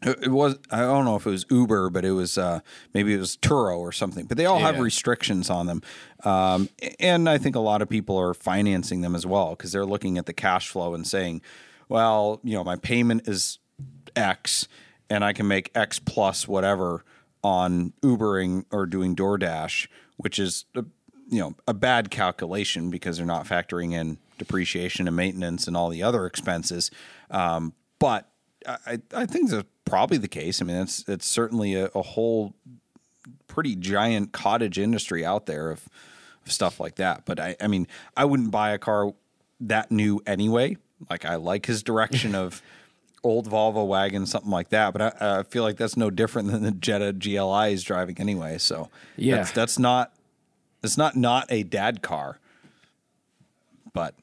it 0.06 0.32
was 0.32 0.58
I 0.72 0.82
don't 0.82 1.06
know 1.06 1.16
if 1.16 1.26
it 1.26 1.30
was 1.32 1.46
Uber, 1.50 1.90
but 1.90 2.06
it 2.06 2.12
was 2.12 2.38
uh, 2.38 2.60
maybe 2.94 3.14
it 3.14 3.18
was 3.18 3.38
Turo 3.38 3.80
or 3.80 3.92
something. 3.92 4.26
But 4.26 4.38
they 4.38 4.46
all 4.46 4.60
have 4.60 4.80
restrictions 4.80 5.50
on 5.50 5.66
them, 5.68 5.82
um, 6.24 6.70
and 7.00 7.28
I 7.28 7.38
think 7.38 7.56
a 7.56 7.60
lot 7.60 7.82
of 7.82 7.90
people 7.90 8.18
are 8.18 8.34
financing 8.34 9.02
them 9.02 9.16
as 9.16 9.26
well 9.26 9.52
because 9.52 9.72
they're 9.72 9.86
looking 9.86 10.18
at 10.18 10.26
the 10.26 10.34
cash 10.34 10.70
flow 10.70 10.94
and 10.94 11.08
saying, 11.08 11.42
"Well, 11.90 12.40
you 12.44 12.54
know, 12.54 12.64
my 12.64 12.76
payment 12.76 13.28
is 13.28 13.60
X, 14.16 14.68
and 15.10 15.24
I 15.24 15.34
can 15.34 15.48
make 15.48 15.72
X 15.74 16.00
plus 16.00 16.48
whatever 16.48 17.04
on 17.44 17.94
Ubering 18.02 18.66
or 18.72 18.86
doing 18.86 19.16
DoorDash," 19.16 19.88
which 20.18 20.38
is 20.38 20.66
a, 20.76 20.86
you 21.30 21.40
know 21.40 21.56
a 21.68 21.74
bad 21.74 22.12
calculation 22.12 22.90
because 22.92 23.18
they're 23.18 23.26
not 23.26 23.48
factoring 23.48 23.94
in 23.94 24.20
depreciation 24.38 25.08
and 25.08 25.16
maintenance 25.16 25.68
and 25.68 25.76
all 25.78 25.90
the 25.90 26.04
other 26.04 26.26
expenses. 26.26 26.92
Um, 27.32 27.74
but 28.00 28.30
I, 28.68 29.00
I 29.14 29.26
think 29.26 29.50
that's 29.50 29.68
probably 29.86 30.18
the 30.18 30.28
case. 30.28 30.62
I 30.62 30.66
mean, 30.66 30.78
it's 30.78 31.04
it's 31.08 31.26
certainly 31.28 31.76
a, 31.76 31.86
a 31.96 32.02
whole 32.02 32.54
pretty 33.48 33.76
giant 33.76 34.32
cottage 34.32 34.78
industry 34.80 35.24
out 35.26 35.46
there 35.46 35.70
of, 35.72 35.88
of 36.46 36.52
stuff 36.52 36.80
like 36.80 36.96
that. 36.96 37.24
But 37.26 37.40
I, 37.40 37.56
I 37.62 37.68
mean, 37.68 37.88
I 38.18 38.26
wouldn't 38.26 38.52
buy 38.52 38.72
a 38.72 38.78
car 38.78 39.14
that 39.62 39.92
new 39.92 40.22
anyway. 40.26 40.78
Like 41.10 41.26
I 41.26 41.36
like 41.36 41.66
his 41.68 41.84
direction 41.84 42.36
of 42.36 42.62
old 43.24 43.50
Volvo 43.50 43.88
wagon, 43.88 44.26
something 44.26 44.52
like 44.52 44.70
that. 44.70 44.94
But 44.94 45.02
I, 45.22 45.40
I 45.40 45.44
feel 45.44 45.64
like 45.64 45.78
that's 45.78 45.98
no 45.98 46.10
different 46.10 46.52
than 46.52 46.64
the 46.64 46.72
Jetta 46.72 47.14
GLI 47.14 47.74
is 47.74 47.84
driving 47.84 48.18
anyway. 48.20 48.58
So 48.58 48.90
Yeah. 49.16 49.38
that's, 49.38 49.52
that's 49.52 49.80
not 49.80 50.12
it's 50.84 50.98
not 50.98 51.16
not 51.16 51.48
a 51.50 51.64
dad 51.64 52.02
car. 52.02 52.40
But 53.94 54.14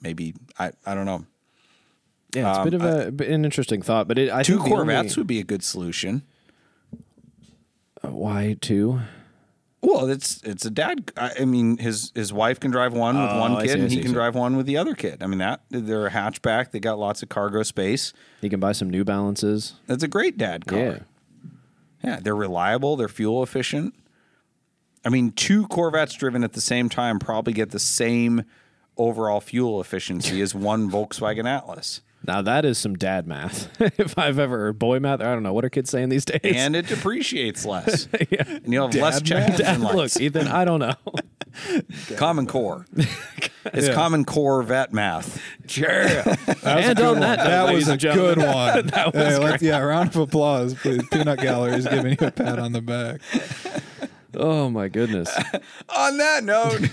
maybe 0.00 0.34
I 0.58 0.72
I 0.86 0.94
don't 0.94 1.06
know. 1.06 1.24
yeah, 2.34 2.50
it's 2.50 2.58
a 2.58 2.64
bit 2.64 2.74
of 2.74 2.82
a, 2.82 3.24
an 3.32 3.44
interesting 3.44 3.82
thought, 3.82 4.08
but 4.08 4.18
it, 4.18 4.30
I 4.30 4.38
Um, 4.38 4.44
Two 4.44 4.58
Corvettes 4.58 5.12
only- 5.12 5.20
would 5.20 5.26
be 5.26 5.38
a 5.40 5.44
good 5.44 5.62
solution. 5.62 6.22
why 8.02 8.56
two? 8.60 9.00
Well, 9.82 10.10
it's 10.10 10.42
it's 10.42 10.66
a 10.66 10.70
dad. 10.70 11.10
I 11.16 11.46
mean, 11.46 11.78
his 11.78 12.12
his 12.14 12.32
wife 12.34 12.60
can 12.60 12.70
drive 12.70 12.92
one 12.92 13.18
with 13.18 13.30
Oh, 13.30 13.40
one 13.40 13.56
kid, 13.62 13.68
see, 13.68 13.72
and 13.74 13.82
he 13.84 13.88
see, 13.96 13.96
can 14.02 14.08
see. 14.08 14.14
drive 14.14 14.34
one 14.34 14.56
with 14.56 14.66
the 14.66 14.76
other 14.76 14.94
kid. 14.94 15.22
I 15.22 15.26
mean, 15.26 15.38
that 15.38 15.62
they're 15.70 16.06
a 16.06 16.10
hatchback. 16.10 16.70
They 16.70 16.80
got 16.80 16.98
lots 16.98 17.22
of 17.22 17.30
cargo 17.30 17.62
space. 17.62 18.12
You 18.42 18.50
can 18.50 18.60
buy 18.60 18.72
some 18.72 18.90
New 18.90 19.04
Balances. 19.04 19.74
That's 19.86 20.02
a 20.02 20.08
great 20.08 20.36
dad 20.36 20.66
car. 20.66 20.78
Yeah. 20.78 20.98
yeah. 22.04 22.20
They're 22.20 22.36
reliable. 22.36 22.96
They're 22.96 23.08
fuel 23.08 23.42
efficient. 23.42 23.94
I 25.02 25.08
mean, 25.08 25.32
two 25.32 25.66
Corvettes 25.68 26.12
driven 26.14 26.44
at 26.44 26.52
the 26.52 26.60
same 26.60 26.90
time 26.90 27.18
probably 27.18 27.54
get 27.54 27.70
the 27.70 27.78
same 27.78 28.44
overall 29.00 29.40
fuel 29.40 29.80
efficiency 29.80 30.40
as 30.40 30.54
one 30.54 30.90
Volkswagen 30.92 31.46
Atlas, 31.46 32.00
Now 32.26 32.42
that 32.42 32.64
is 32.64 32.76
some 32.78 32.94
dad 32.96 33.26
math. 33.26 33.68
if 33.98 34.18
I've 34.18 34.38
ever 34.38 34.72
boy 34.72 35.00
math, 35.00 35.20
I 35.20 35.32
don't 35.32 35.42
know 35.42 35.52
what 35.52 35.64
are 35.64 35.70
kids 35.70 35.90
saying 35.90 36.08
these 36.10 36.24
days. 36.24 36.40
and 36.44 36.76
it 36.76 36.86
depreciates 36.86 37.64
less. 37.64 38.06
And 38.40 38.72
you'll 38.72 38.86
have 38.88 38.94
less 38.94 39.22
check 39.22 39.56
Dad, 39.56 39.60
engine 39.76 39.96
look. 39.96 40.16
Ethan, 40.20 40.46
I 40.48 40.64
don't 40.64 40.80
know. 40.80 40.94
Common 42.16 42.46
Core. 42.46 42.86
It's 43.66 43.88
Common 43.94 44.24
Core 44.24 44.62
vet 44.62 44.92
math. 44.92 45.40
Sure. 45.66 45.90
and 45.90 47.00
on 47.00 47.20
that, 47.20 47.38
note, 47.38 47.44
That 47.44 47.66
ladies 47.66 47.88
was 47.88 48.04
a 48.04 48.08
good 48.14 48.38
one. 48.38 48.86
that 48.88 49.12
was 49.14 49.14
Hey, 49.14 49.38
let's- 49.38 49.62
yeah, 49.62 49.78
round 49.80 50.10
of 50.10 50.16
applause, 50.16 50.74
please. 50.74 51.02
Peanut 51.10 51.40
Gallery 51.40 51.74
is 51.74 51.86
giving 51.88 52.16
you 52.20 52.26
a 52.26 52.30
pat 52.30 52.58
on 52.58 52.72
the 52.72 52.80
back. 52.80 53.20
Oh 54.34 54.70
my 54.70 54.88
goodness. 54.88 55.28
On 55.88 56.16
that 56.18 56.44
note, 56.44 56.88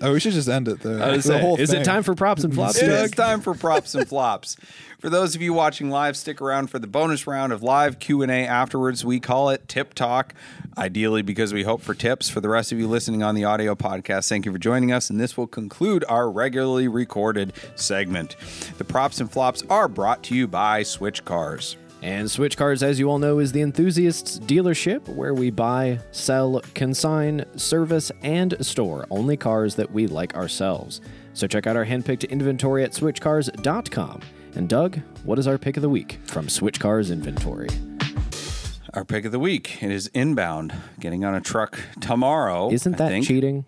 Oh, 0.00 0.12
we 0.12 0.20
should 0.20 0.32
just 0.32 0.48
end 0.48 0.68
it 0.68 0.80
there. 0.80 0.96
The 0.96 1.22
saying, 1.22 1.58
is 1.58 1.70
thing. 1.70 1.82
it 1.82 1.84
time 1.84 2.02
for 2.02 2.14
props 2.14 2.44
and 2.44 2.54
flops, 2.54 2.80
It 2.80 2.88
is 2.88 3.10
time 3.10 3.40
for 3.40 3.54
props 3.54 3.94
and 3.94 4.08
flops. 4.08 4.56
For 4.98 5.08
those 5.08 5.34
of 5.34 5.42
you 5.42 5.52
watching 5.52 5.90
live, 5.90 6.16
stick 6.16 6.40
around 6.40 6.68
for 6.68 6.78
the 6.78 6.86
bonus 6.86 7.26
round 7.26 7.52
of 7.52 7.62
live 7.62 7.98
Q 7.98 8.22
and 8.22 8.30
A 8.30 8.46
afterwards. 8.46 9.04
We 9.04 9.20
call 9.20 9.50
it 9.50 9.66
Tip 9.68 9.94
Talk, 9.94 10.34
ideally 10.76 11.22
because 11.22 11.52
we 11.52 11.62
hope 11.62 11.82
for 11.82 11.94
tips. 11.94 12.28
For 12.28 12.40
the 12.40 12.48
rest 12.48 12.72
of 12.72 12.78
you 12.78 12.86
listening 12.86 13.22
on 13.22 13.34
the 13.34 13.44
audio 13.44 13.74
podcast, 13.74 14.28
thank 14.28 14.46
you 14.46 14.52
for 14.52 14.58
joining 14.58 14.92
us, 14.92 15.10
and 15.10 15.20
this 15.20 15.36
will 15.36 15.46
conclude 15.46 16.04
our 16.08 16.30
regularly 16.30 16.88
recorded 16.88 17.52
segment. 17.76 18.36
The 18.78 18.84
props 18.84 19.20
and 19.20 19.30
flops 19.30 19.62
are 19.70 19.88
brought 19.88 20.22
to 20.24 20.34
you 20.34 20.46
by 20.46 20.82
Switch 20.82 21.24
Cars. 21.24 21.76
And 22.02 22.30
Switch 22.30 22.56
Cars, 22.56 22.82
as 22.82 22.98
you 22.98 23.10
all 23.10 23.18
know, 23.18 23.38
is 23.40 23.52
the 23.52 23.60
enthusiasts 23.60 24.38
dealership 24.38 25.06
where 25.08 25.34
we 25.34 25.50
buy, 25.50 26.00
sell, 26.12 26.60
consign, 26.74 27.44
service, 27.56 28.10
and 28.22 28.56
store 28.64 29.06
only 29.10 29.36
cars 29.36 29.74
that 29.74 29.90
we 29.90 30.06
like 30.06 30.34
ourselves. 30.34 31.02
So 31.34 31.46
check 31.46 31.66
out 31.66 31.76
our 31.76 31.84
handpicked 31.84 32.28
inventory 32.30 32.84
at 32.84 32.92
switchcars.com. 32.92 34.20
And 34.54 34.68
Doug, 34.68 34.98
what 35.24 35.38
is 35.38 35.46
our 35.46 35.58
pick 35.58 35.76
of 35.76 35.82
the 35.82 35.88
week 35.88 36.18
from 36.24 36.48
Switch 36.48 36.80
Cars 36.80 37.10
Inventory? 37.10 37.68
Our 38.94 39.04
pick 39.04 39.24
of 39.24 39.30
the 39.30 39.38
week. 39.38 39.82
It 39.82 39.92
is 39.92 40.08
inbound, 40.08 40.74
getting 40.98 41.24
on 41.24 41.34
a 41.34 41.40
truck 41.40 41.78
tomorrow. 42.00 42.72
Isn't 42.72 42.96
that 42.96 43.22
cheating? 43.22 43.64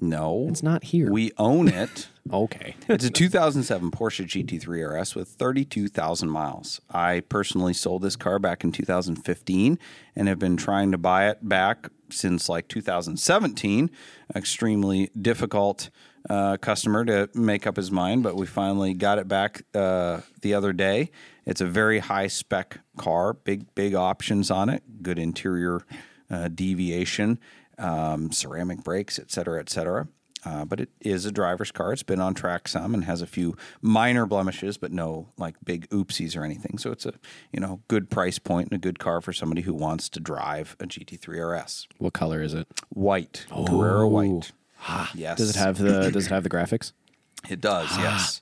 No, 0.00 0.46
It's 0.48 0.62
not 0.62 0.84
here. 0.84 1.10
We 1.10 1.32
own 1.38 1.68
it. 1.68 2.08
okay. 2.32 2.76
it's 2.88 3.04
a 3.04 3.10
2007 3.10 3.90
Porsche 3.90 4.26
GT3 4.26 5.00
RS 5.00 5.14
with 5.14 5.28
32,000 5.28 6.28
miles. 6.28 6.80
I 6.90 7.20
personally 7.20 7.72
sold 7.72 8.02
this 8.02 8.16
car 8.16 8.38
back 8.38 8.64
in 8.64 8.72
2015 8.72 9.78
and 10.14 10.28
have 10.28 10.38
been 10.38 10.56
trying 10.56 10.92
to 10.92 10.98
buy 10.98 11.28
it 11.28 11.48
back 11.48 11.88
since 12.10 12.48
like 12.48 12.68
2017. 12.68 13.90
Extremely 14.34 15.10
difficult 15.20 15.90
uh, 16.28 16.56
customer 16.56 17.04
to 17.04 17.28
make 17.34 17.66
up 17.66 17.76
his 17.76 17.90
mind, 17.90 18.22
but 18.22 18.36
we 18.36 18.46
finally 18.46 18.94
got 18.94 19.18
it 19.18 19.28
back 19.28 19.62
uh, 19.74 20.20
the 20.42 20.54
other 20.54 20.72
day. 20.72 21.10
It's 21.44 21.60
a 21.60 21.66
very 21.66 22.00
high 22.00 22.26
spec 22.26 22.80
car, 22.96 23.32
big 23.32 23.74
big 23.74 23.94
options 23.94 24.50
on 24.50 24.68
it, 24.68 24.82
good 25.02 25.18
interior 25.18 25.82
uh, 26.30 26.48
deviation, 26.48 27.38
um, 27.78 28.32
ceramic 28.32 28.82
brakes, 28.84 29.18
et 29.18 29.30
cetera, 29.30 29.60
et 29.60 29.68
cetera. 29.70 30.08
Uh, 30.44 30.64
but 30.64 30.78
it 30.78 30.90
is 31.00 31.26
a 31.26 31.32
driver's 31.32 31.72
car. 31.72 31.92
It's 31.92 32.04
been 32.04 32.20
on 32.20 32.32
track 32.32 32.68
some 32.68 32.94
and 32.94 33.02
has 33.04 33.20
a 33.20 33.26
few 33.26 33.56
minor 33.82 34.26
blemishes, 34.26 34.76
but 34.76 34.92
no 34.92 35.28
like 35.36 35.56
big 35.64 35.88
oopsies 35.88 36.36
or 36.36 36.44
anything. 36.44 36.78
So 36.78 36.92
it's 36.92 37.04
a 37.04 37.14
you 37.52 37.58
know 37.58 37.80
good 37.88 38.10
price 38.10 38.38
point 38.38 38.68
and 38.70 38.76
a 38.76 38.80
good 38.80 39.00
car 39.00 39.20
for 39.20 39.32
somebody 39.32 39.62
who 39.62 39.74
wants 39.74 40.08
to 40.10 40.20
drive 40.20 40.76
a 40.78 40.84
GT3 40.84 41.62
RS. 41.62 41.88
What 41.98 42.12
color 42.12 42.42
is 42.42 42.54
it? 42.54 42.68
White, 42.90 43.44
Carrera 43.50 44.06
white. 44.08 44.52
yes. 45.14 45.38
Does 45.38 45.50
it 45.50 45.56
have 45.56 45.78
the 45.78 46.10
Does 46.12 46.26
it 46.26 46.30
have 46.30 46.44
the 46.44 46.50
graphics? 46.50 46.92
It 47.50 47.60
does. 47.60 47.96
Yes. 47.98 48.40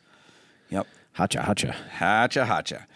Yep. 0.69 0.87
Hacha 1.13 1.43
hacha. 1.43 1.73
Hacha 1.73 2.45
hacha. 2.45 2.87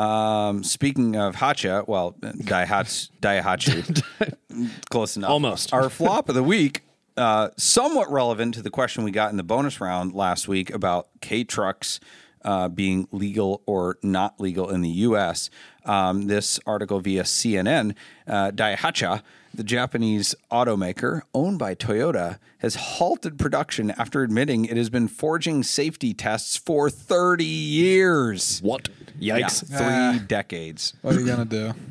Um, 0.00 0.64
speaking 0.64 1.14
of 1.14 1.34
hacha, 1.34 1.84
well, 1.86 2.14
daihatsu, 2.22 3.10
daihatsu, 3.20 4.80
close 4.90 5.16
enough. 5.16 5.30
Almost. 5.30 5.74
Our 5.74 5.90
flop 5.90 6.30
of 6.30 6.34
the 6.34 6.42
week, 6.42 6.84
uh, 7.18 7.50
somewhat 7.58 8.10
relevant 8.10 8.54
to 8.54 8.62
the 8.62 8.70
question 8.70 9.04
we 9.04 9.10
got 9.10 9.30
in 9.30 9.36
the 9.36 9.42
bonus 9.42 9.78
round 9.78 10.14
last 10.14 10.48
week 10.48 10.70
about 10.70 11.08
K 11.20 11.44
trucks 11.44 12.00
uh, 12.42 12.68
being 12.68 13.08
legal 13.12 13.62
or 13.66 13.98
not 14.02 14.40
legal 14.40 14.70
in 14.70 14.80
the 14.80 14.88
U.S. 14.88 15.50
Um, 15.84 16.28
this 16.28 16.58
article 16.64 17.00
via 17.00 17.24
CNN, 17.24 17.94
uh, 18.26 18.52
Daihatsu, 18.52 19.20
the 19.52 19.64
Japanese 19.64 20.34
automaker 20.50 21.22
owned 21.34 21.58
by 21.58 21.74
Toyota, 21.74 22.38
has 22.58 22.74
halted 22.76 23.38
production 23.38 23.90
after 23.92 24.22
admitting 24.22 24.64
it 24.64 24.76
has 24.76 24.90
been 24.90 25.08
forging 25.08 25.62
safety 25.62 26.14
tests 26.14 26.56
for 26.56 26.88
30 26.88 27.44
years. 27.44 28.60
What? 28.62 28.88
Yeah, 29.20 29.38
Yikes. 29.40 29.66
three 29.68 29.76
Ah. 29.80 30.18
decades. 30.26 30.94
What 31.02 31.14
are 31.14 31.20
you 31.20 31.26
gonna 31.26 31.44
do? 31.44 31.72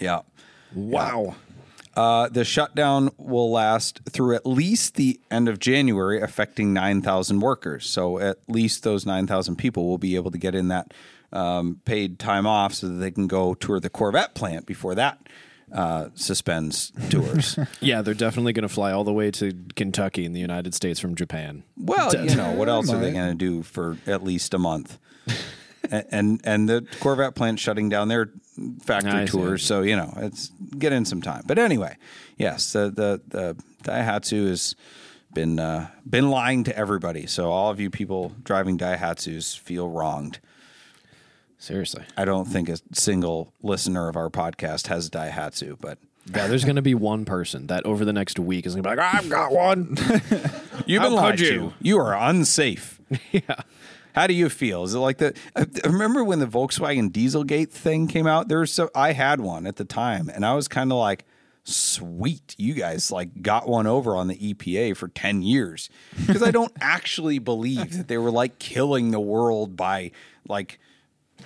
Yeah. 0.00 0.20
Wow. 0.74 1.36
Uh, 1.96 2.28
the 2.28 2.44
shutdown 2.44 3.10
will 3.16 3.52
last 3.52 4.00
through 4.10 4.34
at 4.34 4.44
least 4.44 4.96
the 4.96 5.20
end 5.30 5.48
of 5.48 5.60
January, 5.60 6.20
affecting 6.20 6.72
9,000 6.72 7.38
workers. 7.38 7.86
So 7.88 8.18
at 8.18 8.38
least 8.48 8.82
those 8.82 9.06
9,000 9.06 9.54
people 9.54 9.86
will 9.86 9.98
be 9.98 10.16
able 10.16 10.32
to 10.32 10.38
get 10.38 10.56
in 10.56 10.66
that 10.68 10.92
um, 11.32 11.80
paid 11.84 12.18
time 12.18 12.44
off 12.44 12.74
so 12.74 12.88
that 12.88 12.94
they 12.94 13.12
can 13.12 13.28
go 13.28 13.54
tour 13.54 13.78
the 13.78 13.88
Corvette 13.88 14.34
plant 14.34 14.66
before 14.66 14.96
that 14.96 15.20
uh, 15.72 16.08
suspends 16.14 16.90
tours. 17.08 17.56
Yeah, 17.80 18.02
they're 18.02 18.14
definitely 18.14 18.52
going 18.52 18.66
to 18.66 18.74
fly 18.74 18.90
all 18.90 19.04
the 19.04 19.12
way 19.12 19.30
to 19.30 19.52
Kentucky 19.76 20.24
in 20.24 20.32
the 20.32 20.40
United 20.40 20.74
States 20.74 20.98
from 20.98 21.14
Japan. 21.14 21.62
well, 21.76 22.12
you 22.24 22.34
know, 22.34 22.50
what 22.52 22.68
else 22.68 22.90
are 22.92 22.98
they 22.98 23.12
going 23.12 23.30
to 23.30 23.38
do 23.38 23.62
for 23.62 23.96
at 24.08 24.24
least 24.24 24.54
a 24.54 24.58
month? 24.58 24.98
and, 25.90 26.04
and 26.10 26.40
and 26.44 26.68
the 26.68 26.86
Corvette 27.00 27.34
plant 27.34 27.58
shutting 27.58 27.88
down 27.88 28.08
their 28.08 28.30
factory 28.82 29.10
I 29.12 29.24
see. 29.24 29.32
tours, 29.32 29.64
so 29.64 29.82
you 29.82 29.96
know 29.96 30.12
it's 30.18 30.50
get 30.78 30.92
in 30.92 31.04
some 31.04 31.22
time. 31.22 31.42
But 31.46 31.58
anyway, 31.58 31.96
yes, 32.36 32.72
the 32.72 32.90
the, 32.90 33.20
the 33.28 33.56
Daihatsu 33.82 34.48
has 34.48 34.74
been 35.32 35.58
uh, 35.58 35.88
been 36.08 36.30
lying 36.30 36.64
to 36.64 36.76
everybody. 36.76 37.26
So 37.26 37.50
all 37.50 37.70
of 37.70 37.80
you 37.80 37.90
people 37.90 38.32
driving 38.42 38.78
Daihatsus 38.78 39.58
feel 39.58 39.88
wronged. 39.88 40.38
Seriously. 41.58 42.04
I 42.16 42.24
don't 42.24 42.44
think 42.46 42.68
a 42.68 42.76
single 42.92 43.52
listener 43.62 44.08
of 44.08 44.16
our 44.16 44.28
podcast 44.28 44.88
has 44.88 45.06
a 45.06 45.10
Daihatsu, 45.10 45.80
but 45.80 45.98
Yeah, 46.26 46.46
there's 46.46 46.64
going 46.64 46.76
to 46.76 46.82
be 46.82 46.94
one 46.94 47.24
person 47.24 47.68
that 47.68 47.86
over 47.86 48.04
the 48.04 48.12
next 48.12 48.38
week 48.38 48.66
is 48.66 48.74
going 48.74 48.82
to 48.82 48.90
be 48.90 48.96
like, 48.96 49.14
I've 49.14 49.30
got 49.30 49.50
one. 49.50 49.96
You've 50.86 51.02
been 51.02 51.14
lied 51.14 51.40
you? 51.40 51.48
to. 51.48 51.72
You 51.80 51.98
are 52.00 52.14
unsafe. 52.14 53.00
yeah. 53.32 53.62
How 54.14 54.26
do 54.26 54.34
you 54.34 54.48
feel? 54.48 54.84
Is 54.84 54.94
it 54.94 54.98
like 54.98 55.18
the? 55.18 55.34
Uh, 55.56 55.64
I 55.64 55.80
I 55.84 55.88
remember 55.88 56.22
when 56.22 56.38
the 56.38 56.46
Volkswagen 56.46 57.10
Dieselgate 57.10 57.70
thing 57.70 58.06
came 58.06 58.26
out. 58.26 58.48
There 58.48 58.60
was 58.60 58.72
so 58.72 58.90
I 58.94 59.12
had 59.12 59.40
one 59.40 59.66
at 59.66 59.76
the 59.76 59.84
time, 59.84 60.30
and 60.32 60.46
I 60.46 60.54
was 60.54 60.68
kind 60.68 60.92
of 60.92 60.98
like, 60.98 61.24
"Sweet, 61.64 62.54
you 62.56 62.74
guys 62.74 63.10
like 63.10 63.42
got 63.42 63.68
one 63.68 63.86
over 63.86 64.16
on 64.16 64.28
the 64.28 64.36
EPA 64.36 64.96
for 64.96 65.08
ten 65.08 65.42
years," 65.42 65.90
because 66.26 66.42
I 66.42 66.52
don't 66.52 66.72
actually 66.80 67.40
believe 67.40 67.96
that 67.96 68.08
they 68.08 68.18
were 68.18 68.30
like 68.30 68.58
killing 68.58 69.10
the 69.10 69.20
world 69.20 69.76
by 69.76 70.12
like, 70.48 70.78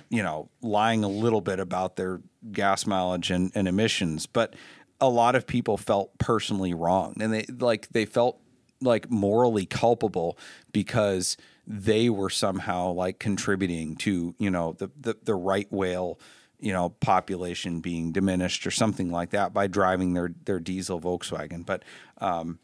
you 0.09 0.21
know, 0.21 0.49
lying 0.61 1.03
a 1.03 1.09
little 1.09 1.41
bit 1.41 1.59
about 1.59 1.95
their 1.95 2.21
gas 2.51 2.85
mileage 2.85 3.31
and, 3.31 3.51
and 3.55 3.67
emissions, 3.67 4.27
but 4.27 4.55
a 5.01 5.09
lot 5.09 5.35
of 5.35 5.47
people 5.47 5.77
felt 5.77 6.17
personally 6.19 6.73
wrong, 6.75 7.15
and 7.19 7.33
they 7.33 7.45
like 7.57 7.89
they 7.89 8.05
felt 8.05 8.39
like 8.81 9.09
morally 9.09 9.65
culpable 9.65 10.37
because 10.71 11.35
they 11.69 12.09
were 12.09 12.31
somehow 12.31 12.91
like 12.91 13.19
contributing 13.19 13.95
to 13.95 14.33
you 14.39 14.49
know 14.49 14.73
the 14.73 14.89
the, 14.99 15.15
the 15.23 15.35
right 15.35 15.71
whale 15.71 16.19
you 16.59 16.73
know 16.73 16.89
population 16.89 17.79
being 17.79 18.11
diminished 18.11 18.65
or 18.65 18.71
something 18.71 19.11
like 19.11 19.29
that 19.29 19.53
by 19.53 19.67
driving 19.67 20.13
their 20.15 20.33
their 20.45 20.59
diesel 20.59 20.99
Volkswagen. 20.99 21.63
But 21.65 21.83
um 22.17 22.57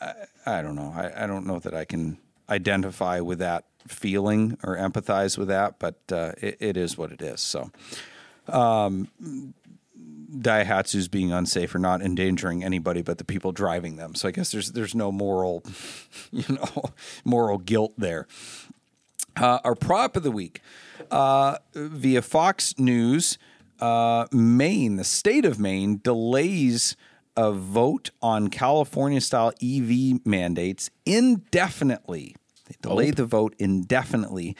I, 0.00 0.12
I 0.44 0.62
don't 0.62 0.74
know. 0.74 0.92
I, 0.94 1.24
I 1.24 1.26
don't 1.26 1.46
know 1.46 1.58
that 1.60 1.74
I 1.74 1.84
can 1.84 2.18
identify 2.48 3.20
with 3.20 3.38
that 3.38 3.64
feeling 3.86 4.58
or 4.62 4.76
empathize 4.76 5.38
with 5.38 5.48
that 5.48 5.78
but 5.78 5.96
uh, 6.10 6.32
it, 6.40 6.56
it 6.58 6.76
is 6.76 6.98
what 6.98 7.12
it 7.12 7.22
is. 7.22 7.40
So 7.40 7.70
Daihatsu's 10.30 11.08
being 11.08 11.32
unsafe 11.32 11.74
or 11.74 11.78
not 11.78 12.02
endangering 12.02 12.64
anybody 12.64 13.02
but 13.02 13.18
the 13.18 13.24
people 13.24 13.52
driving 13.52 13.96
them. 13.96 14.14
So 14.14 14.28
I 14.28 14.30
guess 14.30 14.50
there's 14.52 14.72
there's 14.72 14.94
no 14.94 15.12
moral, 15.12 15.62
you 16.32 16.54
know, 16.54 16.84
moral 17.24 17.58
guilt 17.58 17.94
there. 17.96 18.26
Uh, 19.36 19.58
our 19.64 19.74
prop 19.74 20.16
of 20.16 20.22
the 20.22 20.30
week 20.30 20.62
uh, 21.10 21.58
via 21.74 22.22
Fox 22.22 22.78
News, 22.78 23.36
uh, 23.80 24.26
Maine, 24.32 24.96
the 24.96 25.04
state 25.04 25.44
of 25.44 25.60
Maine 25.60 26.00
delays 26.02 26.96
a 27.36 27.52
vote 27.52 28.10
on 28.22 28.48
California 28.48 29.20
style 29.20 29.52
EV 29.62 30.24
mandates 30.24 30.90
indefinitely. 31.04 32.34
They 32.66 32.76
delayed 32.80 33.16
the 33.16 33.26
vote 33.26 33.54
indefinitely 33.58 34.56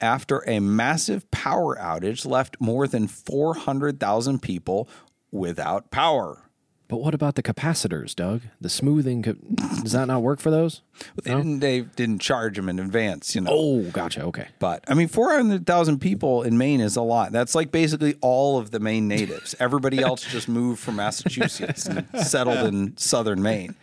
after 0.00 0.38
a 0.48 0.60
massive 0.60 1.30
power 1.30 1.76
outage 1.76 2.24
left 2.24 2.56
more 2.60 2.86
than 2.86 3.06
400,000 3.06 4.40
people 4.40 4.88
without 5.30 5.90
power. 5.90 6.50
But 6.90 7.00
what 7.00 7.14
about 7.14 7.36
the 7.36 7.42
capacitors, 7.42 8.16
Doug? 8.16 8.42
The 8.60 8.68
smoothing, 8.68 9.22
does 9.22 9.92
that 9.92 10.06
not 10.06 10.22
work 10.22 10.40
for 10.40 10.50
those? 10.50 10.82
They, 11.22 11.30
didn't, 11.32 11.60
they 11.60 11.82
didn't 11.82 12.18
charge 12.18 12.56
them 12.56 12.68
in 12.68 12.80
advance, 12.80 13.36
you 13.36 13.42
know. 13.42 13.50
Oh, 13.52 13.82
gotcha. 13.92 14.24
Okay. 14.24 14.48
But 14.58 14.82
I 14.88 14.94
mean, 14.94 15.06
400,000 15.06 16.00
people 16.00 16.42
in 16.42 16.58
Maine 16.58 16.80
is 16.80 16.96
a 16.96 17.02
lot. 17.02 17.30
That's 17.30 17.54
like 17.54 17.70
basically 17.70 18.16
all 18.20 18.58
of 18.58 18.72
the 18.72 18.80
Maine 18.80 19.06
natives. 19.06 19.54
Everybody 19.60 20.00
else 20.02 20.24
just 20.24 20.48
moved 20.48 20.80
from 20.80 20.96
Massachusetts 20.96 21.86
and 21.86 22.08
settled 22.18 22.66
in 22.66 22.96
southern 22.96 23.40
Maine. 23.40 23.76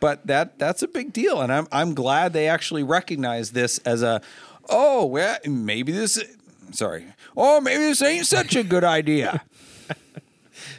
But 0.00 0.26
that 0.26 0.58
that's 0.58 0.82
a 0.82 0.88
big 0.88 1.12
deal, 1.12 1.40
and 1.40 1.52
I'm 1.52 1.66
I'm 1.72 1.94
glad 1.94 2.32
they 2.32 2.48
actually 2.48 2.82
recognize 2.82 3.52
this 3.52 3.78
as 3.78 4.02
a 4.02 4.20
oh 4.68 5.06
well 5.06 5.38
maybe 5.46 5.90
this 5.90 6.22
sorry 6.72 7.06
oh 7.36 7.60
maybe 7.62 7.84
this 7.84 8.02
ain't 8.02 8.26
such 8.26 8.56
a 8.56 8.62
good 8.62 8.84
idea. 8.84 9.42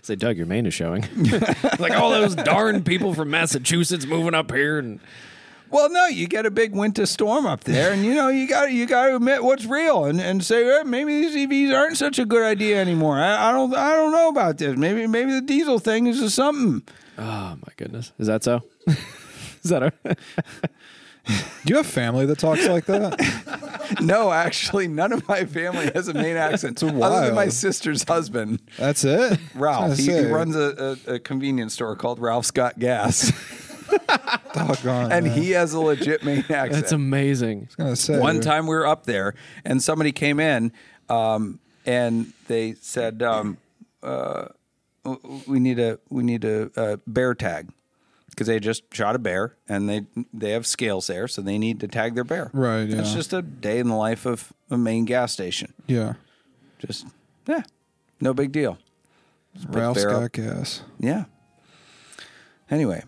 Say, 0.02 0.16
Doug, 0.16 0.38
your 0.38 0.46
Maine 0.46 0.66
is 0.66 0.74
showing. 0.74 1.06
like 1.80 1.94
all 1.94 2.12
those 2.12 2.36
darn 2.36 2.84
people 2.84 3.14
from 3.14 3.30
Massachusetts 3.30 4.06
moving 4.06 4.34
up 4.34 4.52
here. 4.52 4.80
And 4.80 5.00
Well, 5.70 5.90
no, 5.90 6.06
you 6.08 6.28
get 6.28 6.46
a 6.46 6.52
big 6.52 6.74
winter 6.74 7.06
storm 7.06 7.46
up 7.46 7.64
there, 7.64 7.92
and 7.92 8.06
you 8.06 8.14
know 8.16 8.30
you 8.30 8.48
got 8.48 8.72
you 8.72 8.86
got 8.86 9.08
to 9.08 9.16
admit 9.18 9.44
what's 9.44 9.66
real, 9.66 10.06
and, 10.06 10.22
and 10.22 10.44
say 10.44 10.82
maybe 10.86 11.22
these 11.22 11.36
EVs 11.48 11.76
aren't 11.78 11.98
such 11.98 12.20
a 12.20 12.26
good 12.26 12.44
idea 12.44 12.80
anymore. 12.80 13.18
I, 13.18 13.50
I 13.50 13.52
don't 13.52 13.76
I 13.76 13.94
don't 13.94 14.12
know 14.12 14.30
about 14.30 14.58
this. 14.58 14.78
Maybe 14.78 15.08
maybe 15.08 15.34
the 15.34 15.42
diesel 15.42 15.80
thing 15.80 16.08
is 16.08 16.20
just 16.20 16.36
something. 16.36 16.84
oh, 17.18 17.56
my 17.56 17.74
goodness. 17.76 18.14
Is 18.18 18.28
that 18.28 18.44
so? 18.44 18.64
is 18.88 19.70
that 19.70 19.84
a. 19.84 19.94
Do 21.28 21.72
you 21.74 21.78
have 21.78 21.86
family 21.86 22.26
that 22.26 22.38
talks 22.40 22.66
like 22.68 22.86
that? 22.86 23.74
No, 24.02 24.34
actually, 24.34 24.90
none 24.90 25.14
of 25.14 25.26
my 25.30 25.46
family 25.46 25.90
has 25.96 26.10
a 26.10 26.14
Maine 26.14 26.36
accent, 26.36 26.84
other 26.84 27.26
than 27.26 27.36
my 27.36 27.48
sister's 27.48 28.04
husband, 28.04 28.62
That's 28.78 29.06
it. 29.06 29.40
Ralph. 29.56 29.98
He, 29.98 30.12
he 30.12 30.26
runs 30.26 30.58
a, 30.58 30.98
a, 31.08 31.14
a 31.14 31.20
convenience 31.20 31.74
store 31.74 31.96
called 31.96 32.20
Ralph's 32.20 32.52
Got 32.52 32.80
Gas, 32.80 33.32
doggone, 34.54 35.12
and 35.14 35.28
man. 35.28 35.42
he 35.42 35.52
has 35.52 35.74
a 35.74 35.80
legit 35.80 36.24
Maine 36.24 36.40
accent. 36.50 36.72
That's 36.72 36.92
amazing. 36.92 37.60
I 37.60 37.64
was 37.64 37.76
gonna 37.76 37.96
say 37.96 38.20
One 38.20 38.42
time 38.42 38.68
we 38.68 38.76
were 38.76 38.86
up 38.86 39.06
there, 39.06 39.36
and 39.64 39.82
somebody 39.82 40.12
came 40.12 40.42
in, 40.42 40.74
um, 41.10 41.60
and 41.86 42.34
they 42.48 42.74
said, 42.74 43.24
um, 43.24 43.58
uh, 44.04 44.48
"We 45.48 45.60
need 45.60 45.80
a 45.80 46.00
we 46.10 46.24
need 46.24 46.44
a, 46.44 46.70
a 46.76 46.98
bear 47.08 47.34
tag." 47.36 47.70
Because 48.38 48.46
they 48.46 48.60
just 48.60 48.84
shot 48.94 49.16
a 49.16 49.20
bear 49.20 49.56
and 49.68 49.90
they 49.90 50.06
they 50.32 50.52
have 50.52 50.68
scales 50.68 51.08
there, 51.08 51.28
so 51.28 51.42
they 51.42 51.58
need 51.58 51.80
to 51.80 51.88
tag 51.88 52.14
their 52.14 52.24
bear. 52.24 52.52
Right, 52.54 52.88
It's 52.88 53.12
just 53.12 53.34
a 53.34 53.42
day 53.42 53.80
in 53.80 53.88
the 53.88 53.96
life 53.96 54.28
of 54.28 54.54
a 54.70 54.78
Maine 54.78 55.06
gas 55.06 55.34
station. 55.34 55.74
Yeah. 55.88 56.14
Just 56.78 57.08
yeah, 57.48 57.64
no 58.22 58.36
big 58.36 58.52
deal. 58.52 58.78
Ralph's 59.70 60.06
got 60.06 60.22
up. 60.24 60.32
gas. 60.34 60.84
Yeah. 61.00 61.26
Anyway, 62.70 63.04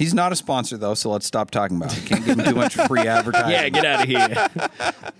he's 0.00 0.14
not 0.14 0.32
a 0.32 0.36
sponsor 0.36 0.76
though, 0.78 0.94
so 0.94 1.10
let's 1.10 1.26
stop 1.26 1.50
talking 1.50 1.76
about 1.76 1.96
it. 1.96 2.04
Can't 2.06 2.24
give 2.24 2.38
him 2.38 2.44
too 2.46 2.54
much 2.54 2.74
free 2.74 3.06
advertising. 3.06 3.50
Yeah, 3.50 3.68
get 3.68 3.84
out 3.84 4.02
of 4.02 4.08
here. 4.08 5.12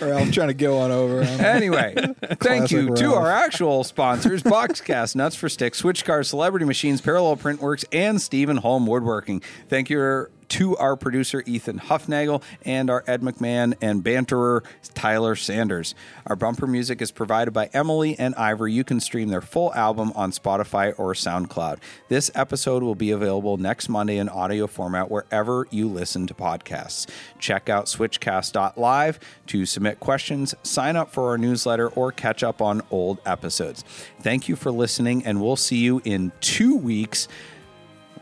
or 0.00 0.14
I'm 0.14 0.32
trying 0.32 0.48
to 0.48 0.54
get 0.54 0.70
on 0.70 0.90
over. 0.90 1.22
him. 1.22 1.40
Anyway, 1.44 1.94
thank 1.94 2.40
Classic 2.40 2.70
you 2.72 2.94
to 2.96 3.14
our 3.14 3.30
actual 3.30 3.84
sponsors 3.84 4.42
Boxcast, 4.42 5.14
Nuts 5.14 5.36
for 5.36 5.48
Sticks, 5.48 5.78
Switch 5.78 6.04
Cars, 6.04 6.28
Celebrity 6.28 6.64
Machines, 6.64 7.00
Parallel 7.00 7.36
Printworks, 7.36 7.84
and 7.92 8.20
Stephen 8.20 8.58
Hulme 8.58 8.86
Woodworking. 8.86 9.42
Thank 9.68 9.90
you 9.90 10.30
to 10.50 10.76
our 10.76 10.96
producer 10.96 11.42
Ethan 11.46 11.80
Huffnagel 11.80 12.42
and 12.64 12.90
our 12.90 13.04
Ed 13.06 13.22
McMahon 13.22 13.74
and 13.80 14.02
banterer 14.02 14.62
Tyler 14.94 15.36
Sanders. 15.36 15.94
Our 16.26 16.36
bumper 16.36 16.66
music 16.66 17.02
is 17.02 17.10
provided 17.10 17.52
by 17.52 17.70
Emily 17.72 18.18
and 18.18 18.34
Ivor. 18.34 18.68
You 18.68 18.84
can 18.84 19.00
stream 19.00 19.28
their 19.28 19.40
full 19.40 19.72
album 19.74 20.12
on 20.14 20.30
Spotify 20.30 20.98
or 20.98 21.14
SoundCloud. 21.14 21.78
This 22.08 22.30
episode 22.34 22.82
will 22.82 22.94
be 22.94 23.10
available 23.10 23.56
next 23.56 23.88
Monday 23.88 24.18
in 24.18 24.28
audio 24.28 24.66
format 24.66 25.10
wherever 25.10 25.66
you 25.70 25.88
listen 25.88 26.26
to 26.26 26.34
podcasts. 26.34 27.08
Check 27.38 27.68
out 27.68 27.86
switchcast.live 27.86 29.20
to 29.46 29.66
submit 29.66 30.00
questions, 30.00 30.54
sign 30.62 30.96
up 30.96 31.10
for 31.10 31.28
our 31.28 31.38
newsletter, 31.38 31.88
or 31.88 32.12
catch 32.12 32.42
up 32.42 32.62
on 32.62 32.82
old 32.90 33.20
episodes. 33.26 33.84
Thank 34.20 34.48
you 34.48 34.56
for 34.56 34.70
listening, 34.70 35.24
and 35.24 35.40
we'll 35.42 35.56
see 35.56 35.78
you 35.78 36.00
in 36.04 36.32
two 36.40 36.76
weeks. 36.76 37.28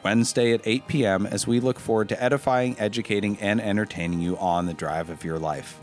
Wednesday 0.03 0.53
at 0.53 0.63
8 0.65 0.87
p.m., 0.87 1.27
as 1.27 1.47
we 1.47 1.61
look 1.61 1.79
forward 1.79 2.09
to 2.09 2.23
edifying, 2.23 2.79
educating, 2.79 3.39
and 3.41 3.61
entertaining 3.61 4.21
you 4.21 4.39
on 4.39 4.67
the 4.67 4.75
drive 4.75 5.11
of 5.11 5.25
your 5.25 5.39
life. 5.39 5.82